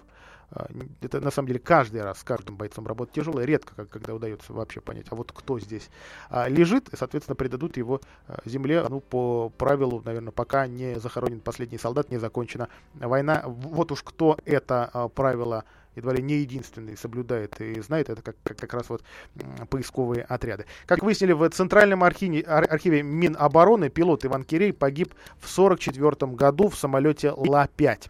а, 0.50 0.68
это 1.02 1.20
на 1.20 1.32
самом 1.32 1.48
деле 1.48 1.60
каждый 1.60 2.02
раз 2.02 2.20
с 2.20 2.24
каждым 2.24 2.56
бойцом 2.56 2.88
работа 2.88 3.14
тяжелая, 3.14 3.46
редко 3.46 3.86
когда 3.86 4.14
удается 4.16 4.54
вообще 4.54 4.80
понять, 4.80 5.08
а 5.10 5.16
вот 5.16 5.32
кто 5.32 5.60
здесь 5.60 5.90
а, 6.30 6.48
лежит, 6.48 6.90
и, 6.90 6.96
соответственно, 6.96 7.36
предадут 7.36 7.78
его 7.78 8.02
а, 8.28 8.40
земле, 8.46 8.86
ну, 8.88 9.02
по 9.02 9.50
правилу, 9.50 10.02
наверное, 10.06 10.32
пока 10.32 10.68
не 10.68 11.00
захоронен 11.00 11.42
последний 11.42 11.78
солдат, 11.78 12.10
не 12.12 12.18
закончена 12.18 12.70
война. 12.94 13.44
Вот 13.46 13.92
уж 13.92 14.04
кто 14.04 14.38
это 14.46 15.12
правило 15.16 15.66
едва 15.98 16.14
ли 16.14 16.22
не 16.22 16.36
единственный 16.36 16.96
соблюдает 16.96 17.60
и 17.60 17.82
знает, 17.82 18.10
это 18.10 18.22
как, 18.22 18.36
как, 18.44 18.58
как 18.58 18.74
раз 18.74 18.90
вот 18.90 19.04
поисковые 19.70 20.24
отряды. 20.24 20.66
Как 20.86 21.04
выяснили, 21.04 21.34
в 21.34 21.50
Центральном 21.50 22.04
архиве, 22.04 22.42
архиве 22.42 23.04
Минобороны 23.04 23.90
пилот 23.90 24.26
Иван 24.26 24.44
Кирей 24.44 24.74
погиб 24.74 25.14
в 25.40 25.52
1944 25.52 26.32
году 26.34 26.70
в 26.70 26.78
самолете 26.78 27.32
Ла-5. 27.32 28.10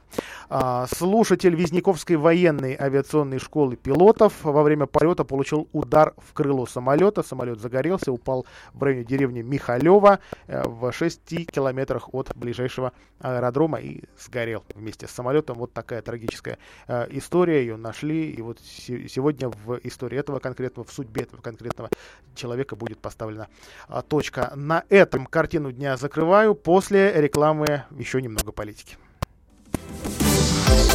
А, 0.49 0.87
слушатель 0.87 1.55
Визняковской 1.55 2.15
военной 2.15 2.75
авиационной 2.79 3.39
школы 3.39 3.75
пилотов 3.75 4.43
во 4.43 4.63
время 4.63 4.85
полета 4.85 5.25
получил 5.25 5.67
удар 5.73 6.13
в 6.17 6.33
крыло 6.33 6.65
самолета. 6.65 7.21
Самолет 7.21 7.59
загорелся, 7.59 8.11
упал 8.11 8.45
в 8.73 8.81
районе 8.81 9.03
деревни 9.03 9.41
Михалева 9.41 10.19
э, 10.47 10.63
в 10.65 10.91
6 10.91 11.51
километрах 11.51 12.13
от 12.13 12.35
ближайшего 12.35 12.93
аэродрома 13.19 13.79
и 13.79 14.03
сгорел 14.17 14.63
вместе 14.73 15.07
с 15.07 15.11
самолетом. 15.11 15.57
Вот 15.57 15.73
такая 15.73 16.01
трагическая 16.01 16.57
э, 16.87 17.07
история. 17.11 17.61
Ее 17.61 17.75
нашли. 17.75 18.31
И 18.31 18.41
вот 18.41 18.59
сегодня 18.61 19.49
в 19.49 19.79
истории 19.83 20.17
этого 20.17 20.39
конкретного, 20.39 20.87
в 20.87 20.93
судьбе 20.93 21.23
этого 21.23 21.41
конкретного 21.41 21.89
человека 22.35 22.75
будет 22.75 22.99
поставлена 22.99 23.47
а, 23.87 24.01
точка. 24.01 24.53
На 24.55 24.83
этом 24.89 25.25
картину 25.25 25.71
дня 25.71 25.97
закрываю. 25.97 26.55
После 26.55 27.11
рекламы 27.19 27.83
еще 27.91 28.21
немного 28.21 28.51
политики. 28.51 28.97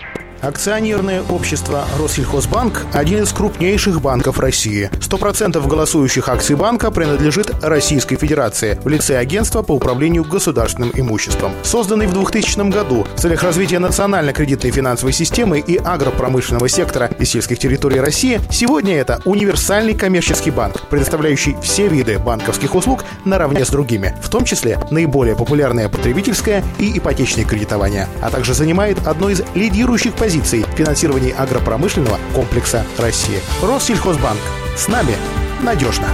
Thank 0.00 0.20
you. 0.20 0.29
Акционерное 0.42 1.22
общество 1.28 1.84
«Россельхозбанк»– 1.98 2.86
один 2.94 3.24
из 3.24 3.32
крупнейших 3.32 4.00
банков 4.00 4.38
России. 4.38 4.90
100% 4.92 5.66
голосующих 5.68 6.30
акций 6.30 6.56
банка 6.56 6.90
принадлежит 6.90 7.50
Российской 7.62 8.16
Федерации 8.16 8.80
в 8.82 8.88
лице 8.88 9.18
агентства 9.18 9.60
по 9.60 9.72
управлению 9.72 10.24
государственным 10.24 10.92
имуществом. 10.94 11.52
Созданный 11.62 12.06
в 12.06 12.14
2000 12.14 12.70
году 12.70 13.06
в 13.14 13.20
целях 13.20 13.42
развития 13.42 13.80
национально-кредитной 13.80 14.70
финансовой 14.70 15.12
системы 15.12 15.58
и 15.58 15.76
агропромышленного 15.76 16.70
сектора 16.70 17.10
и 17.18 17.26
сельских 17.26 17.58
территорий 17.58 18.00
России, 18.00 18.40
сегодня 18.50 18.96
это 18.96 19.20
универсальный 19.26 19.92
коммерческий 19.92 20.50
банк, 20.50 20.88
предоставляющий 20.88 21.54
все 21.60 21.86
виды 21.88 22.18
банковских 22.18 22.74
услуг 22.74 23.04
наравне 23.26 23.66
с 23.66 23.68
другими, 23.68 24.16
в 24.22 24.30
том 24.30 24.46
числе 24.46 24.78
наиболее 24.90 25.36
популярное 25.36 25.90
потребительское 25.90 26.64
и 26.78 26.96
ипотечное 26.96 27.44
кредитование, 27.44 28.08
а 28.22 28.30
также 28.30 28.54
занимает 28.54 29.06
одно 29.06 29.28
из 29.28 29.42
лидирующих 29.54 30.14
позиций 30.14 30.29
позиций 30.30 30.62
в 30.62 30.76
финансировании 30.76 31.34
агропромышленного 31.36 32.20
комплекса 32.32 32.86
России. 32.98 33.40
Россельхозбанк. 33.62 34.38
С 34.76 34.86
нами 34.86 35.16
надежно. 35.60 36.06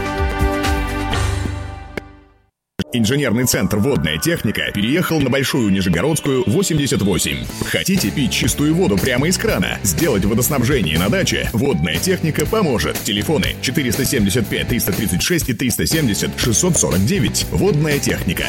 Инженерный 2.95 3.45
центр 3.45 3.77
«Водная 3.77 4.17
техника» 4.17 4.71
переехал 4.73 5.21
на 5.21 5.29
Большую 5.29 5.71
Нижегородскую, 5.71 6.45
88. 6.47 7.45
Хотите 7.67 8.11
пить 8.11 8.33
чистую 8.33 8.75
воду 8.75 8.97
прямо 8.97 9.29
из 9.29 9.37
крана? 9.37 9.79
Сделать 9.83 10.25
водоснабжение 10.25 10.99
на 10.99 11.11
даче? 11.11 11.51
«Водная 11.53 11.99
техника» 11.99 12.47
поможет. 12.47 12.97
Телефоны 13.05 13.55
475 13.61 14.69
336 14.69 15.51
и 15.51 15.53
370 15.53 16.41
649. 16.41 17.47
«Водная 17.51 17.99
техника». 17.99 18.47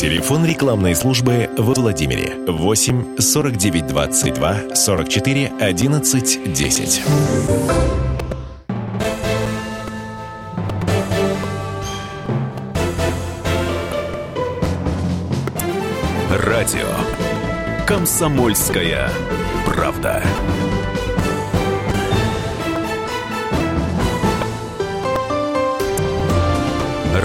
Телефон 0.00 0.46
рекламной 0.46 0.94
службы 0.96 1.50
в 1.58 1.74
Владимире 1.74 2.34
8 2.48 3.18
49 3.18 3.86
22 3.86 4.74
44 4.74 5.52
11 5.60 6.54
10. 6.54 7.02
Радио 16.30 16.86
Комсомольская 17.86 19.10
правда. 19.66 20.24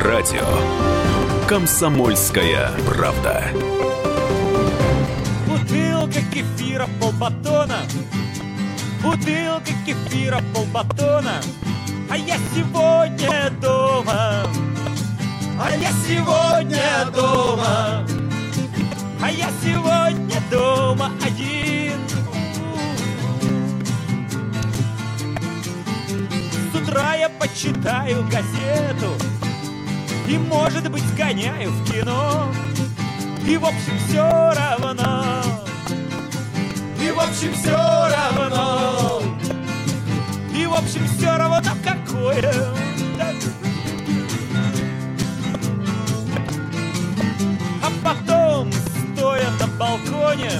Радио 0.03 0.94
«Комсомольская 1.47 2.71
правда». 2.87 3.43
Бутылка 5.47 6.19
кефира 6.33 6.87
полбатона, 6.99 7.77
бутылка 9.03 9.71
кефира 9.85 10.41
полбатона, 10.55 11.39
а 12.09 12.17
я 12.17 12.37
сегодня 12.55 13.51
дома, 13.61 14.47
а 15.61 15.75
я 15.79 15.91
сегодня 16.07 17.05
дома, 17.13 18.07
а 19.21 19.29
я 19.29 19.49
сегодня 19.63 20.41
дома 20.49 21.11
один. 21.23 21.99
С 26.73 26.75
утра 26.75 27.13
я 27.13 27.29
почитаю 27.29 28.23
газету, 28.23 29.11
и, 30.27 30.37
может 30.37 30.89
быть, 30.89 31.03
сгоняю 31.03 31.71
в 31.71 31.91
кино. 31.91 32.51
И, 33.47 33.57
в 33.57 33.65
общем, 33.65 33.97
все 34.07 34.23
равно. 34.23 35.41
И, 37.01 37.11
в 37.11 37.19
общем, 37.19 37.53
все 37.53 37.75
равно. 37.75 39.21
И, 40.55 40.65
в 40.65 40.73
общем, 40.73 41.05
все 41.17 41.37
равно 41.37 41.61
какое 41.83 42.53
А 47.83 47.91
потом, 48.03 48.71
стоя 48.71 49.49
на 49.59 49.67
балконе 49.77 50.51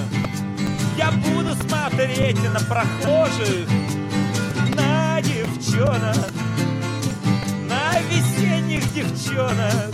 Я 0.97 1.11
буду 1.11 1.55
смотреть 1.55 2.38
на 2.53 2.59
прохожих 2.59 3.70
На 4.76 5.22
девчонок 5.22 6.44
весенних 8.76 8.93
девчонок. 8.93 9.93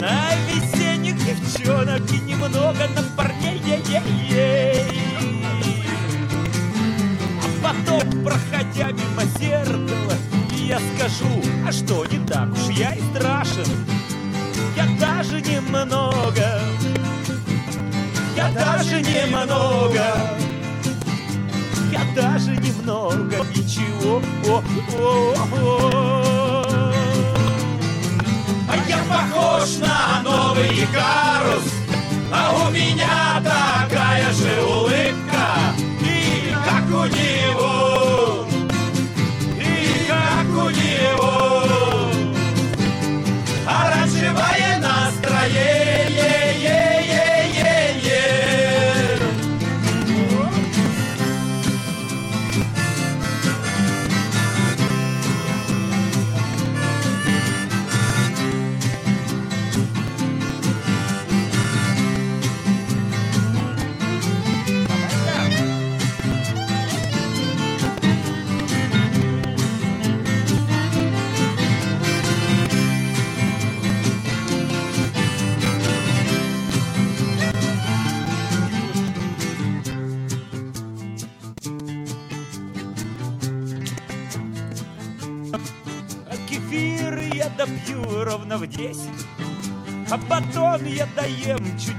На 0.00 0.30
весенних 0.46 1.16
девчонок 1.24 2.02
И 2.12 2.20
немного 2.20 2.86
на 2.94 3.02
парней 3.16 3.60
ей-ей-ей 3.64 4.84
А 7.42 7.62
потом, 7.62 8.22
проходя 8.22 8.92
мимо 8.92 9.24
зеркала 9.38 10.14
Я 10.52 10.78
скажу, 10.94 11.42
а 11.66 11.72
что 11.72 12.04
не 12.06 12.24
так 12.26 12.48
уж 12.52 12.76
я 12.76 12.92
и 12.92 13.00
страшен? 13.12 13.66
Я 14.76 14.86
даже 15.00 15.40
немного. 15.40 16.60
Я 18.36 18.50
даже 18.52 19.00
немного. 19.02 20.04
Я 21.90 22.04
даже 22.14 22.56
немного. 22.56 23.44
Ничего. 23.56 24.22
О, 24.46 24.62
о, 25.00 25.34
о, 25.34 25.37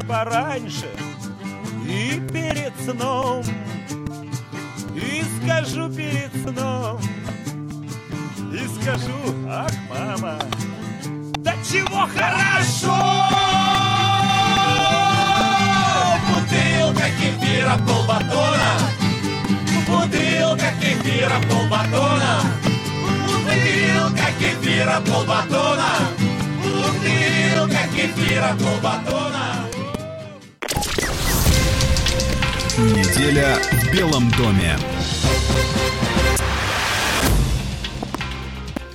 пораньше. 0.10 0.90
И 1.88 2.20
перед 2.32 2.74
сном, 2.84 3.44
и 4.96 5.24
скажу 5.38 5.90
перед 5.90 6.32
сном, 6.42 7.00
И 8.52 8.82
скажу, 8.82 9.20
ах, 9.48 9.72
мама, 9.90 10.40
да 11.38 11.54
чего 11.64 12.08
хорошо! 12.08 12.98
Бутылка 16.28 17.10
кефира 17.20 17.78
полбатона, 17.88 18.72
Бутылка 19.88 20.72
кефира 20.82 21.40
полбатона, 21.50 22.42
Бутылка 23.28 24.28
кефира 24.40 25.02
полбатона, 25.02 25.90
Бутылка 26.64 27.88
кефира 27.96 28.56
полбатона. 28.60 29.69
Неделя 33.20 33.58
в 33.74 33.92
Белом 33.92 34.32
доме. 34.32 34.78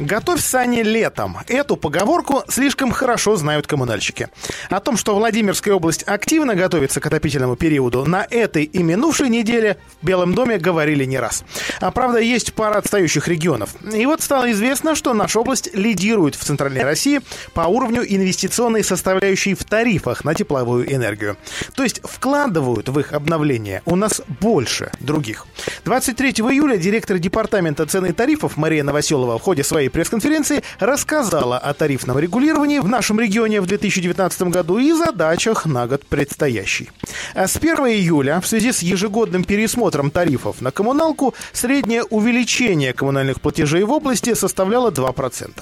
Готовь 0.04 0.42
сани 0.42 0.82
летом. 0.82 1.38
Эту 1.48 1.76
поговорку 1.78 2.42
слишком 2.48 2.92
хорошо 2.92 3.36
знают 3.36 3.66
коммунальщики. 3.66 4.28
О 4.68 4.78
том, 4.80 4.98
что 4.98 5.14
Владимирская 5.14 5.72
область 5.72 6.02
активно 6.06 6.54
готовится 6.54 7.00
к 7.00 7.06
отопительному 7.06 7.56
периоду, 7.56 8.04
на 8.04 8.26
этой 8.28 8.64
и 8.64 8.82
минувшей 8.82 9.30
неделе 9.30 9.78
в 10.02 10.06
Белом 10.06 10.34
доме 10.34 10.58
говорили 10.58 11.06
не 11.06 11.18
раз. 11.18 11.42
А 11.80 11.90
правда, 11.90 12.18
есть 12.18 12.52
пара 12.52 12.76
отстающих 12.76 13.28
регионов. 13.28 13.76
И 13.94 14.04
вот 14.04 14.20
стало 14.20 14.52
известно, 14.52 14.94
что 14.94 15.14
наша 15.14 15.40
область 15.40 15.74
лидирует 15.74 16.34
в 16.34 16.44
Центральной 16.44 16.82
России 16.82 17.22
по 17.54 17.62
уровню 17.62 18.04
инвестиционной 18.06 18.84
составляющей 18.84 19.54
в 19.54 19.64
тарифах 19.64 20.22
на 20.22 20.34
тепловую 20.34 20.92
энергию. 20.92 21.38
То 21.76 21.82
есть 21.82 22.02
вкладывают 22.04 22.90
в 22.90 23.00
их 23.00 23.14
обновление 23.14 23.80
у 23.86 23.96
нас 23.96 24.20
больше 24.40 24.90
других. 25.00 25.46
23 25.86 26.30
июля 26.30 26.76
директор 26.76 27.16
департамента 27.16 27.86
цен 27.86 28.04
и 28.04 28.12
тарифов 28.12 28.58
Мария 28.58 28.84
Новоселова 28.84 29.38
в 29.38 29.42
ходе 29.42 29.64
своей 29.64 29.88
пресс-конференции 29.94 30.64
рассказала 30.80 31.56
о 31.56 31.72
тарифном 31.72 32.18
регулировании 32.18 32.80
в 32.80 32.88
нашем 32.88 33.20
регионе 33.20 33.60
в 33.60 33.66
2019 33.66 34.42
году 34.42 34.78
и 34.78 34.92
задачах 34.92 35.66
на 35.66 35.86
год 35.86 36.04
предстоящий. 36.04 36.90
А 37.34 37.46
с 37.46 37.56
1 37.56 37.76
июля 37.86 38.40
в 38.40 38.46
связи 38.46 38.72
с 38.72 38.80
ежегодным 38.82 39.44
пересмотром 39.44 40.10
тарифов 40.10 40.60
на 40.60 40.72
коммуналку 40.72 41.32
среднее 41.52 42.02
увеличение 42.02 42.92
коммунальных 42.92 43.40
платежей 43.40 43.84
в 43.84 43.92
области 43.92 44.34
составляло 44.34 44.90
2%. 44.90 45.52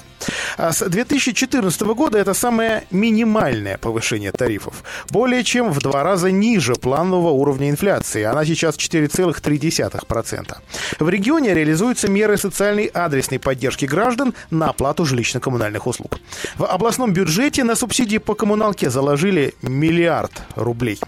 А 0.57 0.71
с 0.71 0.83
2014 0.83 1.81
года 1.81 2.17
это 2.17 2.33
самое 2.33 2.85
минимальное 2.89 3.77
повышение 3.77 4.31
тарифов. 4.31 4.83
Более 5.11 5.43
чем 5.43 5.71
в 5.71 5.79
два 5.79 6.01
раза 6.01 6.31
ниже 6.31 6.73
планового 6.73 7.29
уровня 7.29 7.69
инфляции. 7.69 8.23
Она 8.23 8.45
сейчас 8.45 8.77
4,3%. 8.77 10.55
В 10.99 11.09
регионе 11.09 11.53
реализуются 11.53 12.09
меры 12.09 12.37
социальной 12.37 12.85
адресной 12.85 13.39
поддержки 13.39 13.85
граждан 13.85 14.12
на 14.49 14.69
оплату 14.69 15.05
жилищно-коммунальных 15.05 15.87
услуг. 15.87 16.19
В 16.57 16.65
областном 16.65 17.13
бюджете 17.13 17.63
на 17.63 17.75
субсидии 17.75 18.17
по 18.17 18.35
коммуналке 18.35 18.89
заложили 18.89 19.53
миллиард 19.61 20.31
рублей. 20.55 20.99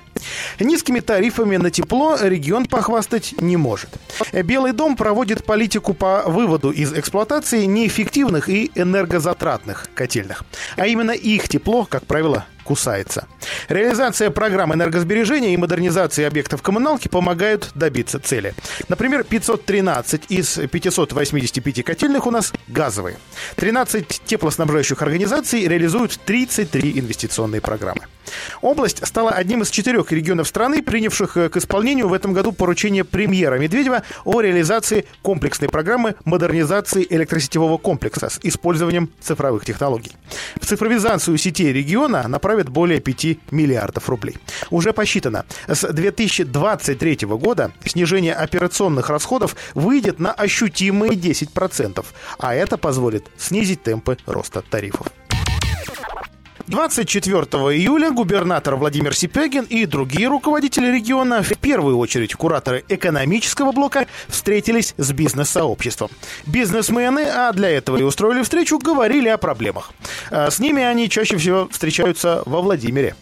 Низкими 0.59 0.99
тарифами 0.99 1.57
на 1.57 1.71
тепло 1.71 2.17
регион 2.19 2.65
похвастать 2.65 3.35
не 3.41 3.57
может. 3.57 3.89
Белый 4.33 4.73
дом 4.73 4.95
проводит 4.95 5.45
политику 5.45 5.93
по 5.93 6.23
выводу 6.25 6.71
из 6.71 6.93
эксплуатации 6.93 7.65
неэффективных 7.65 8.49
и 8.49 8.71
энергозатратных 8.75 9.89
котельных. 9.93 10.43
А 10.77 10.87
именно 10.87 11.11
их 11.11 11.47
тепло, 11.47 11.85
как 11.85 12.05
правило, 12.05 12.45
кусается. 12.65 13.27
Реализация 13.69 14.31
программ 14.31 14.73
энергосбережения 14.73 15.53
и 15.53 15.57
модернизации 15.57 16.25
объектов 16.25 16.61
коммуналки 16.61 17.07
помогают 17.07 17.71
добиться 17.75 18.19
цели. 18.19 18.53
Например, 18.89 19.23
513 19.23 20.23
из 20.29 20.59
585 20.69 21.85
котельных 21.85 22.27
у 22.27 22.31
нас 22.31 22.51
газовые. 22.67 23.17
13 23.55 24.21
теплоснабжающих 24.25 25.01
организаций 25.01 25.67
реализуют 25.67 26.19
33 26.25 26.99
инвестиционные 26.99 27.61
программы. 27.61 28.01
Область 28.61 29.05
стала 29.05 29.31
одним 29.31 29.61
из 29.61 29.69
четырех 29.69 30.11
регионов 30.11 30.47
страны, 30.47 30.81
принявших 30.81 31.37
э, 31.37 31.49
к 31.49 31.57
исполнению 31.57 32.07
в 32.07 32.13
этом 32.13 32.33
году 32.33 32.51
поручение 32.51 33.03
премьера 33.03 33.57
Медведева 33.57 34.03
о 34.23 34.41
реализации 34.41 35.05
комплексной 35.21 35.69
программы 35.69 36.15
модернизации 36.25 37.05
электросетевого 37.09 37.77
комплекса 37.77 38.29
с 38.29 38.39
использованием 38.43 39.09
цифровых 39.21 39.65
технологий. 39.65 40.11
В 40.59 40.65
цифровизацию 40.65 41.37
сетей 41.37 41.71
региона 41.71 42.27
направят 42.55 42.69
более 42.69 42.99
5 42.99 43.51
миллиардов 43.51 44.09
рублей. 44.09 44.37
Уже 44.71 44.93
посчитано, 44.93 45.45
с 45.67 45.87
2023 45.91 47.17
года 47.27 47.71
снижение 47.85 48.33
операционных 48.33 49.09
расходов 49.09 49.55
выйдет 49.73 50.19
на 50.19 50.31
ощутимые 50.31 51.11
10%, 51.13 52.05
а 52.39 52.53
это 52.53 52.77
позволит 52.77 53.25
снизить 53.37 53.83
темпы 53.83 54.17
роста 54.25 54.61
тарифов. 54.61 55.07
24 56.67 57.43
июля 57.77 58.09
губернатор 58.09 58.75
Владимир 58.75 59.15
Сипягин 59.15 59.65
и 59.65 59.85
другие 59.85 60.27
руководители 60.27 60.91
региона, 60.91 61.43
в 61.43 61.55
первую 61.59 61.99
очередь 61.99 62.33
кураторы 62.33 62.83
экономического 62.89 63.71
блока, 63.71 64.07
встретились 64.27 64.95
с 64.97 65.11
бизнес-сообществом. 65.11 66.09
Бизнесмены, 66.47 67.27
а 67.27 67.53
для 67.53 67.69
этого 67.69 67.97
и 67.97 68.01
устроили 68.01 68.41
встречу, 68.41 68.79
говорили 68.79 69.29
о 69.29 69.37
проблемах. 69.37 69.91
А 70.31 70.49
С 70.49 70.57
ними 70.57 70.81
они 70.81 71.07
чаще 71.07 71.37
всего 71.37 71.69
встречаются 71.71 72.41
во 72.47 72.61
Владимире. 72.61 73.15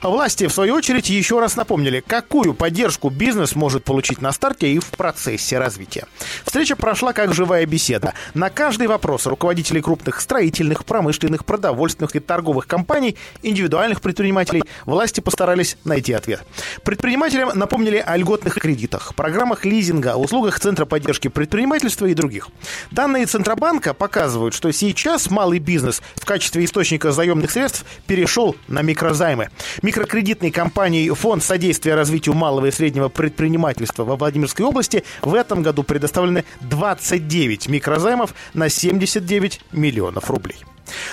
А 0.00 0.08
Власти, 0.08 0.46
в 0.46 0.52
свою 0.52 0.74
очередь, 0.74 1.08
еще 1.10 1.38
раз 1.40 1.56
напомнили, 1.56 2.02
какую 2.04 2.54
поддержку 2.54 3.08
бизнес 3.10 3.54
может 3.54 3.84
получить 3.84 4.20
на 4.20 4.32
старте 4.32 4.68
и 4.68 4.78
в 4.78 4.86
процессе 4.86 5.58
развития. 5.58 6.06
Встреча 6.44 6.76
прошла 6.76 7.12
как 7.12 7.34
живая 7.34 7.66
беседа. 7.66 8.14
На 8.34 8.50
каждый 8.50 8.86
вопрос 8.86 9.26
руководителей 9.26 9.80
крупных 9.80 10.20
строительных, 10.20 10.84
промышленных, 10.84 11.44
продовольственных 11.44 12.16
и 12.16 12.20
торговых 12.20 12.66
компаний, 12.66 13.16
индивидуальных 13.42 14.00
предпринимателей, 14.00 14.62
власти 14.86 15.20
постарались 15.20 15.76
найти 15.84 16.12
ответ. 16.12 16.42
Предпринимателям 16.84 17.50
напомнили 17.54 18.02
о 18.04 18.16
льготных 18.16 18.54
кредитах, 18.54 19.14
программах 19.14 19.64
лизинга, 19.64 20.16
услугах 20.16 20.58
Центра 20.58 20.84
поддержки 20.84 21.28
предпринимательства 21.28 22.06
и 22.06 22.14
других. 22.14 22.48
Данные 22.90 23.26
Центробанка 23.26 23.94
показывают, 23.94 24.54
что 24.54 24.72
сейчас 24.72 25.30
малый 25.30 25.58
бизнес 25.58 26.02
в 26.16 26.24
качестве 26.24 26.64
источника 26.64 27.12
заемных 27.12 27.50
средств 27.50 27.84
перешел 28.06 28.56
на 28.66 28.82
микрозаймы. 28.82 29.50
Микрокредитной 29.82 30.50
компанией 30.50 31.10
Фонд 31.10 31.42
содействия 31.42 31.94
развитию 31.94 32.34
малого 32.34 32.66
и 32.66 32.70
среднего 32.70 33.08
предпринимательства 33.08 34.04
во 34.04 34.16
Владимирской 34.16 34.64
области 34.64 35.04
в 35.22 35.34
этом 35.34 35.62
году 35.62 35.82
предоставлены 35.82 36.44
29 36.60 37.68
микрозаймов 37.68 38.34
на 38.54 38.68
79 38.68 39.60
миллионов 39.72 40.30
рублей. 40.30 40.58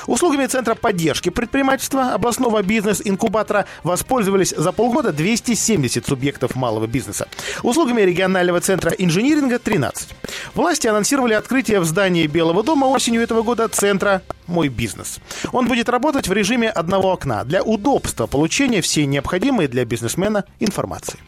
Услугами 0.07 0.45
Центра 0.45 0.75
поддержки 0.75 1.29
предпринимательства 1.29 2.13
областного 2.13 2.61
бизнес-инкубатора 2.61 3.65
воспользовались 3.83 4.53
за 4.55 4.71
полгода 4.71 5.11
270 5.11 6.05
субъектов 6.05 6.55
малого 6.55 6.87
бизнеса. 6.87 7.27
Услугами 7.63 8.01
регионального 8.01 8.61
центра 8.61 8.91
инжиниринга 8.91 9.59
13. 9.59 10.09
Власти 10.53 10.87
анонсировали 10.87 11.33
открытие 11.33 11.79
в 11.79 11.85
здании 11.85 12.27
Белого 12.27 12.63
дома 12.63 12.85
осенью 12.85 13.21
этого 13.21 13.41
года 13.41 13.67
центра 13.67 14.21
«Мой 14.47 14.69
бизнес». 14.69 15.19
Он 15.51 15.67
будет 15.67 15.89
работать 15.89 16.27
в 16.27 16.33
режиме 16.33 16.69
одного 16.69 17.11
окна 17.11 17.43
для 17.43 17.63
удобства 17.63 18.27
получения 18.27 18.81
всей 18.81 19.05
необходимой 19.05 19.67
для 19.67 19.85
бизнесмена 19.85 20.45
информации. 20.59 21.19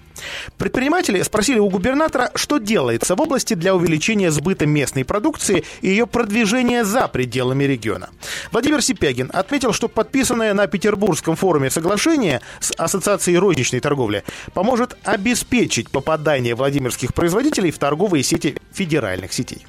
Предприниматели 0.57 1.21
спросили 1.21 1.59
у 1.59 1.69
губернатора, 1.69 2.31
что 2.35 2.57
делается 2.57 3.15
в 3.15 3.21
области 3.21 3.53
для 3.53 3.75
увеличения 3.75 4.31
сбыта 4.31 4.65
местной 4.65 5.05
продукции 5.05 5.63
и 5.81 5.89
ее 5.89 6.07
продвижения 6.07 6.83
за 6.83 7.07
пределами 7.07 7.63
региона. 7.65 8.09
Владимир 8.51 8.81
Сипягин 8.81 9.29
отметил, 9.33 9.73
что 9.73 9.87
подписанное 9.87 10.53
на 10.53 10.67
Петербургском 10.67 11.35
форуме 11.35 11.69
соглашение 11.69 12.41
с 12.59 12.73
Ассоциацией 12.77 13.37
розничной 13.37 13.79
торговли 13.79 14.23
поможет 14.53 14.97
обеспечить 15.03 15.89
попадание 15.89 16.55
владимирских 16.55 17.13
производителей 17.13 17.71
в 17.71 17.77
торговые 17.77 18.23
сети 18.23 18.55
федеральных 18.73 19.33
сетей. 19.33 19.65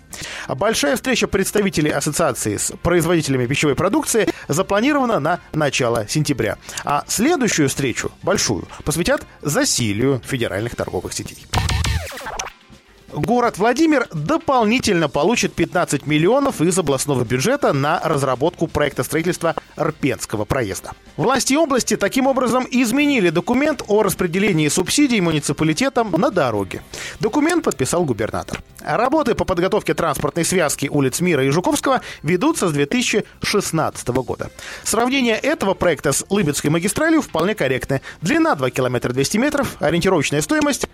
Большая 0.48 0.96
встреча 0.96 1.28
представителей 1.28 1.90
ассоциации 1.90 2.56
с 2.56 2.72
производителями 2.82 3.46
пищевой 3.46 3.74
продукции 3.74 4.28
запланирована 4.48 5.20
на 5.20 5.40
начало 5.52 6.06
сентября. 6.08 6.56
А 6.84 7.04
следующую 7.06 7.68
встречу, 7.68 8.10
большую, 8.22 8.66
посвятят 8.84 9.22
засилию 9.42 10.20
федеральных 10.24 10.37
торговых 10.76 11.12
сетей. 11.12 11.46
Город 13.12 13.56
Владимир 13.56 14.06
дополнительно 14.12 15.08
получит 15.08 15.54
15 15.54 16.06
миллионов 16.06 16.60
из 16.60 16.78
областного 16.78 17.24
бюджета 17.24 17.72
на 17.72 18.00
разработку 18.04 18.66
проекта 18.66 19.02
строительства 19.02 19.54
Рпенского 19.78 20.44
проезда. 20.44 20.92
Власти 21.16 21.54
области 21.54 21.96
таким 21.96 22.26
образом 22.26 22.66
изменили 22.70 23.30
документ 23.30 23.82
о 23.88 24.02
распределении 24.02 24.68
субсидий 24.68 25.20
муниципалитетам 25.20 26.12
на 26.12 26.30
дороги. 26.30 26.82
Документ 27.18 27.64
подписал 27.64 28.04
губернатор. 28.04 28.62
Работы 28.82 29.34
по 29.34 29.46
подготовке 29.46 29.94
транспортной 29.94 30.44
связки 30.44 30.88
улиц 30.90 31.20
Мира 31.20 31.44
и 31.44 31.48
Жуковского 31.48 32.02
ведутся 32.22 32.68
с 32.68 32.72
2016 32.72 34.08
года. 34.08 34.50
Сравнение 34.84 35.36
этого 35.36 35.72
проекта 35.72 36.12
с 36.12 36.26
Лыбецкой 36.28 36.70
магистралью 36.70 37.22
вполне 37.22 37.54
корректно. 37.54 38.02
Длина 38.20 38.54
2 38.54 38.70
километра 38.70 39.12
200 39.14 39.38
метров, 39.38 39.76
ориентировочная 39.80 40.42
стоимость 40.42 40.88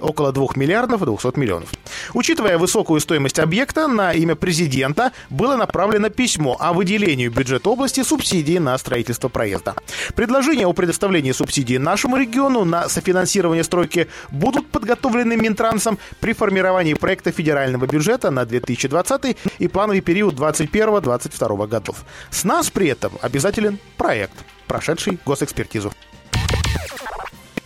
около 0.00 0.32
2 0.32 0.48
миллиардов 0.56 1.04
200 1.04 1.38
миллионов. 1.38 1.68
Учитывая 2.14 2.58
высокую 2.58 3.00
стоимость 3.00 3.38
объекта, 3.38 3.86
на 3.86 4.12
имя 4.12 4.34
президента 4.34 5.12
было 5.28 5.56
направлено 5.56 6.10
письмо 6.10 6.56
о 6.58 6.72
выделении 6.72 7.28
бюджета 7.28 7.70
области 7.70 8.02
субсидии 8.02 8.58
на 8.58 8.76
строительство 8.78 9.28
проезда. 9.28 9.74
Предложения 10.14 10.66
о 10.66 10.72
предоставлении 10.72 11.32
субсидии 11.32 11.76
нашему 11.76 12.16
региону 12.16 12.64
на 12.64 12.88
софинансирование 12.88 13.64
стройки 13.64 14.08
будут 14.30 14.68
подготовлены 14.70 15.36
Минтрансом 15.36 15.98
при 16.20 16.32
формировании 16.32 16.94
проекта 16.94 17.32
федерального 17.32 17.86
бюджета 17.86 18.30
на 18.30 18.44
2020 18.44 19.36
и 19.58 19.68
плановый 19.68 20.00
период 20.00 20.34
2021-2022 20.34 21.66
годов. 21.68 22.04
С 22.30 22.44
нас 22.44 22.70
при 22.70 22.88
этом 22.88 23.12
обязателен 23.22 23.78
проект, 23.96 24.34
прошедший 24.66 25.18
госэкспертизу. 25.24 25.92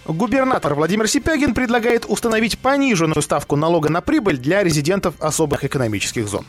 Губернатор 0.06 0.74
Владимир 0.74 1.08
Сипягин 1.08 1.54
предлагает 1.54 2.04
установить 2.06 2.58
пониженную 2.58 3.22
ставку 3.22 3.56
налога 3.56 3.88
на 3.88 4.02
прибыль 4.02 4.36
для 4.36 4.62
резидентов 4.62 5.14
особых 5.18 5.64
экономических 5.64 6.28
зон. 6.28 6.44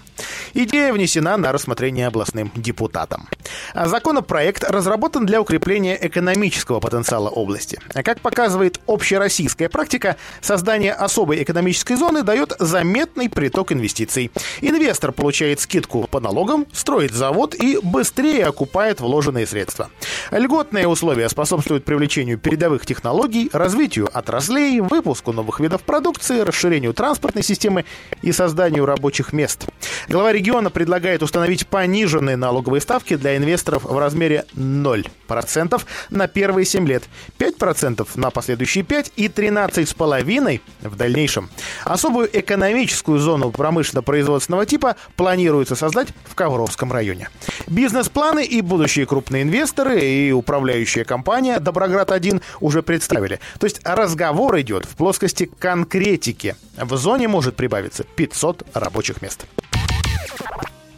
Идея 0.54 0.92
внесена 0.92 1.38
на 1.38 1.52
рассмотрение 1.54 2.08
областным 2.08 2.52
депутатам. 2.56 3.30
Законопроект 3.74 4.64
разработан 4.64 5.26
для 5.26 5.40
укрепления 5.42 5.98
экономического 6.02 6.82
потенциала 6.82 7.30
области. 7.30 7.80
Как 7.94 8.20
показывает 8.20 8.80
общероссийская 8.88 9.70
практика, 9.70 10.18
создание 10.42 10.94
особой 10.94 11.42
экономической 11.42 11.96
зоны 11.96 12.24
дает 12.24 12.54
заметный 12.60 13.30
приток 13.30 13.72
инвестиций. 13.72 14.32
Инвестор 14.62 15.14
получает 15.14 15.62
скидку 15.62 16.08
по 16.10 16.20
налогам, 16.20 16.66
строит 16.74 17.14
завод 17.14 17.56
и 17.56 17.80
быстрее 17.82 18.46
окупает 18.46 19.00
вложенные 19.00 19.48
средства. 19.48 19.90
Льготные 20.32 20.88
условия 20.88 21.30
способствуют 21.30 21.86
привлечению 21.86 22.38
передовых 22.38 22.86
технологий, 22.86 23.45
развитию 23.54 24.10
отраслей, 24.12 24.80
выпуску 24.80 25.32
новых 25.32 25.60
видов 25.60 25.84
продукции, 25.84 26.40
расширению 26.40 26.94
транспортной 26.94 27.44
системы 27.44 27.86
и 28.22 28.32
созданию 28.32 28.86
рабочих 28.86 29.34
мест. 29.34 29.66
Глава 30.08 30.32
региона 30.32 30.70
предлагает 30.70 31.24
установить 31.24 31.68
пониженные 31.68 32.36
налоговые 32.36 32.82
ставки 32.82 33.16
для 33.16 33.38
инвесторов 33.38 33.84
в 33.84 33.98
размере 33.98 34.46
0% 34.54 35.82
на 36.10 36.28
первые 36.28 36.66
7 36.66 36.88
лет, 36.88 37.04
5% 37.40 38.08
на 38.16 38.30
последующие 38.30 38.84
5 38.84 39.14
и 39.16 39.28
13,5% 39.28 40.62
в 40.82 40.96
дальнейшем. 40.96 41.50
Особую 41.84 42.30
экономическую 42.32 43.20
зону 43.20 43.52
промышленно-производственного 43.52 44.66
типа 44.66 44.96
планируется 45.16 45.76
создать 45.76 46.10
в 46.26 46.36
Ковровском 46.36 46.92
районе. 46.92 47.30
Бизнес-планы 47.68 48.46
и 48.46 48.62
будущие 48.62 49.06
крупные 49.06 49.44
инвесторы 49.44 50.00
и 50.00 50.32
управляющая 50.32 51.04
компания 51.04 51.60
«Доброград-1» 51.60 52.42
уже 52.60 52.84
представили. 52.84 53.40
То 53.60 53.66
есть 53.66 53.82
разговор 53.84 54.60
идет 54.62 54.86
в 54.86 54.96
плоскости 54.96 55.50
конкретики. 55.58 56.56
В 56.78 56.96
зоне 56.98 57.28
может 57.28 57.56
прибавиться 57.56 58.04
500 58.04 58.68
рабочих 58.74 59.22
мест. 59.22 59.46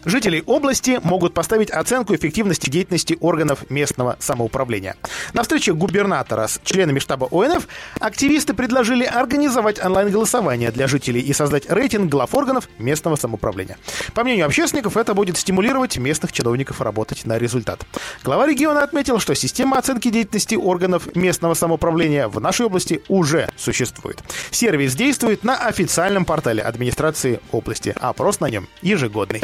Жители 0.07 0.41
области 0.45 1.01
могут 1.03 1.33
поставить 1.33 1.69
оценку 1.69 2.15
эффективности 2.15 2.69
деятельности 2.69 3.17
органов 3.19 3.69
местного 3.69 4.15
самоуправления. 4.19 4.95
На 5.33 5.43
встрече 5.43 5.73
губернатора 5.73 6.47
с 6.47 6.61
членами 6.63 6.99
штаба 6.99 7.27
ОНФ 7.29 7.67
активисты 7.99 8.53
предложили 8.53 9.03
организовать 9.03 9.83
онлайн-голосование 9.83 10.71
для 10.71 10.87
жителей 10.87 11.19
и 11.19 11.33
создать 11.33 11.69
рейтинг 11.69 12.09
глав 12.09 12.33
органов 12.33 12.69
местного 12.79 13.17
самоуправления. 13.17 13.77
По 14.13 14.23
мнению 14.23 14.45
общественников, 14.45 14.95
это 14.95 15.13
будет 15.13 15.37
стимулировать 15.37 15.97
местных 15.97 16.31
чиновников 16.31 16.79
работать 16.79 17.25
на 17.25 17.37
результат. 17.37 17.85
Глава 18.23 18.47
региона 18.47 18.83
отметил, 18.83 19.19
что 19.19 19.35
система 19.35 19.77
оценки 19.77 20.09
деятельности 20.09 20.55
органов 20.55 21.13
местного 21.17 21.53
самоуправления 21.53 22.29
в 22.29 22.39
нашей 22.39 22.67
области 22.67 23.01
уже 23.09 23.49
существует. 23.57 24.23
Сервис 24.51 24.95
действует 24.95 25.43
на 25.43 25.57
официальном 25.57 26.23
портале 26.23 26.63
администрации 26.63 27.41
области. 27.51 27.93
Опрос 27.99 28.39
на 28.39 28.49
нем 28.49 28.69
ежегодный. 28.81 29.43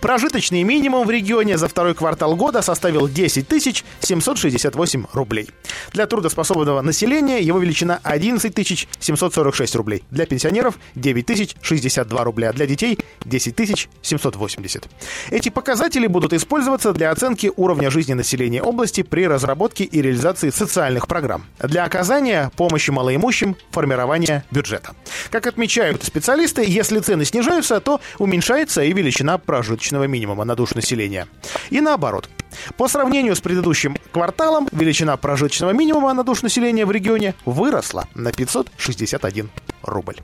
Прожиточный 0.00 0.62
минимум 0.62 1.04
в 1.06 1.10
регионе 1.10 1.58
за 1.58 1.66
второй 1.66 1.92
квартал 1.92 2.36
года 2.36 2.62
составил 2.62 3.08
10 3.08 3.84
768 4.00 5.06
рублей. 5.12 5.50
Для 5.92 6.06
трудоспособного 6.06 6.82
населения 6.82 7.40
его 7.40 7.58
величина 7.58 7.98
11 8.04 8.88
746 9.00 9.74
рублей. 9.74 10.04
Для 10.12 10.26
пенсионеров 10.26 10.78
9 10.94 11.56
062 11.60 12.24
рубля. 12.24 12.52
Для 12.52 12.66
детей 12.66 12.98
10 13.24 13.88
780. 14.02 14.88
Эти 15.30 15.48
показатели 15.48 16.06
будут 16.06 16.32
использоваться 16.32 16.92
для 16.92 17.10
оценки 17.10 17.50
уровня 17.56 17.90
жизни 17.90 18.12
населения 18.12 18.62
области 18.62 19.02
при 19.02 19.26
разработке 19.26 19.82
и 19.82 20.00
реализации 20.00 20.50
социальных 20.50 21.08
программ. 21.08 21.44
Для 21.58 21.84
оказания 21.84 22.52
помощи 22.56 22.90
малоимущим, 22.90 23.56
формирования 23.72 24.44
бюджета. 24.52 24.94
Как 25.30 25.48
отмечают 25.48 26.04
специалисты, 26.04 26.64
если 26.64 27.00
цены 27.00 27.24
снижаются, 27.24 27.80
то 27.80 28.00
уменьшается 28.18 28.82
и 28.84 28.92
величина 28.92 29.38
прожиточного 29.38 29.87
прожиточного 29.88 30.04
минимума 30.04 30.44
на 30.44 30.54
душу 30.54 30.74
населения. 30.76 31.26
И 31.70 31.80
наоборот. 31.80 32.28
По 32.76 32.88
сравнению 32.88 33.34
с 33.34 33.40
предыдущим 33.40 33.96
кварталом, 34.12 34.68
величина 34.72 35.16
прожиточного 35.16 35.72
минимума 35.72 36.12
на 36.14 36.24
душу 36.24 36.44
населения 36.44 36.84
в 36.84 36.90
регионе 36.90 37.34
выросла 37.44 38.06
на 38.14 38.32
561 38.32 39.50
рубль. 39.82 40.16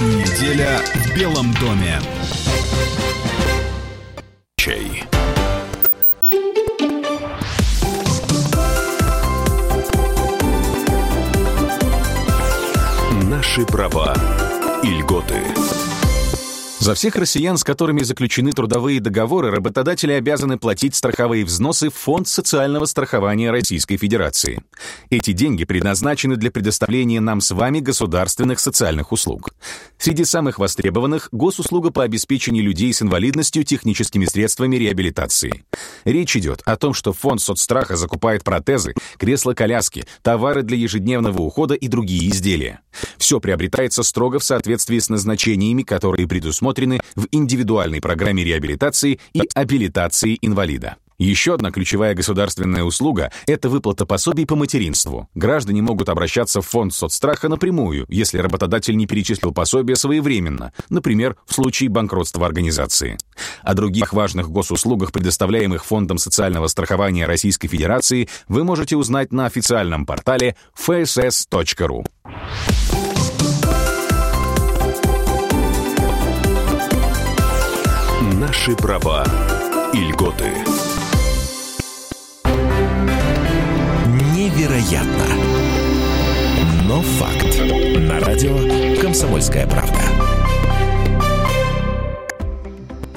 Неделя 0.00 0.80
в 0.94 1.16
Белом 1.16 1.52
доме. 1.54 2.00
Чей. 4.56 5.04
Наши 13.24 13.64
права 13.66 14.14
и 14.82 14.88
льготы. 14.88 15.91
За 16.82 16.94
всех 16.96 17.14
россиян, 17.14 17.56
с 17.58 17.62
которыми 17.62 18.02
заключены 18.02 18.50
трудовые 18.50 18.98
договоры, 18.98 19.52
работодатели 19.52 20.10
обязаны 20.14 20.58
платить 20.58 20.96
страховые 20.96 21.44
взносы 21.44 21.90
в 21.90 21.94
Фонд 21.94 22.26
социального 22.26 22.86
страхования 22.86 23.52
Российской 23.52 23.96
Федерации. 23.96 24.64
Эти 25.08 25.30
деньги 25.30 25.62
предназначены 25.62 26.34
для 26.34 26.50
предоставления 26.50 27.20
нам 27.20 27.40
с 27.40 27.52
вами 27.52 27.78
государственных 27.78 28.58
социальных 28.58 29.12
услуг. 29.12 29.50
Среди 29.96 30.24
самых 30.24 30.58
востребованных– 30.58 31.28
госуслуга 31.30 31.92
по 31.92 32.02
обеспечению 32.02 32.64
людей 32.64 32.92
с 32.92 33.00
инвалидностью 33.00 33.62
техническими 33.62 34.24
средствами 34.24 34.74
реабилитации. 34.74 35.64
Речь 36.04 36.36
идет 36.36 36.62
о 36.64 36.74
том, 36.74 36.94
что 36.94 37.12
Фонд 37.12 37.40
соцстраха 37.40 37.94
закупает 37.94 38.42
протезы, 38.42 38.94
кресла-коляски, 39.18 40.04
товары 40.22 40.64
для 40.64 40.78
ежедневного 40.78 41.42
ухода 41.42 41.74
и 41.74 41.86
другие 41.86 42.28
изделия. 42.28 42.80
Все 43.18 43.38
приобретается 43.38 44.02
строго 44.02 44.40
в 44.40 44.44
соответствии 44.44 44.98
с 44.98 45.08
назначениями, 45.08 45.84
которые 45.84 46.26
предусмотрены 46.72 47.00
в 47.14 47.26
индивидуальной 47.30 48.00
программе 48.00 48.44
реабилитации 48.44 49.20
и 49.32 49.42
абилитации 49.54 50.38
инвалида. 50.40 50.96
Еще 51.18 51.54
одна 51.54 51.70
ключевая 51.70 52.14
государственная 52.14 52.82
услуга– 52.82 53.30
это 53.46 53.68
выплата 53.68 54.06
пособий 54.06 54.44
по 54.44 54.56
материнству. 54.56 55.28
Граждане 55.36 55.80
могут 55.80 56.08
обращаться 56.08 56.60
в 56.60 56.66
фонд 56.66 56.92
соцстраха 56.92 57.48
напрямую, 57.48 58.06
если 58.08 58.38
работодатель 58.38 58.96
не 58.96 59.06
перечислил 59.06 59.52
пособие 59.52 59.94
своевременно, 59.94 60.72
например, 60.88 61.36
в 61.46 61.54
случае 61.54 61.90
банкротства 61.90 62.44
организации. 62.44 63.18
О 63.62 63.74
других 63.74 64.12
важных 64.12 64.50
госуслугах, 64.50 65.12
предоставляемых 65.12 65.84
Фондом 65.84 66.18
социального 66.18 66.66
страхования 66.66 67.26
Российской 67.26 67.68
Федерации, 67.68 68.28
вы 68.48 68.64
можете 68.64 68.96
узнать 68.96 69.32
на 69.32 69.46
официальном 69.46 70.06
портале 70.06 70.56
fss.ru. 70.76 72.04
Наши 78.32 78.74
права 78.74 79.26
и 79.92 79.98
льготы. 79.98 80.46
Невероятно. 84.34 85.26
Но 86.86 87.02
факт. 87.02 87.60
На 87.98 88.20
радио 88.20 89.02
«Комсомольская 89.02 89.66
правда». 89.66 89.98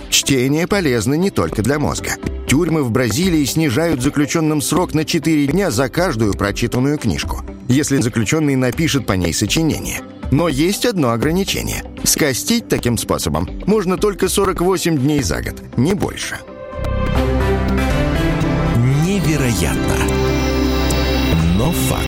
Чтение 0.09 0.67
полезно 0.67 1.13
не 1.13 1.31
только 1.31 1.61
для 1.61 1.79
мозга. 1.79 2.17
Тюрьмы 2.47 2.83
в 2.83 2.91
Бразилии 2.91 3.45
снижают 3.45 4.01
заключенным 4.01 4.61
срок 4.61 4.93
на 4.93 5.05
4 5.05 5.47
дня 5.47 5.71
за 5.71 5.87
каждую 5.87 6.33
прочитанную 6.33 6.97
книжку, 6.97 7.41
если 7.69 8.01
заключенный 8.01 8.57
напишет 8.57 9.05
по 9.05 9.13
ней 9.13 9.33
сочинение. 9.33 10.01
Но 10.35 10.49
есть 10.49 10.85
одно 10.85 11.11
ограничение. 11.11 11.81
Скостить 12.03 12.67
таким 12.67 12.97
способом 12.97 13.47
можно 13.65 13.95
только 13.97 14.27
48 14.27 14.97
дней 14.97 15.23
за 15.23 15.41
год, 15.41 15.63
не 15.77 15.93
больше. 15.93 16.39
Невероятно. 19.05 19.95
Но 21.57 21.71
факт. 21.71 22.01